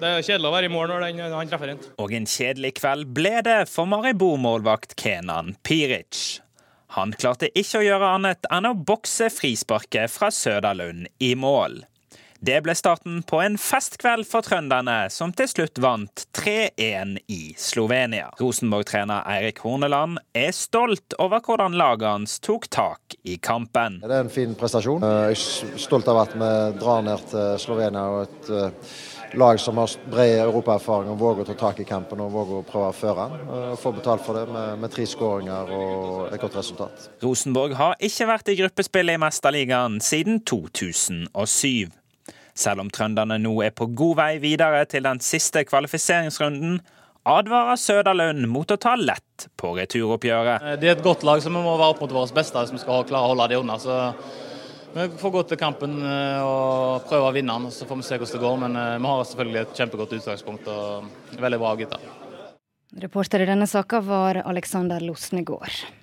det 0.00 0.08
er 0.08 0.24
kjedelig 0.24 0.48
å 0.48 0.54
være 0.54 0.70
i 0.70 0.72
mål 0.72 0.88
når 0.88 1.36
han 1.36 1.52
treffer 1.52 1.68
rundt. 1.68 1.90
Og 2.00 2.16
en 2.16 2.26
kjedelig 2.26 2.72
kveld 2.80 3.12
ble 3.12 3.36
det 3.44 3.60
for 3.70 3.86
Maribor-målvakt 3.92 4.96
Kenan 4.98 5.52
Piric. 5.62 6.41
Han 6.92 7.14
klarte 7.16 7.48
ikke 7.56 7.80
å 7.80 7.86
gjøre 7.86 8.10
annet 8.18 8.50
enn 8.52 8.68
å 8.68 8.74
bokse 8.76 9.30
frisparket 9.32 10.12
fra 10.12 10.28
Søderlund 10.34 11.08
i 11.24 11.32
mål. 11.38 11.80
Det 12.42 12.56
ble 12.66 12.74
starten 12.74 13.20
på 13.22 13.38
en 13.38 13.54
festkveld 13.54 14.26
for 14.26 14.42
trønderne, 14.42 15.06
som 15.14 15.30
til 15.30 15.46
slutt 15.46 15.78
vant 15.78 16.24
3-1 16.34 17.12
i 17.30 17.52
Slovenia. 17.54 18.32
Rosenborg-trener 18.40 19.22
Eirik 19.30 19.62
Horneland 19.62 20.18
er 20.34 20.50
stolt 20.50 21.14
over 21.22 21.38
hvordan 21.46 21.78
laget 21.78 22.08
hans 22.10 22.40
tok 22.42 22.66
tak 22.74 23.14
i 23.22 23.36
kampen. 23.38 24.00
Det 24.02 24.10
er 24.10 24.26
en 24.26 24.34
fin 24.34 24.58
prestasjon. 24.58 25.06
Jeg 25.06 25.38
er 25.38 25.78
stolt 25.86 26.10
av 26.10 26.24
at 26.24 26.34
vi 26.34 26.50
drar 26.82 27.06
ned 27.06 27.30
til 27.30 27.62
Slovenia 27.62 28.08
og 28.10 28.24
et 28.26 28.50
eh, 28.58 28.96
lag 29.34 29.60
som 29.60 29.78
har 29.80 29.90
bred 30.10 30.40
europaerfaring 30.42 31.10
og 31.12 31.18
våger 31.20 31.44
å 31.44 31.48
ta 31.50 31.56
tak 31.60 31.80
i 31.82 31.86
kampen 31.88 32.20
og 32.24 32.32
våger 32.34 32.60
å 32.60 32.66
prøve 32.66 32.90
å 32.90 32.96
føre 32.96 33.26
den. 33.30 33.48
Og 33.72 33.80
få 33.80 33.92
betalt 33.96 34.24
for 34.26 34.38
det 34.38 34.46
med, 34.52 34.78
med 34.82 34.92
tre 34.92 35.06
skåringer 35.08 35.72
og 35.76 36.32
et 36.32 36.42
godt 36.42 36.58
resultat. 36.60 37.08
Rosenborg 37.24 37.76
har 37.78 37.96
ikke 38.00 38.28
vært 38.30 38.52
i 38.52 38.58
gruppespill 38.60 39.14
i 39.14 39.18
Mesterligaen 39.20 40.00
siden 40.04 40.42
2007. 40.48 41.92
Selv 42.52 42.84
om 42.84 42.90
trønderne 42.92 43.38
nå 43.40 43.54
er 43.64 43.72
på 43.76 43.88
god 43.96 44.18
vei 44.20 44.32
videre 44.42 44.84
til 44.90 45.06
den 45.08 45.22
siste 45.24 45.64
kvalifiseringsrunden, 45.64 46.82
advarer 47.28 47.78
Søderlund 47.78 48.48
mot 48.50 48.70
å 48.74 48.76
ta 48.80 48.96
lett 48.98 49.46
på 49.56 49.72
returoppgjøret. 49.78 50.74
Det 50.82 50.90
er 50.90 50.96
et 50.96 51.04
godt 51.04 51.24
lag, 51.26 51.40
så 51.40 51.52
vi 51.52 51.56
må 51.56 51.76
være 51.78 51.94
opp 51.94 52.02
mot 52.02 52.16
vårt 52.18 52.34
beste 52.36 52.58
hvis 52.58 52.74
vi 52.74 52.82
skal 52.82 53.06
klare 53.08 53.28
å 53.28 53.32
holde 53.32 53.48
det 53.52 53.60
unna. 53.62 53.78
så 53.80 53.98
vi 54.94 55.08
får 55.18 55.30
gå 55.30 55.42
til 55.48 55.60
kampen 55.60 55.96
eh, 56.04 56.42
og 56.44 57.06
prøve 57.08 57.30
å 57.30 57.34
vinne 57.34 57.54
den, 57.56 57.72
så 57.72 57.88
får 57.88 58.00
vi 58.00 58.06
se 58.08 58.18
hvordan 58.18 58.36
det 58.36 58.44
går. 58.44 58.58
Men 58.64 58.76
eh, 58.80 58.98
vi 58.98 59.12
har 59.12 59.24
selvfølgelig 59.30 59.62
et 59.62 59.80
kjempegodt 59.80 60.14
utgangspunkt 60.18 60.68
og 60.72 61.40
veldig 61.40 61.60
bra 61.62 61.72
gutter. 61.80 62.10
Reporter 63.02 63.40
i 63.40 63.48
denne 63.48 63.68
saka 63.70 64.02
var 64.04 64.42
Alexander 64.44 65.00
Losnegård. 65.00 66.01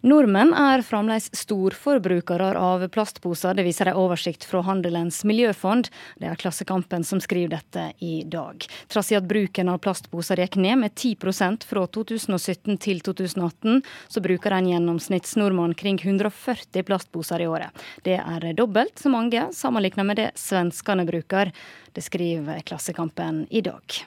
Nordmenn 0.00 0.54
er 0.56 0.80
fremdeles 0.80 1.26
storforbrukere 1.36 2.54
av 2.56 2.86
plastposer. 2.88 3.52
Det 3.54 3.66
viser 3.66 3.90
en 3.90 3.98
oversikt 4.00 4.46
fra 4.48 4.62
Handelens 4.64 5.18
miljøfond. 5.28 5.90
Det 6.16 6.30
er 6.30 6.38
Klassekampen 6.40 7.04
som 7.04 7.20
skriver 7.20 7.52
dette 7.58 7.82
i 8.00 8.22
dag. 8.24 8.64
Trass 8.88 9.10
i 9.12 9.18
at 9.18 9.26
bruken 9.28 9.68
av 9.68 9.82
plastposer 9.84 10.40
gikk 10.40 10.56
ned 10.56 10.80
med 10.86 10.94
10% 10.94 11.66
fra 11.68 11.82
2017 11.84 12.80
til 12.80 13.02
2018, 13.04 13.82
så 14.08 14.22
bruker 14.24 14.56
en 14.56 14.70
gjennomsnittsnordmann 14.70 15.76
kring 15.76 16.00
140 16.00 16.86
plastposer 16.88 17.44
i 17.44 17.50
året. 17.50 17.84
Det 18.06 18.16
er 18.16 18.46
dobbelt 18.56 18.96
så 19.04 19.12
mange 19.12 19.50
sammenlignet 19.52 20.08
med 20.08 20.22
det 20.22 20.30
svenskene 20.40 21.04
bruker. 21.08 21.52
Det 21.92 22.06
skriver 22.08 22.64
Klassekampen 22.64 23.44
i 23.50 23.60
dag. 23.68 24.00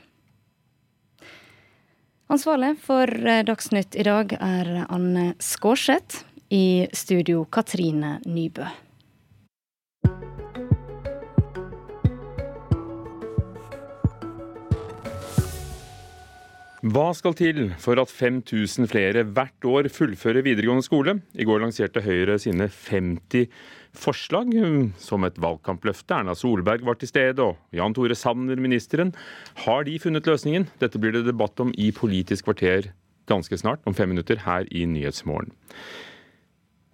Ansvarlig 2.32 2.78
for 2.80 3.10
eh, 3.10 3.44
Dagsnytt 3.44 3.98
i 4.00 4.06
dag 4.08 4.32
er 4.40 4.86
Anne 4.88 5.34
Skårseth. 5.44 6.24
I 6.54 6.88
studio 6.94 7.48
Katrine 7.50 8.20
Nybø. 8.30 8.68
Hva 16.84 17.06
skal 17.16 17.36
til 17.40 17.62
for 17.80 17.98
at 18.02 18.12
5000 18.12 18.90
flere 18.92 19.24
hvert 19.24 19.66
år 19.66 19.88
fullfører 19.88 20.44
videregående 20.46 20.84
skole? 20.84 21.16
I 21.34 21.48
går 21.48 21.64
lanserte 21.64 22.04
Høyre 22.04 22.36
sine 22.44 22.68
50 22.68 23.48
forslag 23.94 24.54
som 25.02 25.26
et 25.28 25.38
valgkampløfte. 25.42 26.18
Erna 26.18 26.36
Solberg 26.38 26.86
var 26.88 26.98
til 27.00 27.12
stede, 27.12 27.46
og 27.46 27.76
Jan 27.76 27.94
Tore 27.96 28.18
Sanner, 28.18 28.60
ministeren. 28.60 29.14
Har 29.66 29.86
de 29.88 30.00
funnet 30.02 30.28
løsningen? 30.30 30.68
Dette 30.82 31.02
blir 31.02 31.16
det 31.16 31.28
debatt 31.30 31.60
om 31.64 31.74
i 31.78 31.92
Politisk 31.96 32.50
kvarter 32.50 32.92
ganske 33.30 33.58
snart, 33.58 33.84
om 33.88 33.96
fem 33.96 34.12
minutter, 34.12 34.42
her 34.44 34.68
i 34.72 34.86
Nyhetsmorgen. 34.90 35.54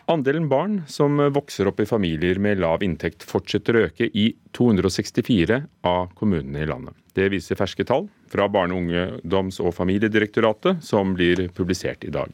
Andelen 0.10 0.47
barn 0.50 0.80
som 0.89 1.20
vokser 1.36 1.70
opp 1.70 1.84
i 1.84 1.86
familier 1.86 2.39
med 2.41 2.58
lav 2.64 2.82
inntekt 2.82 3.22
fortsetter 3.30 3.78
å 3.78 3.84
øke 3.86 4.08
i 4.18 4.32
264 4.58 5.60
av 5.86 6.10
kommunene 6.18 6.64
i 6.64 6.70
landet. 6.70 6.97
Det 7.14 7.28
viser 7.30 7.60
ferske 7.60 7.86
tall 7.86 8.08
fra 8.32 8.47
Barne-, 8.50 8.74
ungdoms- 8.74 9.60
og 9.62 9.76
familiedirektoratet, 9.78 10.82
som 10.86 11.14
blir 11.14 11.45
publisert 11.54 12.08
i 12.10 12.14
dag. 12.14 12.34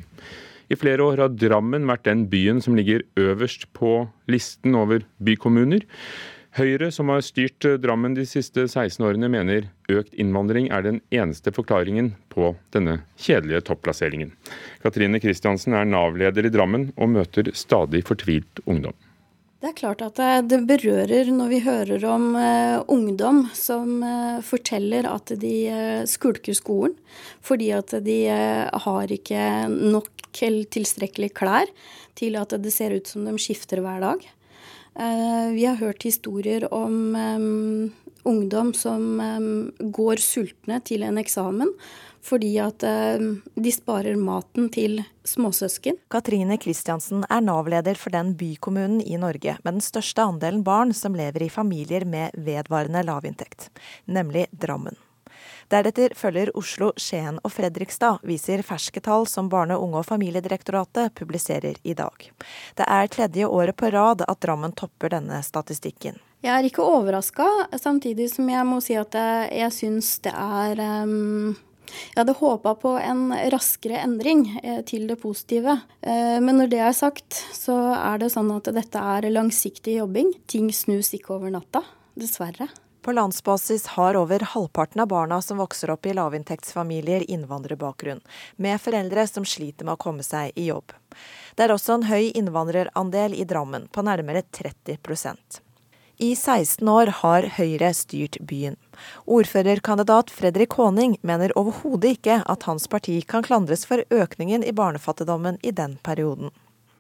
I 0.70 0.78
flere 0.80 1.04
år 1.06 1.22
har 1.22 1.36
Drammen 1.36 1.86
vært 1.90 2.08
den 2.08 2.26
byen 2.32 2.62
som 2.64 2.78
ligger 2.78 3.04
øverst 3.20 3.68
på 3.78 4.08
listen 4.32 4.76
over 4.78 5.06
bykommuner. 5.24 5.86
Høyre, 6.56 6.88
som 6.96 7.10
har 7.12 7.20
styrt 7.26 7.66
Drammen 7.84 8.14
de 8.16 8.24
siste 8.30 8.64
16 8.64 9.04
årene, 9.04 9.28
mener 9.28 9.68
økt 9.92 10.14
innvandring 10.16 10.70
er 10.72 10.86
den 10.86 11.02
eneste 11.12 11.52
forklaringen 11.52 12.14
på 12.32 12.54
denne 12.72 13.02
kjedelige 13.20 13.66
topplasseringen. 13.68 14.32
Katrine 14.84 15.20
Kristiansen 15.20 15.76
er 15.76 15.90
Nav-leder 15.90 16.48
i 16.48 16.54
Drammen 16.54 16.94
og 16.96 17.12
møter 17.18 17.52
stadig 17.52 18.06
fortvilt 18.08 18.64
ungdom. 18.64 18.96
Det 19.66 19.72
er 19.72 19.78
klart 19.80 20.02
at 20.06 20.20
det 20.46 20.60
berører 20.70 21.32
når 21.34 21.48
vi 21.50 21.60
hører 21.66 22.04
om 22.06 22.26
uh, 22.38 22.84
ungdom 22.92 23.48
som 23.58 24.04
uh, 24.06 24.38
forteller 24.46 25.08
at 25.10 25.32
de 25.42 25.54
uh, 25.74 26.04
skulker 26.06 26.54
skolen 26.54 26.94
fordi 27.42 27.72
at 27.74 27.96
de 28.06 28.18
har 28.86 29.12
ikke 29.16 29.42
nok 29.72 30.15
eller 30.44 30.68
tilstrekkelig 30.74 31.32
klær 31.38 31.72
til 32.16 32.36
at 32.40 32.56
det 32.60 32.74
ser 32.74 32.96
ut 32.96 33.08
som 33.08 33.28
de 33.28 33.36
skifter 33.40 33.84
hver 33.84 34.02
dag. 34.04 34.26
vi 35.52 35.66
har 35.66 35.76
hørt 35.76 36.04
historier 36.04 36.74
om 36.74 37.16
um, 37.16 37.92
ungdom 38.24 38.74
som 38.74 39.20
um, 39.20 39.72
går 39.80 40.22
sultne 40.24 40.80
til 40.88 41.04
en 41.04 41.20
eksamen 41.22 41.72
fordi 42.26 42.56
at 42.58 42.82
um, 43.22 43.36
de 43.54 43.72
sparer 43.74 44.18
maten 44.18 44.70
til 44.74 45.04
småsøsken. 45.30 46.00
Katrine 46.10 46.58
Kristiansen 46.62 47.22
er 47.30 47.44
Nav-leder 47.46 48.00
for 48.02 48.14
den 48.16 48.34
bykommunen 48.40 49.04
i 49.06 49.20
Norge 49.22 49.58
med 49.62 49.78
den 49.78 49.86
største 49.86 50.26
andelen 50.26 50.64
barn 50.66 50.94
som 50.98 51.18
lever 51.18 51.46
i 51.46 51.54
familier 51.54 52.08
med 52.10 52.34
vedvarende 52.48 53.06
lavinntekt, 53.06 53.70
nemlig 54.10 54.48
Drammen. 54.50 54.98
Deretter 55.74 56.14
følger 56.18 56.52
Oslo, 56.58 56.92
Skien 56.98 57.40
og 57.42 57.54
Fredrikstad, 57.56 58.22
viser 58.28 58.62
ferske 58.66 59.02
tall 59.02 59.26
som 59.30 59.50
Barne-, 59.50 59.78
unge- 59.82 60.04
og 60.04 60.06
familiedirektoratet 60.06 61.16
publiserer 61.18 61.80
i 61.84 61.96
dag. 61.98 62.30
Det 62.78 62.86
er 62.86 63.12
tredje 63.12 63.48
året 63.48 63.78
på 63.78 63.90
rad 63.94 64.22
at 64.28 64.42
Drammen 64.46 64.76
topper 64.78 65.16
denne 65.16 65.42
statistikken. 65.44 66.20
Jeg 66.46 66.54
er 66.54 66.68
ikke 66.68 66.86
overraska, 66.86 67.48
samtidig 67.82 68.30
som 68.36 68.50
jeg 68.52 68.66
må 68.70 68.78
si 68.84 68.98
at 69.00 69.16
jeg, 69.18 69.48
jeg 69.64 69.74
syns 69.74 70.18
det 70.26 70.36
er 70.36 70.84
um 71.06 71.56
jeg 71.86 72.18
hadde 72.18 72.34
håpa 72.40 72.74
på 72.82 72.96
en 72.98 73.28
raskere 73.54 74.00
endring 74.04 74.46
eh, 74.64 74.82
til 74.88 75.06
det 75.10 75.20
positive. 75.22 75.78
Eh, 76.02 76.38
men 76.44 76.58
når 76.60 76.72
det 76.72 76.82
er 76.82 76.96
sagt, 76.98 77.38
så 77.56 77.76
er 77.94 78.22
det 78.22 78.32
sånn 78.34 78.50
at 78.56 78.72
dette 78.76 79.04
er 79.16 79.30
langsiktig 79.32 80.00
jobbing. 80.00 80.34
Ting 80.50 80.72
snus 80.74 81.14
ikke 81.16 81.36
over 81.38 81.54
natta, 81.54 81.84
dessverre. 82.18 82.72
På 83.06 83.12
landsbasis 83.12 83.88
har 83.88 84.16
over 84.16 84.40
halvparten 84.40 85.02
av 85.02 85.08
barna 85.08 85.42
som 85.42 85.58
vokser 85.58 85.92
opp 85.94 86.06
i 86.06 86.14
lavinntektsfamilier 86.14 87.32
innvandrerbakgrunn, 87.32 88.22
med 88.56 88.82
foreldre 88.82 89.28
som 89.28 89.46
sliter 89.46 89.86
med 89.86 89.94
å 89.94 90.02
komme 90.02 90.24
seg 90.26 90.56
i 90.58 90.64
jobb. 90.72 90.90
Det 91.54 91.68
er 91.68 91.74
også 91.76 92.00
en 92.00 92.06
høy 92.10 92.32
innvandrerandel 92.32 93.36
i 93.38 93.44
Drammen, 93.46 93.84
på 93.94 94.02
nærmere 94.02 94.42
30% 94.42 95.60
I 96.18 96.32
16 96.36 96.90
år 96.90 97.12
har 97.20 97.46
Høyre 97.60 97.92
styrt 97.94 98.40
byen. 98.42 98.74
Ordførerkandidat 99.30 100.34
Fredrik 100.34 100.74
Håning 100.74 101.20
mener 101.22 101.54
overhodet 101.62 102.16
ikke 102.18 102.40
at 102.42 102.66
hans 102.66 102.88
parti 102.90 103.20
kan 103.22 103.46
klandres 103.46 103.86
for 103.86 104.02
økningen 104.10 104.66
i 104.66 104.74
barnefattigdommen 104.74 105.60
i 105.62 105.76
den 105.78 106.00
perioden. 106.02 106.50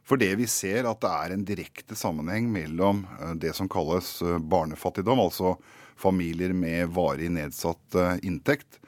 For 0.05 0.21
det 0.21 0.35
vi 0.37 0.45
ser 0.45 0.85
at 0.85 1.01
det 1.01 1.15
er 1.15 1.33
en 1.33 1.47
direkte 1.49 1.97
sammenheng 1.97 2.51
mellom 2.53 3.07
eh, 3.17 3.33
det 3.41 3.55
som 3.57 3.65
kalles 3.65 4.19
eh, 4.21 4.37
barnefattigdom, 4.37 5.23
altså 5.25 5.55
familier 5.99 6.53
med 6.53 6.93
varig 6.95 7.31
nedsatt 7.33 7.99
eh, 7.99 8.17
inntekt, 8.23 8.81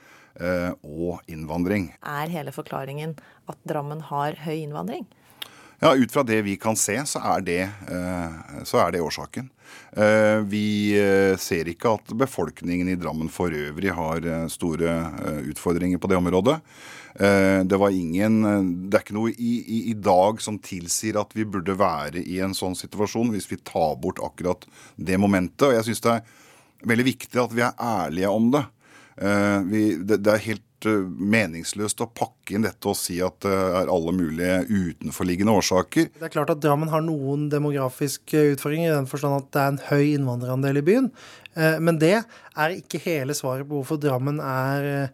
og 0.85 1.23
innvandring. 1.25 1.87
Er 2.05 2.29
hele 2.29 2.51
forklaringen 2.53 3.15
at 3.49 3.57
Drammen 3.65 4.03
har 4.05 4.35
høy 4.43 4.59
innvandring? 4.59 5.07
Ja, 5.81 5.95
Ut 5.97 6.13
fra 6.13 6.21
det 6.21 6.43
vi 6.45 6.53
kan 6.61 6.77
se, 6.77 6.93
så 7.09 7.23
er 7.25 7.41
det, 7.41 7.63
så 8.69 8.83
er 8.83 8.93
det 8.93 9.01
årsaken. 9.01 9.47
Vi 10.45 10.67
ser 11.41 11.71
ikke 11.73 11.95
at 11.97 12.13
befolkningen 12.21 12.93
i 12.93 12.99
Drammen 13.01 13.33
for 13.33 13.49
øvrig 13.49 13.95
har 13.97 14.29
store 14.53 14.93
utfordringer 15.49 15.97
på 15.97 16.13
det 16.13 16.21
området. 16.21 16.59
Eh, 17.19 17.63
det 17.63 17.77
var 17.77 17.89
ingen 17.89 18.41
Det 18.89 18.97
er 18.97 19.01
ikke 19.01 19.15
noe 19.17 19.31
i, 19.33 19.53
i, 19.65 19.77
i, 19.89 19.93
dag 19.97 20.41
som 20.43 20.59
tilsier 20.61 21.17
at 21.17 21.31
vi 21.33 21.47
burde 21.49 21.73
være 21.73 22.21
i 22.21 22.37
en 22.45 22.53
sånn 22.53 22.77
situasjon 22.77 23.31
hvis 23.33 23.49
vi 23.49 23.57
tar 23.57 23.95
bort 24.01 24.21
akkurat 24.21 24.67
det 24.95 25.17
momentet. 25.17 25.65
Og 25.65 25.73
jeg 25.73 25.87
synes 25.87 26.03
det 26.05 26.11
er 26.13 26.35
veldig 26.85 27.07
viktig 27.07 27.41
at 27.41 27.53
vi 27.55 27.65
er 27.65 27.77
ærlige 27.81 28.31
om 28.33 28.49
det. 28.53 28.63
Eh, 29.17 29.59
vi, 29.65 29.83
det, 29.97 30.19
det 30.25 30.33
er 30.33 30.43
helt 30.45 30.87
eh, 30.89 31.05
meningsløst 31.07 32.03
å 32.05 32.09
pakke 32.13 32.53
inn 32.53 32.67
dette 32.67 32.91
og 32.91 32.97
si 32.99 33.17
at 33.23 33.39
det 33.45 33.53
er 33.53 33.89
alle 33.91 34.13
mulige 34.13 34.59
utenforliggende 34.69 35.55
årsaker. 35.57 36.11
Det 36.13 36.29
er 36.29 36.33
klart 36.35 36.53
at 36.53 36.61
Drammen 36.61 36.91
har 36.93 37.01
noen 37.05 37.47
demografiske 37.53 38.53
utfordringer 38.53 38.91
i 38.91 38.97
den 38.99 39.09
forstand 39.09 39.39
at 39.39 39.49
det 39.55 39.63
er 39.63 39.73
en 39.73 39.83
høy 39.89 40.05
innvandrerandel 40.19 40.81
i 40.83 40.85
byen. 40.85 41.11
Men 41.57 41.97
det 41.97 42.19
er 42.19 42.73
ikke 42.75 42.99
hele 43.01 43.33
svaret 43.33 43.65
på 43.65 43.79
hvorfor 43.79 43.97
Drammen 43.97 44.37
er 44.43 45.09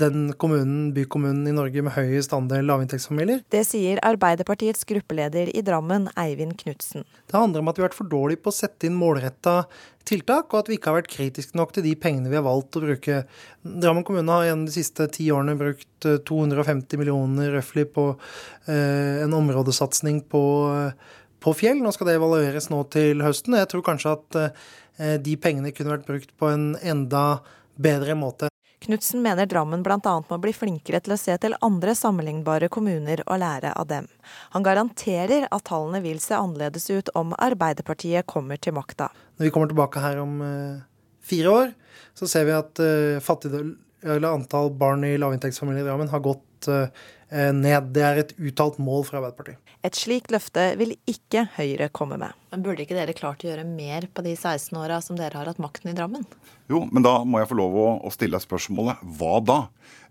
den 0.00 0.30
kommunen, 0.40 0.92
bykommunen 0.96 1.48
i 1.50 1.52
Norge 1.52 1.82
med 1.84 1.92
høyest 1.92 2.32
andel 2.32 2.64
lavinntektsfamilier. 2.70 3.42
Det 3.52 3.60
sier 3.68 4.00
Arbeiderpartiets 4.06 4.86
gruppeleder 4.88 5.50
i 5.52 5.64
Drammen, 5.66 6.06
Eivind 6.16 6.56
Knutsen. 6.62 7.04
Det 7.28 7.36
handler 7.36 7.60
om 7.60 7.68
at 7.68 7.76
vi 7.76 7.84
har 7.84 7.90
vært 7.90 7.98
for 7.98 8.08
dårlige 8.08 8.40
på 8.44 8.54
å 8.54 8.56
sette 8.56 8.88
inn 8.88 8.96
målretta 8.96 9.64
tiltak, 10.08 10.50
og 10.50 10.62
at 10.62 10.70
vi 10.70 10.78
ikke 10.78 10.90
har 10.90 11.00
vært 11.00 11.12
kritiske 11.12 11.58
nok 11.58 11.74
til 11.74 11.84
de 11.86 11.94
pengene 11.98 12.30
vi 12.30 12.38
har 12.38 12.46
valgt 12.46 12.78
å 12.78 12.82
bruke. 12.84 13.22
Drammen 13.62 14.06
kommune 14.06 14.32
har 14.32 14.48
gjennom 14.48 14.66
de 14.68 14.74
siste 14.74 15.06
ti 15.14 15.28
årene 15.34 15.56
brukt 15.60 16.06
250 16.06 16.96
eh, 16.96 17.00
millioner 17.00 17.54
røftlig 17.58 17.86
på 17.94 18.10
eh, 18.12 19.22
en 19.24 19.36
områdesatsing 19.36 20.22
på, 20.32 20.44
eh, 20.74 21.16
på 21.44 21.54
fjell. 21.56 21.82
Nå 21.84 21.92
skal 21.94 22.10
det 22.10 22.18
evalueres 22.18 22.70
nå 22.72 22.82
til 22.92 23.22
høsten. 23.24 23.58
Jeg 23.60 23.70
tror 23.70 23.86
kanskje 23.86 24.16
at 24.16 24.40
eh, 24.40 24.68
de 25.00 25.36
pengene 25.40 25.72
kunne 25.72 25.94
vært 25.94 26.08
brukt 26.08 26.32
på 26.36 26.50
en 26.52 26.74
enda 26.84 27.40
bedre 27.80 28.14
måte. 28.18 28.50
Knutsen 28.80 29.22
mener 29.22 29.46
Drammen 29.46 29.82
bl.a. 29.82 30.12
må 30.28 30.36
bli 30.40 30.52
flinkere 30.56 31.02
til 31.04 31.12
å 31.12 31.18
se 31.20 31.34
til 31.42 31.52
andre 31.60 31.92
sammenlignbare 31.96 32.70
kommuner 32.72 33.20
og 33.26 33.42
lære 33.42 33.74
av 33.76 33.90
dem. 33.90 34.06
Han 34.54 34.64
garanterer 34.64 35.44
at 35.52 35.66
tallene 35.68 36.00
vil 36.00 36.20
se 36.24 36.32
annerledes 36.38 36.88
ut 36.88 37.10
om 37.18 37.34
Arbeiderpartiet 37.36 38.24
kommer 38.30 38.56
til 38.56 38.78
makta. 38.78 39.10
Når 39.36 39.46
vi 39.46 39.52
kommer 39.52 39.68
tilbake 39.68 40.00
her 40.00 40.22
om 40.22 40.40
uh, 40.40 40.80
fire 41.20 41.52
år, 41.52 41.74
så 42.16 42.28
ser 42.30 42.48
vi 42.48 42.56
at 42.56 42.80
uh, 42.80 43.20
fattigdom, 43.24 43.74
antall 44.00 44.72
barn 44.80 45.04
i 45.04 45.18
lavinntektsfamilier 45.20 45.84
i 45.84 45.90
Drammen 45.90 46.08
har 46.08 46.24
gått 46.24 46.70
ned. 46.70 47.90
Det 47.92 48.00
er 48.00 48.22
et 48.22 48.32
uttalt 48.40 48.78
mål 48.80 49.04
for 49.04 49.20
Arbeiderpartiet. 49.20 49.60
Et 49.80 49.96
slikt 49.96 50.28
løfte 50.28 50.60
vil 50.76 50.92
ikke 51.08 51.46
Høyre 51.54 51.86
komme 51.88 52.18
med. 52.20 52.36
Men 52.52 52.64
Burde 52.64 52.84
ikke 52.84 52.98
dere 52.98 53.14
klart 53.16 53.40
å 53.44 53.48
gjøre 53.48 53.64
mer 53.64 54.04
på 54.12 54.20
de 54.26 54.34
16 54.34 54.76
åra 54.76 54.98
som 55.00 55.16
dere 55.16 55.38
har 55.40 55.48
hatt 55.48 55.62
makten 55.62 55.88
i 55.88 55.94
Drammen? 55.96 56.26
Jo, 56.68 56.82
men 56.92 57.04
da 57.06 57.14
må 57.24 57.40
jeg 57.40 57.48
få 57.48 57.56
lov 57.56 57.78
å, 57.80 57.86
å 58.04 58.12
stille 58.12 58.36
deg 58.36 58.44
spørsmålet 58.44 59.00
hva 59.16 59.38
da? 59.40 59.58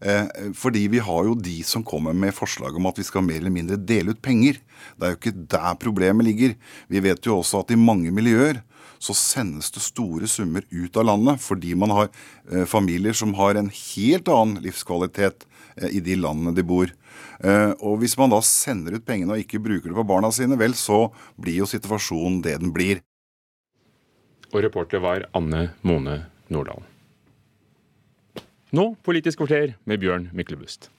Eh, 0.02 0.50
fordi 0.58 0.88
vi 0.90 1.04
har 1.06 1.28
jo 1.28 1.38
de 1.38 1.60
som 1.68 1.86
kommer 1.86 2.18
med 2.18 2.34
forslag 2.34 2.80
om 2.80 2.90
at 2.90 2.98
vi 2.98 3.06
skal 3.06 3.28
mer 3.28 3.44
eller 3.44 3.54
mindre 3.54 3.78
dele 3.78 4.16
ut 4.16 4.24
penger. 4.26 4.58
Det 4.98 5.06
er 5.06 5.14
jo 5.14 5.20
ikke 5.22 5.46
der 5.54 5.78
problemet 5.86 6.26
ligger. 6.26 6.58
Vi 6.90 7.06
vet 7.06 7.30
jo 7.30 7.38
også 7.38 7.62
at 7.62 7.76
i 7.76 7.80
mange 7.80 8.10
miljøer 8.16 8.64
så 9.00 9.14
sendes 9.16 9.70
det 9.72 9.84
store 9.86 10.28
summer 10.28 10.66
ut 10.74 10.98
av 11.00 11.08
landet 11.08 11.40
fordi 11.44 11.76
man 11.78 11.94
har 11.96 12.10
eh, 12.10 12.66
familier 12.68 13.16
som 13.16 13.38
har 13.38 13.56
en 13.56 13.70
helt 13.72 14.34
annen 14.34 14.64
livskvalitet 14.66 15.46
i 15.88 16.02
de 16.04 16.18
landene 16.20 16.54
de 16.56 16.66
bor. 16.66 16.92
Eh, 17.40 17.72
og 17.80 18.00
hvis 18.02 18.18
man 18.20 18.34
da 18.34 18.42
sender 18.46 18.98
ut 18.98 19.06
pengene 19.08 19.36
og 19.36 19.44
ikke 19.44 19.62
bruker 19.64 19.92
det 19.92 19.98
på 19.98 20.08
barna 20.08 20.32
sine, 20.36 20.60
vel, 20.60 20.76
så 20.76 21.08
blir 21.40 21.62
jo 21.62 21.70
situasjonen 21.70 22.42
det 22.46 22.58
den 22.64 22.74
blir. 22.76 23.04
Og 24.50 24.64
reporter 24.66 25.02
var 25.04 25.28
Anne 25.38 25.70
Mone 25.86 26.24
Nordahl. 26.50 26.84
Nå 28.76 28.92
Politisk 29.06 29.42
kvarter 29.42 29.76
med 29.90 30.02
Bjørn 30.02 30.30
Myklebust. 30.36 30.92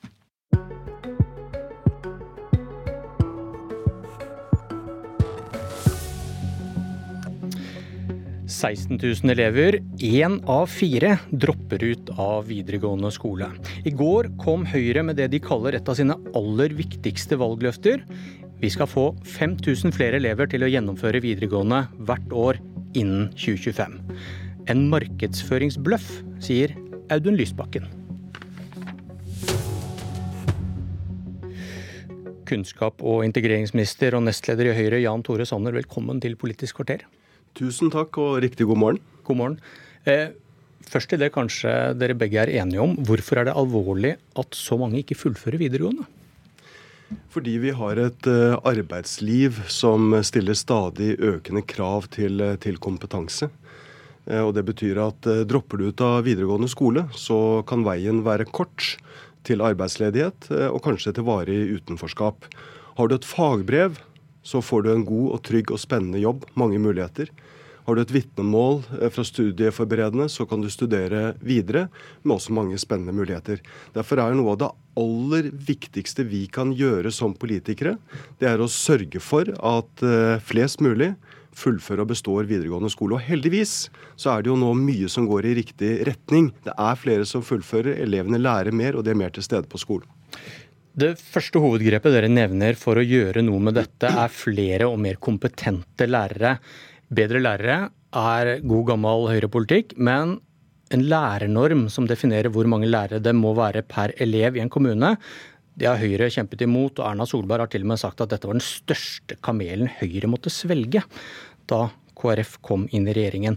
16 8.60 8.98
000 9.00 9.32
elever, 9.32 9.78
én 10.04 10.34
av 10.44 10.66
fire, 10.68 11.14
dropper 11.32 11.80
ut 11.84 12.10
av 12.20 12.44
videregående 12.50 13.08
skole. 13.14 13.46
I 13.88 13.92
går 13.96 14.28
kom 14.42 14.66
Høyre 14.68 15.04
med 15.06 15.16
det 15.16 15.30
de 15.32 15.40
kaller 15.40 15.78
et 15.78 15.88
av 15.88 15.96
sine 15.96 16.16
aller 16.36 16.74
viktigste 16.76 17.38
valgløfter. 17.40 18.02
Vi 18.60 18.68
skal 18.68 18.90
få 18.90 19.06
5000 19.24 19.94
flere 19.96 20.20
elever 20.20 20.50
til 20.52 20.66
å 20.66 20.68
gjennomføre 20.68 21.22
videregående 21.24 21.86
hvert 22.04 22.34
år 22.36 22.60
innen 22.92 23.30
2025. 23.32 23.96
En 24.68 24.82
markedsføringsbløff, 24.92 26.10
sier 26.44 26.74
Audun 27.08 27.38
Lysbakken. 27.40 27.88
Kunnskap- 32.50 33.00
og 33.00 33.24
integreringsminister 33.24 34.18
og 34.18 34.26
nestleder 34.26 34.68
i 34.68 34.76
Høyre, 34.76 35.00
Jan 35.00 35.24
Tore 35.24 35.48
Sanner, 35.48 35.72
velkommen 35.80 36.20
til 36.20 36.36
Politisk 36.36 36.82
kvarter. 36.82 37.06
Tusen 37.58 37.90
takk 37.90 38.14
og 38.22 38.38
riktig 38.44 38.66
god 38.68 38.78
morgen. 38.78 39.02
God 39.26 39.38
morgen. 39.40 39.58
Eh, 40.06 40.30
først 40.86 41.10
til 41.10 41.20
det 41.20 41.32
kanskje 41.34 41.92
dere 41.98 42.16
begge 42.18 42.38
er 42.42 42.52
enige 42.62 42.82
om. 42.82 42.94
Hvorfor 42.96 43.40
er 43.40 43.48
det 43.48 43.56
alvorlig 43.58 44.16
at 44.38 44.56
så 44.56 44.78
mange 44.78 45.02
ikke 45.02 45.18
fullfører 45.18 45.60
videregående? 45.60 46.06
Fordi 47.34 47.56
vi 47.58 47.72
har 47.74 47.98
et 47.98 48.26
uh, 48.30 48.54
arbeidsliv 48.66 49.58
som 49.66 50.14
stiller 50.22 50.54
stadig 50.54 51.16
økende 51.18 51.64
krav 51.66 52.06
til, 52.14 52.38
uh, 52.38 52.54
til 52.62 52.78
kompetanse. 52.78 53.48
Uh, 54.30 54.44
og 54.46 54.54
Det 54.54 54.62
betyr 54.68 55.00
at 55.02 55.30
dropper 55.50 55.80
du 55.80 55.88
ut 55.90 56.04
av 56.06 56.22
videregående 56.28 56.70
skole, 56.70 57.08
så 57.18 57.64
kan 57.66 57.82
veien 57.86 58.22
være 58.22 58.46
kort 58.46 58.94
til 59.42 59.64
arbeidsledighet 59.64 60.50
og 60.68 60.82
kanskje 60.84 61.14
til 61.16 61.24
varig 61.24 61.58
utenforskap. 61.80 62.44
Har 62.98 63.08
du 63.08 63.14
et 63.16 63.24
fagbrev, 63.24 63.96
så 64.50 64.62
får 64.64 64.84
du 64.84 64.92
en 64.92 65.06
god 65.06 65.30
og 65.36 65.42
trygg 65.46 65.70
og 65.70 65.80
spennende 65.82 66.22
jobb, 66.22 66.44
mange 66.58 66.80
muligheter. 66.82 67.30
Har 67.86 67.96
du 67.96 68.02
et 68.02 68.12
vitnemål 68.12 68.82
eh, 69.00 69.08
fra 69.10 69.24
studieforberedende, 69.26 70.28
så 70.30 70.46
kan 70.46 70.62
du 70.62 70.68
studere 70.70 71.34
videre 71.42 71.88
med 72.22 72.36
også 72.36 72.54
mange 72.54 72.78
spennende 72.78 73.14
muligheter. 73.16 73.62
Derfor 73.96 74.20
er 74.22 74.36
noe 74.38 74.54
av 74.54 74.60
det 74.60 74.70
aller 75.00 75.50
viktigste 75.70 76.26
vi 76.28 76.44
kan 76.52 76.74
gjøre 76.76 77.12
som 77.14 77.34
politikere, 77.34 77.96
det 78.38 78.50
er 78.50 78.62
å 78.62 78.70
sørge 78.70 79.22
for 79.24 79.50
at 79.56 80.06
eh, 80.06 80.38
flest 80.44 80.82
mulig 80.84 81.14
fullfører 81.60 82.04
og 82.04 82.12
består 82.12 82.46
videregående 82.48 82.92
skole. 82.92 83.16
Og 83.18 83.26
heldigvis 83.26 83.74
så 84.14 84.36
er 84.36 84.44
det 84.44 84.52
jo 84.52 84.58
nå 84.60 84.70
mye 84.78 85.10
som 85.10 85.26
går 85.28 85.50
i 85.50 85.56
riktig 85.58 85.92
retning. 86.08 86.52
Det 86.66 86.74
er 86.76 87.00
flere 87.00 87.26
som 87.28 87.44
fullfører, 87.44 87.98
elevene 88.04 88.40
lærer 88.40 88.74
mer, 88.76 88.96
og 88.96 89.04
de 89.04 89.14
er 89.14 89.18
mer 89.18 89.34
til 89.34 89.46
stede 89.46 89.70
på 89.70 89.80
skolen. 89.82 90.06
Det 90.90 91.12
første 91.22 91.60
hovedgrepet 91.62 92.10
dere 92.10 92.28
nevner 92.30 92.74
for 92.78 92.98
å 92.98 93.04
gjøre 93.06 93.44
noe 93.46 93.62
med 93.62 93.76
dette, 93.78 94.10
er 94.10 94.32
flere 94.34 94.88
og 94.90 94.98
mer 94.98 95.20
kompetente 95.22 96.08
lærere. 96.08 96.56
Bedre 97.06 97.42
lærere 97.42 97.76
er 98.18 98.56
god 98.66 98.88
gammel 98.88 99.28
høyrepolitikk, 99.30 99.94
men 100.02 100.40
en 100.90 101.04
lærernorm 101.06 101.86
som 101.94 102.08
definerer 102.10 102.50
hvor 102.50 102.66
mange 102.66 102.90
lærere 102.90 103.22
det 103.22 103.36
må 103.38 103.54
være 103.54 103.84
per 103.86 104.16
elev 104.18 104.58
i 104.58 104.64
en 104.64 104.72
kommune, 104.72 105.14
det 105.78 105.86
har 105.86 106.00
Høyre 106.02 106.26
kjempet 106.28 106.66
imot, 106.66 106.98
og 106.98 107.06
Erna 107.06 107.24
Solberg 107.24 107.64
har 107.64 107.70
til 107.70 107.86
og 107.86 107.92
med 107.92 108.00
sagt 108.02 108.20
at 108.20 108.34
dette 108.34 108.48
var 108.50 108.58
den 108.58 108.66
største 108.66 109.38
kamelen 109.40 109.88
Høyre 110.00 110.28
måtte 110.28 110.50
svelge 110.52 111.04
da 111.70 111.84
KrF 112.18 112.58
kom 112.66 112.88
inn 112.90 113.06
i 113.08 113.14
regjeringen. 113.16 113.56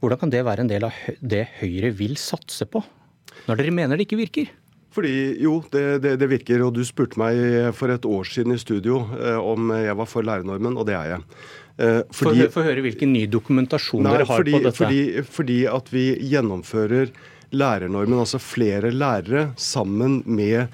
Hvordan 0.00 0.24
kan 0.24 0.32
det 0.32 0.42
være 0.48 0.64
en 0.64 0.72
del 0.72 0.88
av 0.88 0.96
det 1.20 1.44
Høyre 1.60 1.92
vil 1.94 2.16
satse 2.18 2.66
på, 2.66 2.82
når 3.44 3.60
dere 3.60 3.76
mener 3.76 4.00
det 4.00 4.08
ikke 4.08 4.22
virker? 4.24 4.50
Fordi 4.94 5.14
jo, 5.42 5.58
det, 5.72 5.84
det, 6.04 6.14
det, 6.20 6.30
virker. 6.30 6.62
Og 6.66 6.74
du 6.76 6.84
spurte 6.86 7.18
meg 7.20 7.40
for 7.74 7.90
et 7.94 8.06
år 8.06 8.30
siden 8.30 8.54
i 8.54 8.60
studio 8.62 9.02
eh, 9.18 9.38
om 9.40 9.72
jeg 9.74 9.98
var 9.98 10.10
for 10.10 10.26
lærernormen, 10.26 10.78
og 10.78 10.86
det 10.88 10.96
er 10.98 11.14
jeg. 11.16 11.28
Eh, 11.82 12.00
fordi, 12.14 12.46
Få 12.54 12.62
høre 12.66 12.84
hvilken 12.84 13.10
ny 13.14 13.24
dokumentasjon 13.30 14.04
nei, 14.06 14.14
dere 14.14 14.28
har 14.28 14.42
fordi, 14.42 14.54
på 14.54 14.62
dette. 14.68 14.78
Fordi, 14.78 15.00
fordi 15.38 15.60
at 15.70 15.90
vi 15.94 16.04
gjennomfører 16.30 17.10
lærernormen, 17.54 18.20
altså 18.22 18.40
flere 18.42 18.92
lærere, 18.94 19.48
sammen 19.58 20.20
med 20.26 20.70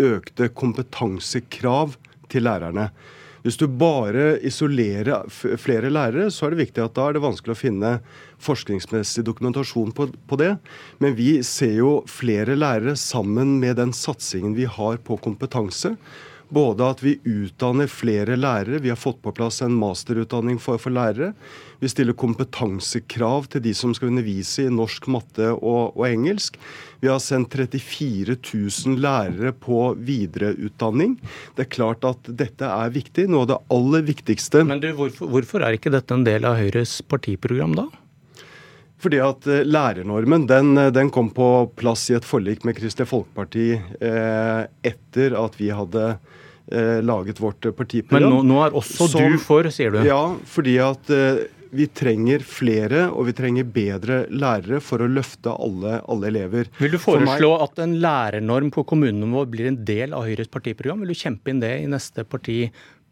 økte 0.00 0.48
kompetansekrav 0.56 1.94
til 2.32 2.46
lærerne. 2.46 2.90
Hvis 3.40 3.56
du 3.56 3.64
bare 3.72 4.34
isolerer 4.44 5.28
flere 5.30 5.88
lærere, 5.92 6.28
så 6.28 6.46
er 6.46 6.52
det 6.52 6.66
viktig 6.66 6.82
at 6.84 6.96
da 6.96 7.06
er 7.08 7.16
det 7.16 7.22
vanskelig 7.24 7.54
å 7.54 7.60
finne 7.60 7.92
forskningsmessig 8.44 9.24
dokumentasjon 9.24 9.94
på, 9.96 10.10
på, 10.28 10.40
det. 10.40 10.54
Men 11.00 11.16
vi 11.16 11.38
ser 11.46 11.78
jo 11.78 11.92
flere 12.10 12.58
lærere 12.58 12.96
sammen 13.00 13.56
med 13.62 13.78
den 13.80 13.94
satsingen 13.96 14.56
vi 14.58 14.68
har 14.68 15.00
på 15.06 15.16
kompetanse. 15.24 15.94
Både 16.50 16.86
at 16.90 17.02
vi 17.04 17.16
utdanner 17.22 17.86
flere 17.90 18.34
lærere, 18.34 18.80
vi 18.82 18.90
har 18.90 18.98
fått 18.98 19.20
på 19.22 19.32
plass 19.36 19.60
en 19.62 19.76
masterutdanning 19.78 20.58
for, 20.58 20.80
for 20.82 20.90
lærere. 20.90 21.30
Vi 21.80 21.88
stiller 21.88 22.16
kompetansekrav 22.18 23.46
til 23.52 23.62
de 23.64 23.74
som 23.76 23.94
skal 23.94 24.10
undervise 24.10 24.66
i 24.66 24.72
norsk, 24.74 25.06
matte 25.14 25.52
og, 25.54 25.94
og 25.94 26.04
engelsk. 26.08 26.58
Vi 27.00 27.08
har 27.08 27.22
sendt 27.22 27.54
34 27.54 28.36
000 28.36 28.98
lærere 29.00 29.54
på 29.56 29.94
videreutdanning. 29.94 31.16
Det 31.56 31.68
er 31.68 31.72
klart 31.78 32.04
at 32.04 32.34
dette 32.42 32.66
er 32.66 32.92
viktig. 32.98 33.28
Noe 33.30 33.46
av 33.46 33.52
det 33.54 33.62
aller 33.78 34.04
viktigste. 34.10 34.66
Men 34.66 34.82
du, 34.82 34.90
hvorfor, 34.98 35.30
hvorfor 35.30 35.64
er 35.64 35.78
ikke 35.78 35.94
dette 35.94 36.18
en 36.18 36.26
del 36.26 36.50
av 36.50 36.58
Høyres 36.60 36.98
partiprogram 37.08 37.78
da? 37.78 37.88
Fordi 39.00 39.20
at 39.24 39.46
eh, 39.48 39.62
Lærernormen 39.64 40.46
den, 40.50 40.74
eh, 40.78 40.90
den, 40.94 41.12
kom 41.12 41.30
på 41.34 41.70
plass 41.78 42.08
i 42.10 42.18
et 42.18 42.26
forlik 42.26 42.66
med 42.68 42.76
Kristelig 42.78 43.08
Folkeparti 43.10 43.70
eh, 43.76 44.64
etter 44.86 45.36
at 45.40 45.56
vi 45.60 45.70
hadde 45.74 46.04
eh, 46.10 46.98
laget 47.04 47.40
vårt 47.40 47.70
partiprogram. 47.76 48.28
Men 48.28 48.36
nå, 48.36 48.42
nå 48.50 48.60
er 48.66 48.76
også 48.76 49.08
Som, 49.14 49.32
du 49.32 49.40
for, 49.42 49.68
sier 49.72 49.94
du? 49.94 50.02
Ja, 50.06 50.20
fordi 50.48 50.76
at 50.84 51.12
eh, 51.14 51.46
vi 51.70 51.86
trenger 51.86 52.42
flere 52.42 53.06
og 53.08 53.28
vi 53.28 53.34
trenger 53.38 53.66
bedre 53.70 54.20
lærere 54.28 54.80
for 54.82 55.02
å 55.02 55.08
løfte 55.10 55.52
alle, 55.54 56.00
alle 56.10 56.30
elever. 56.32 56.70
Vil 56.80 56.96
du 56.96 56.98
foreslå 57.00 57.52
meg, 57.54 57.66
at 57.66 57.82
en 57.84 57.96
lærernorm 58.02 58.72
på 58.74 58.84
kommunenivå 58.90 59.44
blir 59.52 59.70
en 59.70 59.78
del 59.86 60.16
av 60.16 60.26
Høyres 60.26 60.50
partiprogram? 60.50 61.04
Vil 61.04 61.14
du 61.14 61.20
kjempe 61.22 61.52
inn 61.52 61.62
det 61.62 61.76
i 61.84 61.90
neste 61.90 62.26
parti 62.26 62.64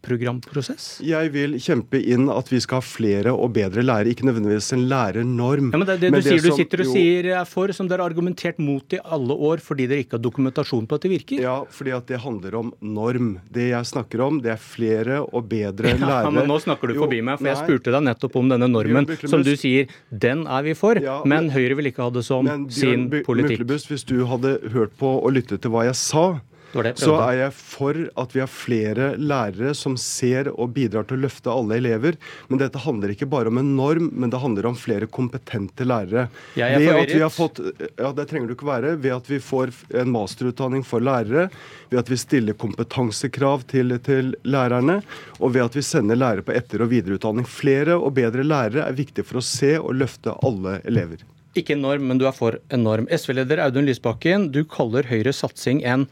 programprosess? 0.05 0.87
Jeg 1.05 1.31
vil 1.33 1.57
kjempe 1.61 1.99
inn 1.99 2.29
at 2.31 2.49
vi 2.51 2.59
skal 2.63 2.79
ha 2.79 2.85
flere 2.85 3.33
og 3.33 3.51
bedre 3.55 3.83
lærere, 3.83 4.13
ikke 4.13 4.27
nødvendigvis 4.27 4.71
en 4.75 4.85
lærernorm. 4.91 5.71
Ja, 5.73 5.81
men 5.81 5.87
det 5.87 5.95
er 5.97 6.03
det 6.05 6.11
men 6.13 6.23
du 6.23 6.25
det 6.25 6.33
sier 6.33 6.43
som, 6.43 6.55
du 6.55 6.61
sitter 6.63 6.83
og 6.83 6.89
jo, 6.89 6.95
sier 6.95 7.29
er 7.39 7.49
for, 7.49 7.73
som 7.75 7.89
dere 7.89 8.03
har 8.03 8.13
argumentert 8.13 8.61
mot 8.63 8.95
i 8.95 9.01
alle 9.03 9.35
år 9.49 9.63
fordi 9.63 9.89
dere 9.89 10.05
ikke 10.05 10.17
har 10.17 10.23
dokumentasjon 10.23 10.87
på 10.89 10.99
at 10.99 11.05
det 11.05 11.13
virker? 11.13 11.43
Ja, 11.43 11.57
fordi 11.73 11.95
at 11.95 12.07
det 12.11 12.21
handler 12.23 12.59
om 12.61 12.73
norm. 12.79 13.31
Det 13.51 13.69
jeg 13.71 13.91
snakker 13.91 14.23
om, 14.25 14.41
det 14.43 14.53
er 14.55 14.61
flere 14.61 15.21
og 15.25 15.49
bedre 15.51 15.91
ja, 15.93 15.99
lærere. 15.99 16.33
men 16.39 16.49
Nå 16.49 16.59
snakker 16.63 16.91
du 16.91 16.97
jo, 16.97 17.05
forbi 17.05 17.21
meg, 17.21 17.39
for 17.39 17.49
nei. 17.49 17.55
jeg 17.55 17.63
spurte 17.65 17.95
deg 17.95 18.05
nettopp 18.09 18.39
om 18.39 18.53
denne 18.55 18.71
normen, 18.71 19.09
Bjørn, 19.09 19.31
som 19.31 19.45
du 19.45 19.53
sier 19.59 19.89
den 20.09 20.45
er 20.49 20.65
vi 20.65 20.75
for, 20.77 20.99
ja, 21.01 21.19
men, 21.25 21.49
men, 21.49 21.53
Høyre 21.53 21.77
vil 21.79 21.91
ikke 21.91 22.05
ha 22.07 22.13
det 22.13 22.23
som 22.27 22.47
men, 22.47 22.67
sin 22.73 23.07
politikk. 23.09 23.59
Myklebust, 23.59 23.89
hvis 23.91 24.05
du 24.07 24.21
hadde 24.29 24.57
hørt 24.73 24.95
på 24.99 25.11
og 25.19 25.33
lyttet 25.35 25.63
til 25.63 25.73
hva 25.73 25.85
jeg 25.87 25.97
sa, 25.99 26.25
så 26.73 27.15
er 27.23 27.35
jeg 27.39 27.53
for 27.55 27.97
at 28.21 28.33
vi 28.35 28.41
har 28.43 28.49
flere 28.51 29.07
lærere 29.17 29.71
som 29.77 29.95
ser 29.99 30.51
og 30.51 30.75
bidrar 30.75 31.07
til 31.09 31.17
å 31.17 31.23
løfte 31.23 31.51
alle 31.53 31.79
elever. 31.79 32.17
Men 32.49 32.61
dette 32.61 32.81
handler 32.83 33.13
ikke 33.13 33.29
bare 33.29 33.49
om 33.49 33.57
en 33.61 33.71
norm, 33.77 34.11
men 34.13 34.29
det 34.29 34.41
handler 34.41 34.69
om 34.69 34.77
flere 34.77 35.09
kompetente 35.09 35.87
lærere. 35.87 36.27
Jeg 36.59 36.77
er 36.77 36.83
ved 36.83 37.01
at 37.01 37.15
vi 37.15 37.23
har 37.23 37.33
fått, 37.33 37.61
ja, 37.97 38.11
Det 38.13 38.27
trenger 38.29 38.51
du 38.51 38.55
ikke 38.55 38.69
være. 38.69 38.95
Ved 39.01 39.15
at 39.17 39.31
vi 39.31 39.41
får 39.43 39.73
en 40.03 40.13
masterutdanning 40.13 40.85
for 40.85 41.03
lærere, 41.03 41.49
ved 41.89 42.03
at 42.03 42.11
vi 42.11 42.19
stiller 42.21 42.57
kompetansekrav 42.59 43.65
til, 43.69 43.97
til 44.05 44.35
lærerne, 44.45 44.99
og 45.39 45.55
ved 45.55 45.65
at 45.65 45.79
vi 45.79 45.85
sender 45.85 46.19
lærere 46.19 46.45
på 46.45 46.55
etter- 46.55 46.85
og 46.85 46.93
videreutdanning. 46.93 47.49
Flere 47.49 47.97
og 47.97 48.13
bedre 48.19 48.45
lærere 48.45 48.85
er 48.85 48.97
viktig 48.97 49.25
for 49.25 49.41
å 49.41 49.45
se 49.45 49.75
og 49.79 49.95
løfte 49.97 50.37
alle 50.45 50.79
elever. 50.85 51.25
Ikke 51.57 51.73
en 51.73 51.81
norm, 51.81 52.05
men 52.05 52.19
du 52.21 52.27
er 52.29 52.35
for 52.35 52.59
en 52.69 52.83
norm. 52.85 53.07
SV-leder 53.09 53.63
Audun 53.63 53.87
Lysbakken, 53.89 54.51
du 54.53 54.61
kaller 54.69 55.07
Høyres 55.09 55.41
satsing 55.41 55.81
en 55.81 56.05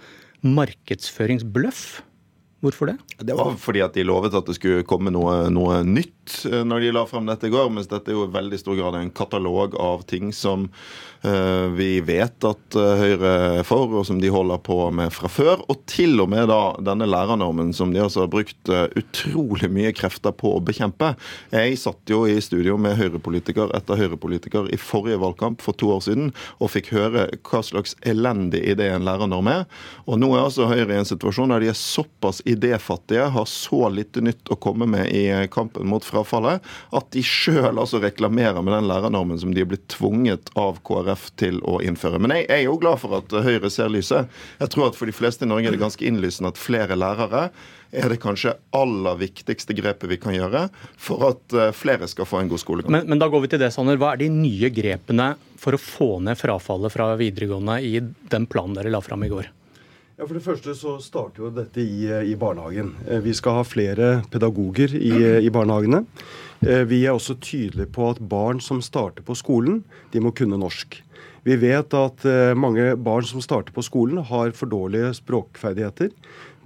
markedsføringsbløff. 0.56 2.02
Hvorfor 2.60 2.90
det? 2.90 2.96
Det 3.20 3.36
var 3.38 3.54
fordi 3.62 3.84
at 3.86 3.94
de 3.94 4.04
lovet 4.08 4.34
at 4.34 4.48
det 4.50 4.56
skulle 4.58 4.86
komme 4.90 5.12
noe, 5.14 5.44
noe 5.54 5.84
nytt 5.86 6.40
eh, 6.50 6.64
når 6.66 6.88
de 6.88 6.94
la 6.96 7.04
frem 7.06 7.28
dette 7.30 7.46
i 7.46 7.52
går. 7.54 7.68
Mens 7.70 7.90
dette 7.92 8.10
er 8.10 8.18
jo 8.18 8.24
i 8.26 8.34
veldig 8.34 8.58
stor 8.58 8.80
grad 8.80 8.98
en 8.98 9.12
katalog 9.14 9.76
av 9.78 10.02
ting 10.10 10.32
som 10.34 10.66
uh, 10.66 11.68
vi 11.78 12.00
vet 12.02 12.48
at 12.50 12.78
eh, 12.82 13.04
Høyre 13.04 13.34
er 13.60 13.68
for, 13.68 13.94
og 14.00 14.08
som 14.10 14.18
de 14.24 14.32
holder 14.34 14.58
på 14.66 14.80
med 14.90 15.14
fra 15.14 15.30
før. 15.30 15.62
Og 15.70 15.84
til 15.86 16.18
og 16.24 16.32
med 16.34 16.50
da 16.50 16.74
denne 16.82 17.06
lærernormen 17.06 17.76
som 17.78 17.94
de 17.94 18.02
altså 18.02 18.24
har 18.24 18.34
brukt 18.34 18.74
utrolig 18.98 19.70
mye 19.70 19.94
krefter 19.94 20.34
på 20.34 20.56
å 20.58 20.64
bekjempe. 20.66 21.12
Jeg 21.54 21.78
satt 21.78 22.10
jo 22.10 22.24
i 22.26 22.40
studio 22.42 22.80
med 22.82 22.98
høyrepolitiker 22.98 23.76
etter 23.78 24.02
høyrepolitiker 24.02 24.72
i 24.74 24.82
forrige 24.82 25.22
valgkamp 25.22 25.62
for 25.62 25.78
to 25.78 25.92
år 25.94 26.02
siden 26.10 26.34
og 26.58 26.74
fikk 26.74 26.90
høre 26.96 27.30
hva 27.38 27.62
slags 27.62 27.94
elendig 28.02 28.66
idé 28.74 28.90
en 28.96 29.06
lærernorm 29.06 29.54
er. 29.54 29.70
Og 30.10 30.18
nå 30.18 30.34
er 30.34 30.48
altså 30.48 30.72
Høyre 30.74 30.98
i 30.98 31.02
en 31.04 31.10
situasjon 31.14 31.54
der 31.54 31.62
de 31.62 31.70
er 31.70 31.78
såpass 31.78 32.42
idéfattige, 32.48 33.28
har 33.34 33.48
så 33.50 33.88
lite 33.94 34.24
nytt 34.24 34.52
å 34.52 34.58
komme 34.62 34.88
med 34.90 35.12
i 35.14 35.24
kampen 35.54 35.88
mot 35.90 36.06
frafallet, 36.06 36.64
at 36.96 37.10
de 37.16 37.24
sjøl 37.26 37.76
altså 37.76 38.02
reklamerer 38.04 38.64
med 38.64 38.76
den 38.78 38.90
lærernormen 38.90 39.40
som 39.42 39.54
de 39.56 39.64
er 39.64 39.70
blitt 39.70 39.88
tvunget 39.94 40.52
av 40.60 40.82
KrF 40.88 41.30
til 41.40 41.60
å 41.68 41.80
innføre. 41.86 42.22
Men 42.24 42.36
jeg, 42.38 42.50
er 42.54 42.64
jo 42.66 42.78
glad 42.82 43.02
for 43.04 43.20
at 43.20 43.34
Høyre 43.48 43.72
ser 43.74 43.92
lyset. 43.94 44.32
Jeg 44.62 44.74
tror 44.74 44.90
at 44.90 45.00
for 45.00 45.10
de 45.10 45.16
fleste 45.16 45.46
i 45.46 45.50
Norge 45.50 45.70
er 45.70 45.76
det 45.76 45.84
ganske 45.84 46.08
innlysende 46.08 46.54
at 46.54 46.62
flere 46.62 46.98
lærere 46.98 47.50
er 47.92 48.12
det 48.12 48.20
kanskje 48.20 48.52
aller 48.76 49.20
viktigste 49.20 49.76
grepet 49.78 50.10
vi 50.12 50.18
kan 50.20 50.36
gjøre 50.36 50.66
for 51.00 51.30
at 51.30 51.56
eh, 51.56 51.74
flere 51.76 52.10
skal 52.12 52.28
få 52.28 52.42
en 52.42 52.52
god 52.52 52.62
skolegang. 52.62 52.92
Men, 52.98 53.08
men 53.08 53.22
da 53.22 53.30
går 53.32 53.46
vi 53.46 53.52
til 53.54 53.62
det, 53.64 53.72
Sanner. 53.76 54.00
Hva 54.00 54.14
er 54.14 54.24
de 54.26 54.32
nye 54.34 54.72
grepene 54.74 55.34
for 55.58 55.78
å 55.78 55.82
få 55.82 56.10
ned 56.24 56.40
frafallet 56.40 56.94
fra 56.94 57.14
videregående 57.20 57.80
i 57.84 58.00
den 58.02 58.50
planen 58.50 58.76
dere 58.78 58.92
la 58.94 59.04
fram 59.04 59.24
i 59.24 59.32
går? 59.32 59.52
Ja, 60.18 60.26
For 60.26 60.34
det 60.34 60.42
første 60.48 60.74
så 60.74 60.96
starter 60.98 61.44
jo 61.44 61.50
dette 61.54 61.84
i, 61.84 62.08
i 62.32 62.34
barnehagen. 62.42 62.96
Eh, 63.06 63.20
vi 63.22 63.36
skal 63.38 63.60
ha 63.60 63.66
flere 63.68 64.08
pedagoger 64.34 64.96
i, 64.98 65.12
i 65.46 65.52
barnehagene. 65.54 66.00
Eh, 66.66 66.82
vi 66.90 67.04
er 67.06 67.14
også 67.14 67.36
tydelige 67.38 67.92
på 67.94 68.08
at 68.10 68.22
barn 68.26 68.58
som 68.58 68.82
starter 68.82 69.22
på 69.22 69.36
skolen, 69.38 69.84
de 70.10 70.24
må 70.26 70.32
kunne 70.34 70.58
norsk. 70.58 70.98
Vi 71.46 71.60
vet 71.62 71.94
at 71.94 72.26
eh, 72.26 72.58
mange 72.58 72.96
barn 72.98 73.30
som 73.30 73.46
starter 73.46 73.76
på 73.76 73.86
skolen, 73.86 74.24
har 74.26 74.56
for 74.58 74.74
dårlige 74.74 75.14
språkferdigheter. 75.20 76.10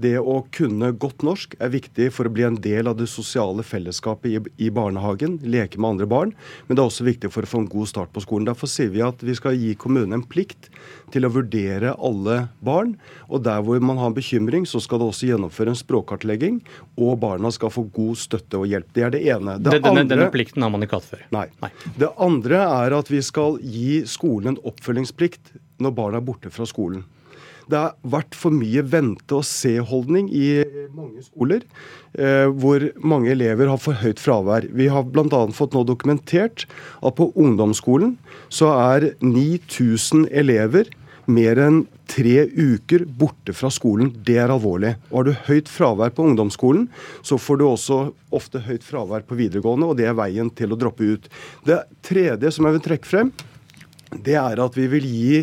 Det 0.02 0.16
å 0.18 0.39
kunne 0.56 0.92
godt 0.98 1.24
norsk 1.26 1.54
er 1.62 1.72
viktig 1.74 2.08
for 2.16 2.28
å 2.28 2.32
bli 2.34 2.46
en 2.48 2.58
del 2.64 2.89
av 2.89 2.98
det 3.00 3.08
sosiale 3.12 3.64
fellesskapet 3.66 4.48
i, 4.58 4.70
barnehagen, 4.74 5.38
leke 5.44 5.80
med 5.82 5.96
andre 5.96 6.08
barn, 6.10 6.34
men 6.68 6.78
det 6.78 6.82
er 6.82 6.89
også 6.89 7.06
viktig 7.06 7.32
for 7.34 7.46
å 7.46 7.52
få 7.52 7.62
en 7.64 7.70
god 7.72 7.89
start 7.92 8.14
på 8.16 8.24
skolen. 8.24 8.48
Derfor 8.50 8.72
sier 8.72 8.92
vi 8.94 9.04
at 9.06 9.22
vi 9.26 9.36
skal 9.38 9.58
gi 9.60 9.76
kommunene 9.80 10.22
en 10.22 10.26
plikt 10.26 10.72
til 11.14 11.28
å 11.28 11.32
vurdere 11.34 11.94
alle 12.00 12.38
barn. 12.66 12.96
Og 13.30 13.44
der 13.46 13.62
hvor 13.66 13.82
man 13.84 14.00
har 14.02 14.12
en 14.12 14.18
bekymring, 14.18 14.66
så 14.70 14.82
skal 14.84 15.02
det 15.02 15.10
også 15.12 15.32
gjennomføre 15.32 15.76
en 15.76 15.80
språkkartlegging, 15.80 16.62
og 16.98 17.20
barna 17.22 17.52
skal 17.54 17.74
få 17.74 17.86
god 17.94 18.20
støtte 18.22 18.62
og 18.62 18.70
hjelp. 18.72 18.89
Det 18.96 19.06
er 19.06 19.14
det 19.14 19.24
ene. 19.28 19.58
Det 19.60 19.76
denne, 19.78 19.94
andre, 19.94 20.08
denne 20.16 20.30
plikten 20.34 20.66
har 20.66 20.74
man 20.74 20.86
ikke 20.86 21.02
hatt 21.02 21.10
før? 21.12 21.26
Nei. 21.36 21.48
nei. 21.64 21.72
Det 22.00 22.14
andre 22.22 22.64
er 22.66 22.98
at 22.98 23.12
vi 23.12 23.22
skal 23.26 23.60
gi 23.62 24.02
skolen 24.10 24.56
en 24.56 24.62
oppfølgingsplikt 24.72 25.58
når 25.82 25.98
barna 25.98 26.22
er 26.22 26.26
borte 26.26 26.54
fra 26.54 26.68
skolen. 26.70 27.04
Det 27.72 27.80
har 27.80 27.93
vært 28.03 28.36
for 28.36 28.51
mye 28.51 28.84
vente-og-se-holdning 28.84 30.28
i 30.36 30.47
mange 30.91 31.24
skoler, 31.24 31.63
eh, 32.19 32.47
hvor 32.51 32.84
mange 32.99 33.32
elever 33.32 33.72
har 33.72 33.80
for 33.80 33.95
høyt 33.95 34.19
fravær. 34.19 34.67
Vi 34.76 34.89
har 34.91 35.07
bl.a. 35.07 35.43
fått 35.55 35.78
nå 35.78 35.86
dokumentert 35.88 36.65
at 36.99 37.15
på 37.15 37.32
ungdomsskolen 37.39 38.17
så 38.51 38.74
er 38.76 39.13
9000 39.24 40.28
elever 40.36 40.91
mer 41.32 41.59
enn 41.63 41.84
tre 42.11 42.43
uker 42.49 43.05
borte 43.05 43.53
fra 43.55 43.69
skolen. 43.72 44.11
Det 44.26 44.36
er 44.41 44.51
alvorlig. 44.51 44.95
Og 45.11 45.22
Har 45.22 45.28
du 45.30 45.45
høyt 45.47 45.72
fravær 45.72 46.11
på 46.15 46.26
ungdomsskolen, 46.28 46.89
så 47.24 47.39
får 47.39 47.61
du 47.61 47.65
også 47.69 48.01
ofte 48.36 48.63
høyt 48.65 48.84
fravær 48.84 49.24
på 49.28 49.38
videregående, 49.39 49.88
og 49.88 49.95
det 49.99 50.09
er 50.09 50.17
veien 50.17 50.51
til 50.51 50.74
å 50.74 50.80
droppe 50.80 51.07
ut. 51.15 51.32
Det 51.63 51.84
tredje 52.03 52.51
som 52.51 52.67
jeg 52.67 52.78
vil 52.78 52.86
trekke 52.89 53.07
frem, 53.07 53.32
det 54.11 54.36
er 54.36 54.59
at 54.59 54.76
vi 54.76 54.89
vil 54.91 55.07
gi 55.07 55.38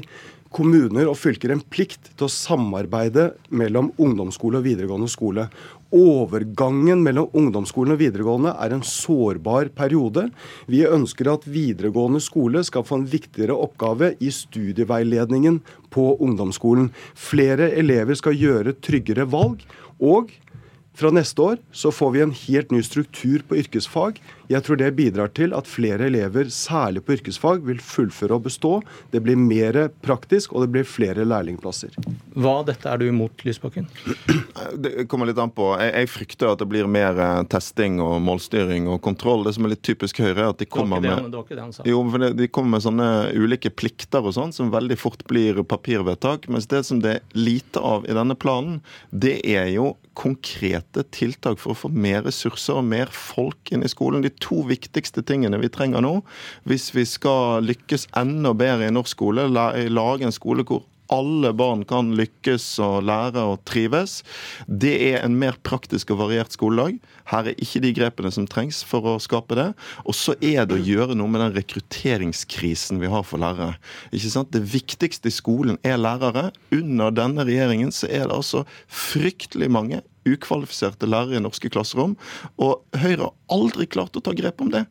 kommuner 0.55 1.09
og 1.11 1.19
fylker 1.21 1.53
en 1.53 1.63
plikt 1.73 2.11
til 2.15 2.27
å 2.27 2.33
samarbeide 2.33 3.31
mellom 3.51 3.91
ungdomsskole 4.01 4.61
og 4.61 4.67
videregående 4.67 5.11
skole. 5.13 5.49
Overgangen 5.95 7.01
mellom 7.05 7.31
ungdomsskolen 7.37 7.95
og 7.95 8.03
videregående 8.03 8.55
er 8.61 8.75
en 8.77 8.85
sårbar 8.85 9.71
periode. 9.77 10.27
Vi 10.69 10.83
ønsker 10.89 11.31
at 11.33 11.47
videregående 11.49 12.21
skole 12.21 12.61
skal 12.67 12.85
få 12.85 13.01
en 13.01 13.09
viktigere 13.09 13.57
oppgave 13.57 14.13
i 14.21 14.33
studieveiledningen 14.35 15.63
på 15.95 16.11
ungdomsskolen. 16.25 16.91
Flere 17.17 17.71
elever 17.81 18.19
skal 18.21 18.37
gjøre 18.37 18.77
tryggere 18.85 19.29
valg. 19.33 19.65
Og 19.99 20.35
fra 20.99 21.13
neste 21.15 21.45
år 21.45 21.61
så 21.71 21.93
får 21.95 22.15
vi 22.15 22.25
en 22.25 22.35
helt 22.35 22.73
ny 22.75 22.83
struktur 22.83 23.45
på 23.49 23.61
yrkesfag. 23.61 24.19
Jeg 24.49 24.65
tror 24.65 24.79
det 24.81 24.95
bidrar 24.97 25.29
til 25.37 25.53
at 25.53 25.69
flere 25.69 26.07
elever, 26.09 26.49
særlig 26.53 27.03
på 27.05 27.19
yrkesfag, 27.19 27.61
vil 27.69 27.83
fullføre 27.85 28.39
og 28.39 28.47
bestå. 28.47 28.79
Det 29.13 29.21
blir 29.25 29.37
mer 29.37 29.77
praktisk, 30.05 30.55
og 30.55 30.65
det 30.65 30.71
blir 30.73 30.89
flere 30.89 31.27
lærlingplasser. 31.29 31.93
Hva 32.33 32.55
av 32.63 32.69
dette 32.71 32.89
er 32.89 33.01
du 33.01 33.05
imot, 33.11 33.45
Lysbakken? 33.45 33.89
Det 34.79 35.07
kommer 35.09 35.29
litt 35.29 35.39
an 35.41 35.53
på. 35.55 35.71
Jeg, 35.81 35.93
jeg, 35.95 36.09
frykter 36.11 36.51
at 36.51 36.61
det 36.61 36.67
blir 36.69 36.89
mer 36.91 37.17
eh, 37.23 37.43
testing 37.51 38.01
og 38.03 38.19
målstyring 38.25 38.89
og 38.91 38.99
kontroll. 39.05 39.45
Det 39.47 39.55
som 39.57 39.67
er 39.67 39.73
litt 39.73 39.85
typisk 39.87 40.21
Høyre, 40.21 40.49
er 40.49 40.51
at 40.51 40.61
de 40.61 40.67
kommer 40.69 41.01
med 41.03 41.37
Jo, 41.89 42.03
de 42.37 42.49
kommer 42.53 42.77
med 42.77 42.85
sånne 42.85 43.09
ulike 43.39 43.71
plikter 43.71 44.25
og 44.25 44.35
sånn, 44.37 44.53
som 44.55 44.73
veldig 44.75 44.99
fort 45.01 45.23
blir 45.31 45.63
papirvedtak. 45.69 46.49
Mens 46.53 46.69
det 46.71 46.83
som 46.89 47.01
det 47.05 47.15
er 47.19 47.39
lite 47.39 47.81
av 47.81 48.09
i 48.09 48.17
denne 48.17 48.37
planen, 48.39 48.81
det 49.11 49.39
er 49.47 49.71
jo 49.73 49.93
konkrete 50.19 51.05
tiltak 51.15 51.61
for 51.63 51.73
å 51.73 51.79
få 51.85 51.93
mer 51.95 52.25
ressurser 52.27 52.81
og 52.81 52.87
mer 52.89 53.11
folk 53.15 53.73
inn 53.75 53.87
i 53.87 53.91
skolen. 53.91 54.25
De 54.25 54.33
to 54.45 54.63
viktigste 54.69 55.25
tingene 55.27 55.61
vi 55.63 55.71
trenger 55.73 56.05
nå, 56.05 56.19
hvis 56.69 56.91
vi 56.97 57.07
skal 57.09 57.67
lykkes 57.67 58.09
enda 58.19 58.55
bedre 58.57 58.89
i 58.89 58.95
norsk 58.95 59.17
skole, 59.19 59.49
lage 59.51 60.27
en 60.27 60.35
skole 60.35 60.67
hvor 60.69 60.85
alle 61.13 61.53
barn 61.57 61.85
kan 61.89 62.11
lykkes 62.17 62.65
og 62.85 63.07
lære 63.09 63.41
og 63.53 63.63
trives. 63.69 64.21
Det 64.69 64.93
er 65.11 65.23
en 65.23 65.39
mer 65.41 65.57
praktisk 65.65 66.13
og 66.13 66.21
variert 66.23 66.53
skoledag. 66.55 66.99
Her 67.33 67.49
er 67.49 67.57
ikke 67.57 67.83
de 67.85 67.93
grepene 67.97 68.33
som 68.35 68.49
trengs 68.51 68.83
for 68.87 69.07
å 69.09 69.17
skape 69.23 69.57
det. 69.59 69.71
Og 70.05 70.17
så 70.17 70.37
er 70.45 70.69
det 70.69 70.77
å 70.77 70.85
gjøre 70.85 71.17
noe 71.19 71.33
med 71.33 71.45
den 71.45 71.57
rekrutteringskrisen 71.57 73.01
vi 73.01 73.13
har 73.13 73.25
for 73.27 73.41
lærere. 73.41 73.79
Ikke 74.13 74.33
sant? 74.33 74.53
Det 74.53 74.65
viktigste 74.69 75.33
i 75.33 75.35
skolen 75.35 75.81
er 75.87 76.01
lærere. 76.01 76.51
Under 76.75 77.15
denne 77.15 77.49
regjeringen 77.49 77.93
så 77.95 78.11
er 78.11 78.29
det 78.29 78.37
altså 78.37 78.67
fryktelig 78.87 79.73
mange 79.73 80.05
ukvalifiserte 80.35 81.09
lærere 81.09 81.39
i 81.39 81.43
norske 81.45 81.71
klasserom. 81.73 82.17
Og 82.61 82.85
Høyre 82.99 83.29
har 83.29 83.35
aldri 83.55 83.89
klart 83.91 84.17
å 84.19 84.25
ta 84.25 84.35
grep 84.37 84.63
om 84.65 84.73
det 84.75 84.85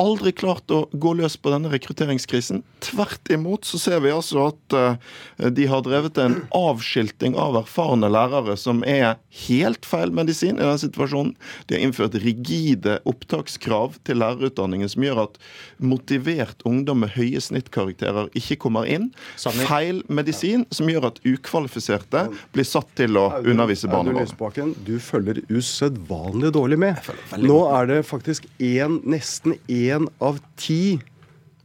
aldri 0.00 0.32
klart 0.32 0.70
å 0.72 0.86
gå 0.92 1.12
løs 1.18 1.34
på 1.36 1.50
denne 1.52 1.70
rekrutteringskrisen. 1.72 2.62
Tvert 2.84 3.28
imot 3.32 3.66
så 3.68 3.80
ser 3.80 4.00
vi 4.04 4.12
altså 4.12 4.46
at 4.48 4.76
uh, 4.76 5.50
de 5.52 5.66
har 5.68 5.84
drevet 5.84 6.18
en 6.22 6.38
avskilting 6.56 7.36
av 7.38 7.58
erfarne 7.60 8.08
lærere 8.12 8.56
som 8.60 8.80
er 8.88 9.18
helt 9.46 9.84
feil 9.88 10.14
medisin 10.14 10.56
i 10.56 10.64
den 10.64 10.80
situasjonen. 10.80 11.34
De 11.68 11.76
har 11.76 11.84
innført 11.84 12.16
rigide 12.22 12.98
opptakskrav 13.08 13.98
til 14.06 14.20
lærerutdanningen 14.22 14.88
som 14.92 15.04
gjør 15.04 15.24
at 15.26 15.36
motivert 15.82 16.64
ungdom 16.68 17.04
med 17.04 17.12
høye 17.16 17.42
snittkarakterer 17.42 18.32
ikke 18.38 18.58
kommer 18.64 18.88
inn. 18.88 19.10
Feil 19.36 20.00
medisin 20.08 20.64
som 20.72 20.88
gjør 20.88 21.10
at 21.10 21.20
ukvalifiserte 21.26 22.26
blir 22.54 22.68
satt 22.68 22.88
til 22.96 23.20
å 23.20 23.28
undervise 23.42 23.90
barna 23.92 24.16
våre. 24.16 24.70
Du 24.86 24.96
følger 25.02 25.42
usedvanlig 25.52 26.52
dårlig 26.56 26.80
med. 26.80 27.12
Nå 27.42 27.60
er 27.76 27.88
det 27.90 28.00
faktisk 28.08 28.48
en, 28.62 29.00
nesten 29.08 29.58
én 29.68 29.81
én 29.90 30.08
av 30.22 30.38
ti 30.60 31.00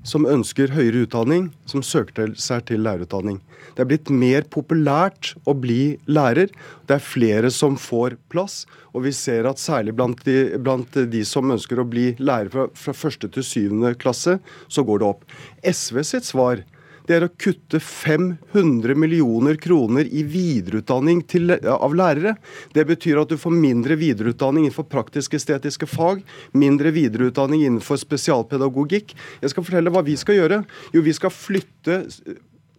som 0.08 0.28
ønsker 0.30 0.72
høyere 0.72 1.04
utdanning, 1.06 1.50
som 1.68 1.84
søker 1.84 2.32
seg 2.40 2.64
til 2.70 2.84
lærerutdanning. 2.86 3.42
Det 3.76 3.84
er 3.84 3.90
blitt 3.90 4.12
mer 4.14 4.46
populært 4.54 5.34
å 5.48 5.56
bli 5.58 5.98
lærer. 6.08 6.52
Det 6.88 6.96
er 6.96 7.04
flere 7.04 7.52
som 7.54 7.76
får 7.82 8.16
plass. 8.32 8.62
Og 8.96 9.04
vi 9.08 9.14
ser 9.16 9.50
at 9.50 9.62
særlig 9.62 9.98
blant 9.98 10.24
de, 10.26 10.56
blant 10.64 10.96
de 11.12 11.24
som 11.28 11.52
ønsker 11.54 11.82
å 11.82 11.88
bli 11.88 12.14
lærer 12.22 12.50
fra, 12.54 12.96
første 12.96 13.30
til 13.34 13.46
syvende 13.46 13.94
klasse, 14.00 14.38
så 14.72 14.86
går 14.88 15.04
det 15.04 15.12
opp. 15.12 15.28
SV 15.68 16.02
sitt 16.08 16.30
svar 16.30 16.64
det 17.08 17.16
er 17.16 17.26
å 17.26 17.32
kutte 17.40 17.80
500 17.84 18.96
millioner 19.00 19.56
kroner 19.62 20.08
i 20.12 20.24
videreutdanning 20.28 21.22
til, 21.30 21.54
av 21.56 21.96
lærere. 21.96 22.36
Det 22.76 22.84
betyr 22.90 23.22
at 23.22 23.32
du 23.32 23.38
får 23.40 23.56
mindre 23.56 23.96
videreutdanning 24.00 24.68
innenfor 24.68 24.90
praktisk-estetiske 24.92 25.88
fag, 25.90 26.24
mindre 26.52 26.92
videreutdanning 26.96 27.64
innenfor 27.64 28.00
spesialpedagogikk. 28.02 29.16
Jeg 29.42 29.54
skal 29.54 29.68
fortelle 29.68 29.94
hva 29.94 30.04
vi 30.08 30.18
skal 30.20 30.42
gjøre. 30.42 30.62
Jo, 30.96 31.06
vi 31.06 31.16
skal 31.16 31.34
flytte 31.34 32.02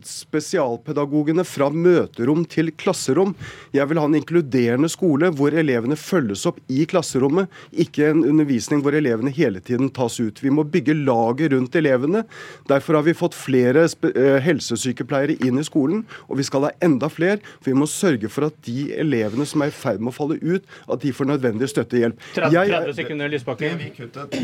spesialpedagogene 0.06 1.44
fra 1.46 1.68
møterom 1.72 2.44
til 2.50 2.70
klasserom. 2.78 3.34
Jeg 3.74 3.88
vil 3.90 4.00
ha 4.00 4.06
en 4.08 4.18
inkluderende 4.18 4.90
skole 4.92 5.30
hvor 5.36 5.54
elevene 5.56 5.98
følges 5.98 6.44
opp 6.48 6.60
i 6.72 6.84
klasserommet, 6.88 7.48
ikke 7.72 8.10
en 8.12 8.24
undervisning 8.26 8.82
hvor 8.84 8.96
elevene 8.96 9.32
hele 9.34 9.62
tiden 9.64 9.90
tas 9.94 10.18
ut. 10.20 10.42
Vi 10.42 10.52
må 10.54 10.64
bygge 10.68 10.96
laget 10.98 11.52
rundt 11.54 11.76
elevene. 11.78 12.24
Derfor 12.70 13.00
har 13.00 13.06
vi 13.08 13.16
fått 13.16 13.36
flere 13.38 13.86
eh, 13.86 14.38
helsesykepleiere 14.44 15.38
inn 15.46 15.60
i 15.60 15.66
skolen, 15.66 16.04
og 16.28 16.40
vi 16.40 16.46
skal 16.46 16.68
ha 16.68 16.74
enda 16.84 17.10
flere. 17.12 17.40
For 17.58 17.72
vi 17.72 17.78
må 17.78 17.88
sørge 17.90 18.30
for 18.32 18.48
at 18.48 18.58
de 18.66 18.88
elevene 18.98 19.46
som 19.48 19.64
er 19.64 19.72
i 19.72 19.76
ferd 19.76 20.02
med 20.02 20.12
å 20.12 20.18
falle 20.18 20.38
ut, 20.42 20.66
at 20.88 21.02
de 21.04 21.14
får 21.14 21.32
nødvendig 21.32 21.70
støtte 21.72 21.98
og 21.98 22.04
hjelp. 22.04 22.26
30 22.38 22.94
sekunder, 22.98 23.32
Lysbakken. 23.32 23.80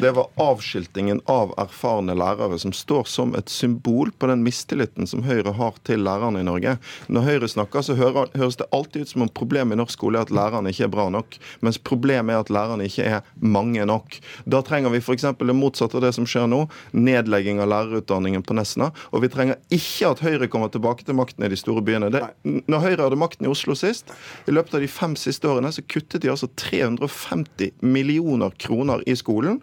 Det 0.00 0.14
var 0.16 0.30
avskiltingen 0.40 1.22
av 1.30 1.54
erfarne 1.60 2.16
lærere, 2.18 2.58
som 2.60 2.74
står 2.74 3.08
som 3.10 3.34
et 3.38 3.50
symbol 3.52 4.12
på 4.18 4.30
den 4.30 4.44
mistilliten 4.46 5.08
som 5.08 5.24
Høyre 5.24 5.43
Høyre 5.44 5.56
har 5.58 5.76
til 5.84 6.00
lærerne 6.04 6.40
i 6.40 6.46
Norge. 6.46 6.76
Når 7.12 7.24
Høyre 7.26 7.48
snakker, 7.48 7.82
så 7.84 7.94
høres 7.96 8.56
det 8.56 8.66
alltid 8.72 9.04
ut 9.04 9.10
som 9.12 9.24
om 9.26 9.28
problemet 9.28 9.76
i 9.76 9.78
norsk 9.78 9.98
skole 9.98 10.18
er 10.18 10.24
at 10.24 10.32
lærerne 10.32 10.70
ikke 10.72 10.86
er 10.86 10.92
bra 10.92 11.08
nok, 11.12 11.36
mens 11.60 11.78
problemet 11.78 12.32
er 12.32 12.40
at 12.40 12.52
lærerne 12.52 12.86
ikke 12.88 13.04
er 13.04 13.26
mange 13.36 13.84
nok. 13.84 14.16
Da 14.48 14.62
trenger 14.64 14.92
vi 14.94 15.02
f.eks. 15.02 15.26
det 15.36 15.56
motsatte 15.56 15.98
av 15.98 16.06
det 16.06 16.14
som 16.16 16.28
skjer 16.28 16.48
nå, 16.48 16.62
nedlegging 16.96 17.60
av 17.60 17.68
lærerutdanningen 17.72 18.44
på 18.44 18.56
Nesna. 18.56 18.90
Og 19.12 19.24
vi 19.24 19.32
trenger 19.32 19.60
ikke 19.74 20.14
at 20.14 20.22
Høyre 20.24 20.48
kommer 20.48 20.72
tilbake 20.72 21.04
til 21.04 21.18
makten 21.18 21.44
i 21.44 21.52
de 21.52 21.58
store 21.60 21.84
byene. 21.84 22.12
Det, 22.14 22.22
når 22.44 22.86
Høyre 22.86 23.02
hadde 23.08 23.20
makten 23.20 23.48
i 23.48 23.52
Oslo 23.52 23.76
sist, 23.78 24.14
i 24.48 24.54
løpet 24.54 24.78
av 24.78 24.84
de 24.84 24.88
fem 24.90 25.18
siste 25.20 25.50
årene, 25.50 25.74
så 25.74 25.84
kuttet 25.84 26.24
de 26.24 26.32
altså 26.32 26.48
350 26.56 27.84
millioner 27.84 28.56
kroner 28.64 29.04
i 29.08 29.16
skolen. 29.18 29.60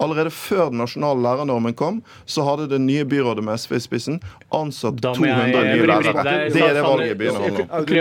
Allerede 0.00 0.32
før 0.32 0.70
den 0.72 0.80
nasjonale 0.80 1.20
lærernormen 1.24 1.76
kom, 1.76 2.00
så 2.24 2.44
hadde 2.46 2.68
det 2.70 2.80
nye 2.82 3.04
byrådet 3.08 3.44
med 3.44 3.60
SV 3.60 3.76
i 3.76 3.82
spissen 3.84 4.20
ansatt 4.56 5.00
200 5.04 5.50
nye 5.52 5.88
lærere. 5.88 6.36
Det 6.52 6.62
er 6.64 6.76
det 6.78 6.84
valget 6.86 7.18
byen 7.20 7.36
om. 7.40 7.58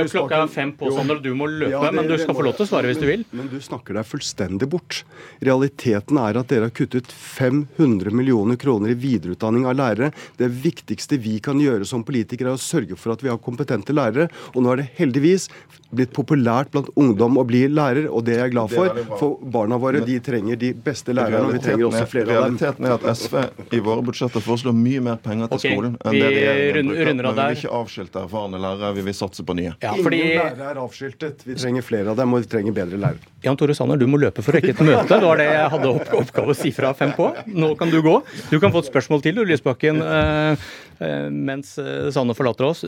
Klokka 0.09 0.41
er 0.43 0.51
fem 0.53 0.71
på, 0.79 0.91
Sander, 0.95 1.19
du 1.23 1.31
må 1.37 1.49
løpe, 1.51 1.71
ja, 1.75 1.91
men 1.95 2.07
du 2.09 2.15
skal 2.21 2.37
få 2.37 2.45
lov 2.47 2.55
til 2.57 2.65
å 2.65 2.69
svare 2.71 2.89
hvis 2.89 3.01
du 3.01 3.07
vil. 3.09 3.25
Men 3.35 3.49
du 3.51 3.57
snakker 3.63 3.99
deg 3.99 4.07
fullstendig 4.07 4.69
bort. 4.71 5.01
Realiteten 5.45 6.19
er 6.21 6.39
at 6.39 6.51
dere 6.51 6.69
har 6.69 6.75
kuttet 6.75 7.11
500 7.11 8.15
millioner 8.15 8.59
kroner 8.59 8.93
i 8.93 8.97
videreutdanning 8.99 9.67
av 9.69 9.77
lærere. 9.79 10.11
Det 10.39 10.49
viktigste 10.63 11.19
vi 11.21 11.37
kan 11.43 11.59
gjøre 11.61 11.87
som 11.89 12.05
politikere, 12.07 12.53
er 12.53 12.59
å 12.59 12.63
sørge 12.63 12.97
for 12.99 13.13
at 13.13 13.23
vi 13.25 13.31
har 13.31 13.41
kompetente 13.43 13.95
lærere. 13.95 14.29
Og 14.55 14.63
nå 14.63 14.73
er 14.73 14.83
det 14.83 14.89
heldigvis 14.99 15.49
blitt 15.89 16.11
populært 16.13 16.69
blant 16.73 16.89
ungdom 16.99 17.39
å 17.41 17.43
bli 17.47 17.63
lærer, 17.71 18.05
og 18.13 18.21
det 18.27 18.35
er 18.35 18.43
jeg 18.45 18.53
glad 18.53 18.73
for. 18.73 18.99
For 19.17 19.51
barna 19.55 19.79
våre 19.81 20.03
de 20.05 20.19
trenger 20.23 20.59
de 20.61 20.69
beste 20.85 21.15
lærerne. 21.15 21.47
og 21.47 21.55
vi 21.55 21.61
trenger 21.63 21.87
også 21.87 22.03
flere 22.09 22.35
av 22.35 22.45
dem. 22.45 22.59
Realiteten 22.59 22.85
er 22.85 22.95
at 22.97 23.07
SV 23.17 23.73
i 23.73 23.81
våre 23.87 24.03
budsjetter 24.05 24.43
foreslår 24.45 24.75
mye 24.77 25.01
mer 25.07 25.17
penger 25.23 25.49
til 25.49 25.59
okay, 25.59 25.73
skolen 25.73 25.95
enn 26.03 26.17
det 26.17 26.27
regjeringen 26.35 26.93
bruker. 26.93 27.13
Men 27.19 27.23
vi 27.25 27.37
vil 27.39 27.57
ikke 27.57 27.73
avskilte 27.79 28.21
erfarne 28.23 28.61
lærere, 28.61 28.91
vi 28.99 29.05
vil 29.07 29.17
satse 29.17 29.45
på 29.45 29.57
nye. 29.57 29.73
Ja, 29.81 29.95
fordi... 29.97 30.19
Ingen 30.19 30.43
lærere 30.43 30.69
er 30.73 30.81
avskiltet. 30.83 31.45
Vi 31.47 31.57
trenger 31.57 31.87
flere 31.89 32.13
av 32.13 32.21
dem, 32.21 32.37
og 32.37 32.45
vi 32.45 32.51
trenger 32.53 32.77
bedre 32.77 33.01
lærere. 33.01 33.33
Jan 33.45 33.57
Tore 33.57 33.73
Sanner, 33.77 33.97
du 33.97 34.05
må 34.11 34.19
løpe 34.21 34.43
for 34.45 34.53
å 34.53 34.59
rekke 34.59 34.75
et 34.75 34.83
møte. 34.85 35.07
Det 35.09 35.21
var 35.25 35.41
det 35.41 35.47
jeg 35.49 35.73
hadde 35.73 35.95
oppgave 36.19 36.53
å 36.53 36.57
si 36.57 36.73
fra 36.75 36.93
fem 36.97 37.15
på. 37.17 37.31
Nå 37.55 37.73
kan 37.79 37.89
du 37.89 37.97
gå. 38.05 38.19
Du 38.51 38.59
kan 38.61 38.73
få 38.73 38.83
et 38.83 38.91
spørsmål 38.91 39.23
til, 39.25 39.39
du, 39.39 39.45
Lysbakken, 39.47 40.03
eh, 40.03 40.69
eh, 40.99 41.27
mens 41.33 41.77
eh, 41.81 42.11
Sanner 42.13 42.37
forlater 42.37 42.67
oss. 42.69 42.83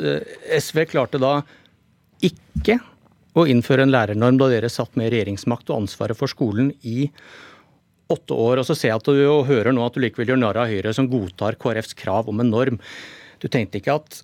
SV 0.59 0.85
klarte 0.91 1.21
da 1.21 1.39
ikke 2.21 2.77
å 3.37 3.45
innføre 3.47 3.85
en 3.85 3.93
lærernorm 3.93 4.39
da 4.39 4.49
dere 4.51 4.69
satt 4.71 4.97
med 4.99 5.11
regjeringsmakt 5.13 5.69
og 5.71 5.83
ansvaret 5.83 6.17
for 6.19 6.31
skolen 6.31 6.73
i 6.83 7.09
åtte 8.11 8.35
år. 8.35 8.61
Og 8.61 8.67
så 8.67 8.75
ser 8.75 8.91
jeg 8.91 8.99
at 8.99 9.07
du 9.07 9.45
hører 9.47 9.71
nå 9.75 9.85
at 9.85 9.95
du 9.95 10.03
likevel 10.03 10.33
gjør 10.33 10.41
narr 10.41 10.59
av 10.63 10.71
Høyre, 10.71 10.93
som 10.95 11.09
godtar 11.11 11.59
KrFs 11.61 11.95
krav 11.99 12.29
om 12.31 12.43
en 12.43 12.51
norm. 12.51 12.81
Du 13.41 13.47
tenkte 13.47 13.79
ikke 13.79 13.97
at 14.01 14.21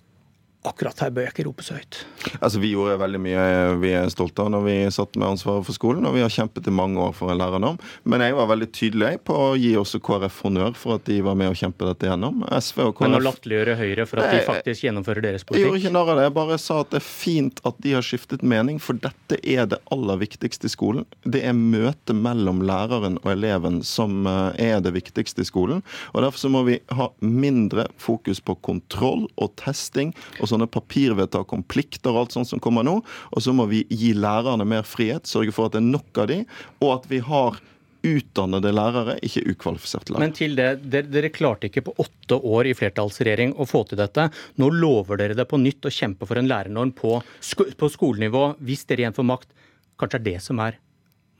akkurat 0.66 0.98
her 1.04 1.12
bør 1.14 1.26
jeg 1.28 1.34
ikke 1.34 1.44
rope 1.46 1.64
så 1.64 1.76
høyt. 1.78 2.00
Altså, 2.40 2.58
Vi 2.58 2.72
gjorde 2.72 2.98
veldig 2.98 3.20
mye 3.22 3.42
vi 3.78 3.92
er 3.94 4.08
stolte 4.12 4.42
av 4.42 4.50
når 4.52 4.64
vi 4.66 4.74
satt 4.94 5.16
med 5.18 5.28
ansvaret 5.30 5.66
for 5.66 5.76
skolen, 5.76 6.06
og 6.08 6.16
vi 6.16 6.22
har 6.24 6.32
kjempet 6.32 6.66
i 6.66 6.74
mange 6.74 6.98
år 7.02 7.14
for 7.16 7.30
en 7.32 7.38
lærernorm. 7.38 7.78
Men 8.08 8.24
jeg 8.24 8.36
var 8.36 8.50
veldig 8.50 8.68
tydelig 8.74 9.12
på 9.28 9.36
å 9.38 9.52
gi 9.58 9.72
også 9.78 10.00
KrF 10.04 10.40
honnør 10.46 10.74
for 10.78 10.98
at 10.98 11.06
de 11.08 11.20
var 11.24 11.38
med 11.38 11.52
å 11.52 11.56
kjempe 11.58 11.86
dette 11.88 12.10
gjennom. 12.10 12.42
SV 12.50 12.82
og 12.88 12.92
KrF 12.98 13.06
Men 13.06 13.18
å 13.20 13.22
latterliggjøre 13.22 13.76
Høyre 13.78 14.08
for 14.10 14.22
at 14.22 14.34
de 14.34 14.42
faktisk 14.48 14.86
gjennomfører 14.88 15.28
deres 15.28 15.46
politikk? 15.46 15.62
Jeg 15.62 15.68
gjorde 15.70 15.82
ikke 15.84 15.94
narr 15.94 16.12
av 16.12 16.20
det. 16.20 16.26
Jeg 16.28 16.36
bare 16.40 16.58
sa 16.62 16.80
at 16.82 16.92
det 16.92 17.00
er 17.00 17.06
fint 17.06 17.62
at 17.68 17.80
de 17.84 17.94
har 17.94 18.08
skiftet 18.08 18.44
mening, 18.54 18.82
for 18.82 18.98
dette 18.98 19.38
er 19.42 19.70
det 19.70 19.80
aller 19.94 20.20
viktigste 20.24 20.68
i 20.68 20.74
skolen. 20.74 21.06
Det 21.22 21.44
er 21.46 21.56
møtet 21.56 22.16
mellom 22.18 22.64
læreren 22.66 23.20
og 23.22 23.30
eleven 23.32 23.80
som 23.86 24.26
eh, 24.26 24.74
er 24.74 24.82
det 24.84 24.94
viktigste 24.96 25.44
i 25.44 25.48
skolen. 25.48 25.84
Og 26.14 26.24
Derfor 26.24 26.42
så 26.42 26.50
må 26.52 26.64
vi 26.66 26.80
ha 26.98 27.08
mindre 27.22 27.86
fokus 28.00 28.42
på 28.42 28.58
kontroll 28.66 29.28
og 29.38 29.54
testing 29.60 30.10
og 30.42 30.47
sånne 30.50 30.68
papirvedtak 30.70 31.52
om 31.54 31.64
plikter 31.64 32.12
og 32.12 32.24
alt 32.24 32.36
sånt 32.36 32.50
som 32.50 32.62
kommer 32.62 32.86
nå. 32.86 32.98
Og 33.32 33.44
så 33.44 33.54
må 33.56 33.68
vi 33.70 33.84
gi 33.88 34.14
lærerne 34.16 34.66
mer 34.68 34.86
frihet, 34.88 35.28
sørge 35.28 35.54
for 35.54 35.68
at 35.68 35.76
det 35.76 35.82
er 35.82 35.90
nok 35.90 36.22
av 36.24 36.30
de, 36.32 36.42
og 36.82 36.94
at 36.98 37.10
vi 37.10 37.20
har 37.24 37.60
utdannede 38.06 38.70
lærere, 38.72 39.16
ikke 39.26 39.42
ukvalifiserte 39.52 40.12
lærere. 40.12 40.22
Men 40.22 40.34
til 40.36 40.54
det, 40.58 40.68
dere, 40.86 41.10
dere, 41.10 41.30
klarte 41.34 41.68
ikke 41.68 41.84
på 41.88 41.94
åtte 42.04 42.38
år 42.46 42.70
i 42.70 42.74
flertallsregjering 42.78 43.56
å 43.58 43.66
få 43.68 43.82
til 43.88 44.00
dette. 44.00 44.28
Nå 44.62 44.70
lover 44.74 45.20
dere 45.20 45.38
det 45.38 45.48
på 45.50 45.60
nytt 45.60 45.88
å 45.88 45.92
kjempe 45.92 46.28
for 46.28 46.38
en 46.38 46.50
lærernorm 46.50 46.94
på, 46.96 47.18
sko 47.44 47.68
på 47.78 47.90
skolenivå 47.92 48.52
hvis 48.64 48.86
dere 48.88 49.06
igjen 49.06 49.18
får 49.18 49.30
makt. 49.32 49.50
Kanskje 49.98 50.20
er 50.20 50.28
det 50.28 50.38
som 50.44 50.62
er 50.62 50.78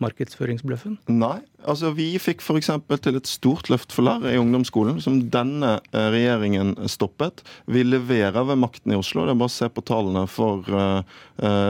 markedsføringsbløffen? 0.03 0.97
Nei. 1.11 1.39
altså 1.65 1.91
Vi 1.97 2.11
fikk 2.23 2.43
f.eks. 2.45 2.71
til 3.05 3.19
et 3.19 3.31
stort 3.31 3.71
løft 3.73 3.95
for 3.95 4.07
lærere 4.07 4.35
i 4.37 4.41
ungdomsskolen, 4.41 5.01
som 5.05 5.21
denne 5.33 5.79
eh, 5.93 6.09
regjeringen 6.15 6.75
stoppet. 6.91 7.43
Vi 7.67 7.85
leverer 7.87 8.47
ved 8.49 8.61
makten 8.63 8.95
i 8.95 8.99
Oslo. 8.99 9.27
Det 9.27 9.35
er 9.35 9.41
bare 9.41 9.53
å 9.53 9.57
se 9.57 9.71
på 9.73 9.85
tallene 9.89 10.25
for 10.31 10.69
uh, 10.71 11.03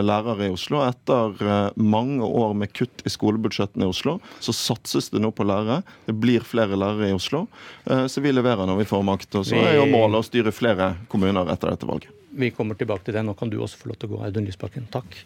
lærere 0.05 0.49
i 0.49 0.53
Oslo. 0.55 0.83
Etter 0.87 1.41
uh, 1.43 1.81
mange 1.81 2.27
år 2.27 2.55
med 2.59 2.73
kutt 2.77 3.05
i 3.07 3.13
skolebudsjettene 3.13 3.89
i 3.89 3.93
Oslo, 3.93 4.19
så 4.45 4.55
satses 4.57 5.11
det 5.15 5.23
nå 5.25 5.33
på 5.35 5.47
lærere. 5.49 5.81
Det 6.07 6.17
blir 6.19 6.47
flere 6.47 6.79
lærere 6.79 7.11
i 7.11 7.17
Oslo. 7.17 7.47
Uh, 7.89 8.07
så 8.11 8.25
vi 8.25 8.35
leverer 8.35 8.69
når 8.69 8.83
vi 8.83 8.89
får 8.93 9.05
makt. 9.09 9.41
Og 9.41 9.51
så 9.51 9.59
er 9.59 9.81
jo 9.81 9.91
målet 9.91 10.23
å 10.23 10.29
styre 10.29 10.55
flere 10.55 10.95
kommuner 11.13 11.49
etter 11.53 11.73
dette 11.75 11.89
valget. 11.89 12.15
Vi 12.39 12.51
kommer 12.55 12.77
tilbake 12.79 13.07
til 13.07 13.17
det. 13.17 13.25
Nå 13.27 13.35
kan 13.35 13.51
du 13.51 13.59
også 13.59 13.81
få 13.81 13.91
lov 13.91 13.99
til 13.99 14.11
å 14.11 14.17
gå, 14.17 14.19
Audun 14.29 14.47
Lysbakken. 14.47 14.87
Takk. 14.93 15.17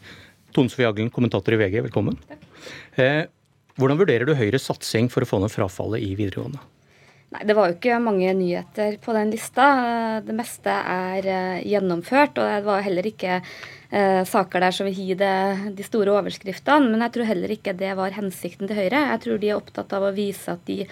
Tone 0.52 0.72
Sofie 0.72 0.88
Aglen, 0.88 1.10
kommentator 1.12 1.56
i 1.56 1.60
VG, 1.60 1.80
velkommen. 1.88 2.18
Takk. 2.28 2.44
hvordan 3.80 3.98
vurderer 3.98 4.28
du 4.28 4.34
Høyres 4.36 4.68
satsing 4.68 5.08
for 5.12 5.24
å 5.24 5.28
få 5.28 5.40
ned 5.42 5.52
frafallet 5.52 6.04
i 6.04 6.12
videregående? 6.18 6.60
Nei, 7.32 7.44
Det 7.48 7.54
var 7.56 7.70
jo 7.70 7.76
ikke 7.78 8.00
mange 8.02 8.32
nyheter 8.36 8.98
på 9.00 9.14
den 9.16 9.30
lista. 9.32 9.68
Det 10.24 10.34
meste 10.36 10.72
er 10.72 11.28
eh, 11.32 11.62
gjennomført. 11.64 12.36
Og 12.36 12.44
det 12.44 12.66
var 12.66 12.84
heller 12.84 13.08
ikke 13.08 13.38
eh, 13.38 14.20
saker 14.28 14.66
der 14.66 14.76
som 14.76 14.88
vil 14.88 14.98
gi 14.98 15.16
det, 15.16 15.32
de 15.78 15.86
store 15.86 16.12
overskriftene. 16.18 16.90
Men 16.92 17.06
jeg 17.06 17.14
tror 17.16 17.30
heller 17.30 17.54
ikke 17.56 17.76
det 17.78 17.94
var 17.96 18.12
hensikten 18.18 18.68
til 18.68 18.76
Høyre. 18.82 19.06
Jeg 19.14 19.24
tror 19.24 19.40
de 19.40 19.48
er 19.48 19.56
opptatt 19.56 19.96
av 19.96 20.04
å 20.10 20.12
vise 20.16 20.52
at 20.52 20.66
de 20.68 20.82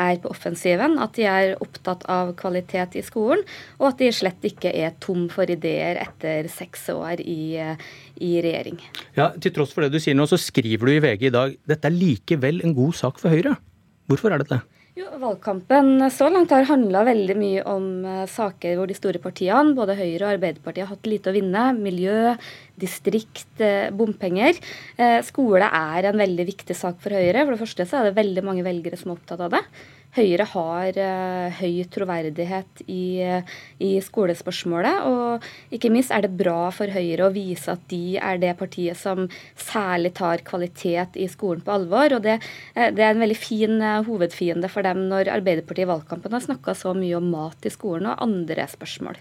er 0.00 0.16
på 0.22 0.30
offensiven, 0.32 0.96
at 1.04 1.12
de 1.18 1.26
er 1.28 1.58
opptatt 1.60 2.06
av 2.08 2.32
kvalitet 2.38 2.96
i 2.96 3.02
skolen, 3.04 3.42
og 3.76 3.90
at 3.90 3.98
de 4.00 4.08
slett 4.16 4.46
ikke 4.48 4.72
er 4.72 4.94
tom 5.04 5.26
for 5.28 5.50
ideer 5.52 6.00
etter 6.00 6.48
seks 6.48 6.86
år 6.94 7.20
i, 7.20 7.60
i 7.60 8.30
regjering. 8.40 8.80
Ja, 9.18 9.28
Til 9.36 9.52
tross 9.52 9.76
for 9.76 9.84
det 9.84 9.92
du 9.92 10.00
sier 10.00 10.16
nå, 10.16 10.24
så 10.24 10.40
skriver 10.40 10.88
du 10.88 10.96
i 10.96 11.02
VG 11.04 11.28
i 11.28 11.34
dag 11.36 11.52
dette 11.68 11.90
er 11.90 11.98
likevel 12.00 12.64
en 12.64 12.72
god 12.80 12.96
sak 12.96 13.20
for 13.20 13.28
Høyre. 13.28 13.58
Hvorfor 14.08 14.32
er 14.32 14.40
det 14.40 14.54
det? 14.54 14.62
Jo, 15.00 15.06
Valgkampen 15.16 16.02
så 16.12 16.26
langt 16.28 16.50
har 16.52 16.66
handla 16.68 17.06
veldig 17.08 17.34
mye 17.38 17.60
om 17.70 17.84
uh, 18.04 18.26
saker 18.28 18.74
hvor 18.76 18.90
de 18.90 18.96
store 18.98 19.20
partiene, 19.22 19.72
både 19.78 19.94
Høyre 19.96 20.26
og 20.26 20.32
Arbeiderpartiet, 20.34 20.84
har 20.84 20.92
hatt 20.92 21.08
lite 21.08 21.32
å 21.32 21.36
vinne. 21.36 21.62
Miljø, 21.78 22.34
distrikt, 22.80 23.54
uh, 23.64 23.88
bompenger. 23.96 24.60
Skole 25.24 25.70
er 25.70 26.10
en 26.10 26.20
veldig 26.20 26.46
viktig 26.50 26.76
sak 26.76 27.00
for 27.00 27.16
Høyre. 27.16 27.46
For 27.46 27.54
det 27.54 27.62
første 27.62 27.88
så 27.88 28.00
er 28.00 28.10
det 28.10 28.18
veldig 28.18 28.44
mange 28.44 28.66
velgere 28.66 29.00
som 29.00 29.14
er 29.14 29.16
opptatt 29.16 29.46
av 29.46 29.56
det. 29.56 29.64
Høyre 30.16 30.42
har 30.52 30.96
uh, 30.98 31.58
høy 31.60 31.84
troverdighet 31.92 32.82
i, 32.90 33.22
uh, 33.22 33.52
i, 33.78 33.92
skolespørsmålet. 34.02 35.04
Og 35.06 35.76
ikke 35.76 35.92
minst 35.94 36.10
er 36.10 36.24
det 36.26 36.32
bra 36.34 36.72
for 36.74 36.90
Høyre 36.90 37.28
å 37.28 37.34
vise 37.34 37.76
at 37.76 37.84
de 37.92 38.16
er 38.18 38.40
det 38.42 38.56
partiet 38.58 38.98
som 38.98 39.28
særlig 39.54 40.12
tar 40.18 40.42
kvalitet 40.46 41.14
i 41.14 41.28
skolen 41.30 41.62
på 41.62 41.76
alvor. 41.76 42.16
Og 42.18 42.26
det, 42.26 42.40
uh, 42.74 42.88
det 42.90 43.06
er 43.06 43.14
en 43.14 43.22
veldig 43.22 43.38
fin 43.38 43.78
hovedfiende 44.08 44.72
for 44.72 44.86
dem 44.86 45.06
når 45.12 45.30
Arbeiderpartiet 45.36 45.86
i 45.86 45.92
valgkampen 45.92 46.34
har 46.34 46.44
snakka 46.48 46.74
så 46.74 46.96
mye 46.96 47.16
om 47.20 47.30
mat 47.30 47.70
i 47.70 47.72
skolen 47.72 48.10
og 48.10 48.26
andre 48.26 48.66
spørsmål. 48.72 49.20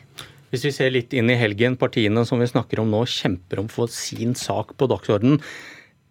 Hvis 0.50 0.66
vi 0.66 0.74
ser 0.74 0.90
litt 0.90 1.14
inn 1.14 1.30
i 1.30 1.38
helgen, 1.38 1.78
partiene 1.78 2.26
som 2.26 2.42
vi 2.42 2.50
snakker 2.50 2.82
om 2.82 2.90
nå 2.90 3.04
kjemper 3.06 3.62
om 3.62 3.70
å 3.70 3.76
få 3.76 3.86
sin 3.94 4.34
sak 4.34 4.74
på 4.74 4.90
dagsorden. 4.90 5.38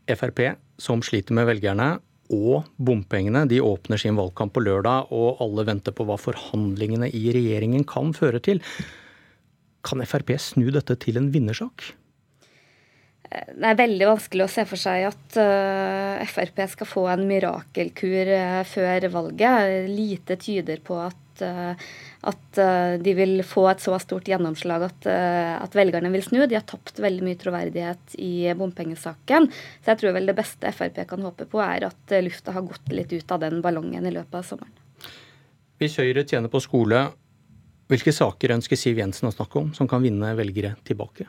Frp, 0.08 0.54
som 0.80 1.02
sliter 1.04 1.34
med 1.36 1.48
velgerne, 1.50 1.96
og 2.34 2.68
bompengene. 2.76 3.46
De 3.48 3.60
åpner 3.64 4.00
sin 4.00 4.18
valgkamp 4.18 4.54
på 4.54 4.64
lørdag, 4.64 5.12
og 5.14 5.42
alle 5.44 5.66
venter 5.68 5.94
på 5.96 6.06
hva 6.08 6.18
forhandlingene 6.20 7.10
i 7.14 7.28
regjeringen 7.34 7.86
kan 7.88 8.12
føre 8.16 8.42
til. 8.44 8.62
Kan 9.86 10.04
Frp 10.04 10.34
snu 10.42 10.68
dette 10.74 10.98
til 11.00 11.20
en 11.20 11.30
vinnersak? 11.34 11.92
Det 13.28 13.66
er 13.68 13.76
veldig 13.76 14.06
vanskelig 14.08 14.46
å 14.46 14.50
se 14.50 14.64
for 14.68 14.80
seg 14.80 15.04
at 15.10 15.36
uh, 15.36 16.28
Frp 16.30 16.62
skal 16.72 16.88
få 16.88 17.02
en 17.12 17.26
mirakelkur 17.28 18.30
uh, 18.32 18.62
før 18.68 19.08
valget. 19.12 19.88
Lite 19.92 20.38
tyder 20.40 20.80
på 20.84 20.96
at, 21.04 21.44
at 22.26 22.58
de 22.98 23.12
vil 23.14 23.44
få 23.46 23.68
et 23.70 23.82
så 23.84 23.94
stort 24.02 24.26
gjennomslag 24.26 24.82
at, 24.88 25.06
at, 25.06 25.76
velgerne 25.78 26.10
vil 26.10 26.24
snu. 26.26 26.40
De 26.50 26.56
har 26.58 26.64
tapt 26.66 26.98
veldig 26.98 27.22
mye 27.22 27.38
troverdighet 27.38 28.16
i 28.18 28.50
bompengesaken. 28.58 29.46
Så 29.84 29.92
jeg 29.92 30.00
tror 30.00 30.16
vel 30.16 30.26
det 30.26 30.34
beste 30.40 30.72
Frp 30.74 30.98
kan 31.06 31.22
håpe 31.22 31.46
på, 31.46 31.62
er 31.62 31.86
at 31.86 32.16
lufta 32.26 32.56
har 32.56 32.66
gått 32.66 32.90
litt 32.90 33.14
ut 33.14 33.36
av 33.36 33.44
den 33.46 33.62
ballongen 33.62 34.10
i 34.10 34.14
løpet 34.16 34.34
av 34.40 34.50
sommeren. 34.50 34.74
Hvis 35.78 35.94
Høyre 36.02 36.26
tjener 36.26 36.50
på 36.50 36.58
skole, 36.64 37.06
hvilke 37.88 38.12
saker 38.12 38.56
ønsker 38.58 38.76
Siv 38.76 38.98
Jensen 38.98 39.30
å 39.30 39.34
snakke 39.34 39.62
om 39.62 39.70
som 39.78 39.86
kan 39.86 40.02
vinne 40.02 40.34
velgere 40.36 40.74
tilbake? 40.84 41.28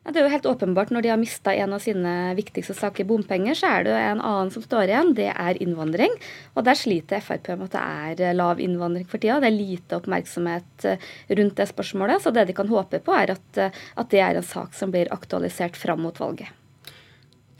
Ja, 0.00 0.14
det 0.14 0.22
er 0.22 0.24
jo 0.24 0.32
helt 0.32 0.46
åpenbart 0.48 0.92
Når 0.94 1.04
de 1.04 1.10
har 1.12 1.18
mista 1.20 1.52
en 1.52 1.74
av 1.76 1.82
sine 1.84 2.12
viktigste 2.38 2.72
saker, 2.76 3.04
bompenger, 3.08 3.56
så 3.58 3.68
er 3.68 3.84
det 3.84 3.92
jo 3.92 3.98
en 4.00 4.22
annen 4.24 4.52
som 4.54 4.64
står 4.64 4.88
igjen. 4.88 5.12
Det 5.18 5.28
er 5.28 5.60
innvandring. 5.60 6.14
Og 6.56 6.64
der 6.64 6.78
sliter 6.78 7.20
Frp 7.24 7.52
med 7.60 7.76
at 7.76 8.16
det 8.16 8.30
er 8.30 8.38
lav 8.38 8.62
innvandring 8.64 9.04
for 9.10 9.20
tida. 9.20 9.36
Det 9.42 9.50
er 9.50 9.58
lite 9.58 9.98
oppmerksomhet 10.00 10.88
eh, 10.88 11.10
rundt 11.36 11.60
det 11.60 11.68
spørsmålet. 11.68 12.24
Så 12.24 12.32
det 12.32 12.46
de 12.48 12.56
kan 12.56 12.72
håpe 12.72 13.02
på, 13.04 13.12
er 13.12 13.34
at, 13.36 13.60
eh, 13.60 13.76
at 14.00 14.10
det 14.12 14.24
er 14.24 14.40
en 14.40 14.46
sak 14.46 14.72
som 14.78 14.94
blir 14.94 15.12
aktualisert 15.12 15.76
fram 15.76 16.00
mot 16.06 16.16
valget. 16.16 16.48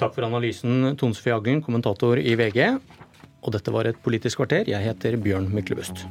Takk 0.00 0.16
for 0.16 0.24
analysen, 0.24 0.94
Tone 0.96 1.12
Sofie 1.12 1.36
Aglen, 1.36 1.60
kommentator 1.60 2.16
i 2.16 2.32
VG. 2.40 2.64
Og 3.44 3.52
dette 3.52 3.72
var 3.72 3.88
et 3.88 4.00
Politisk 4.00 4.40
kvarter. 4.40 4.64
Jeg 4.68 4.80
heter 4.88 5.20
Bjørn 5.20 5.52
Myklebust. 5.52 6.06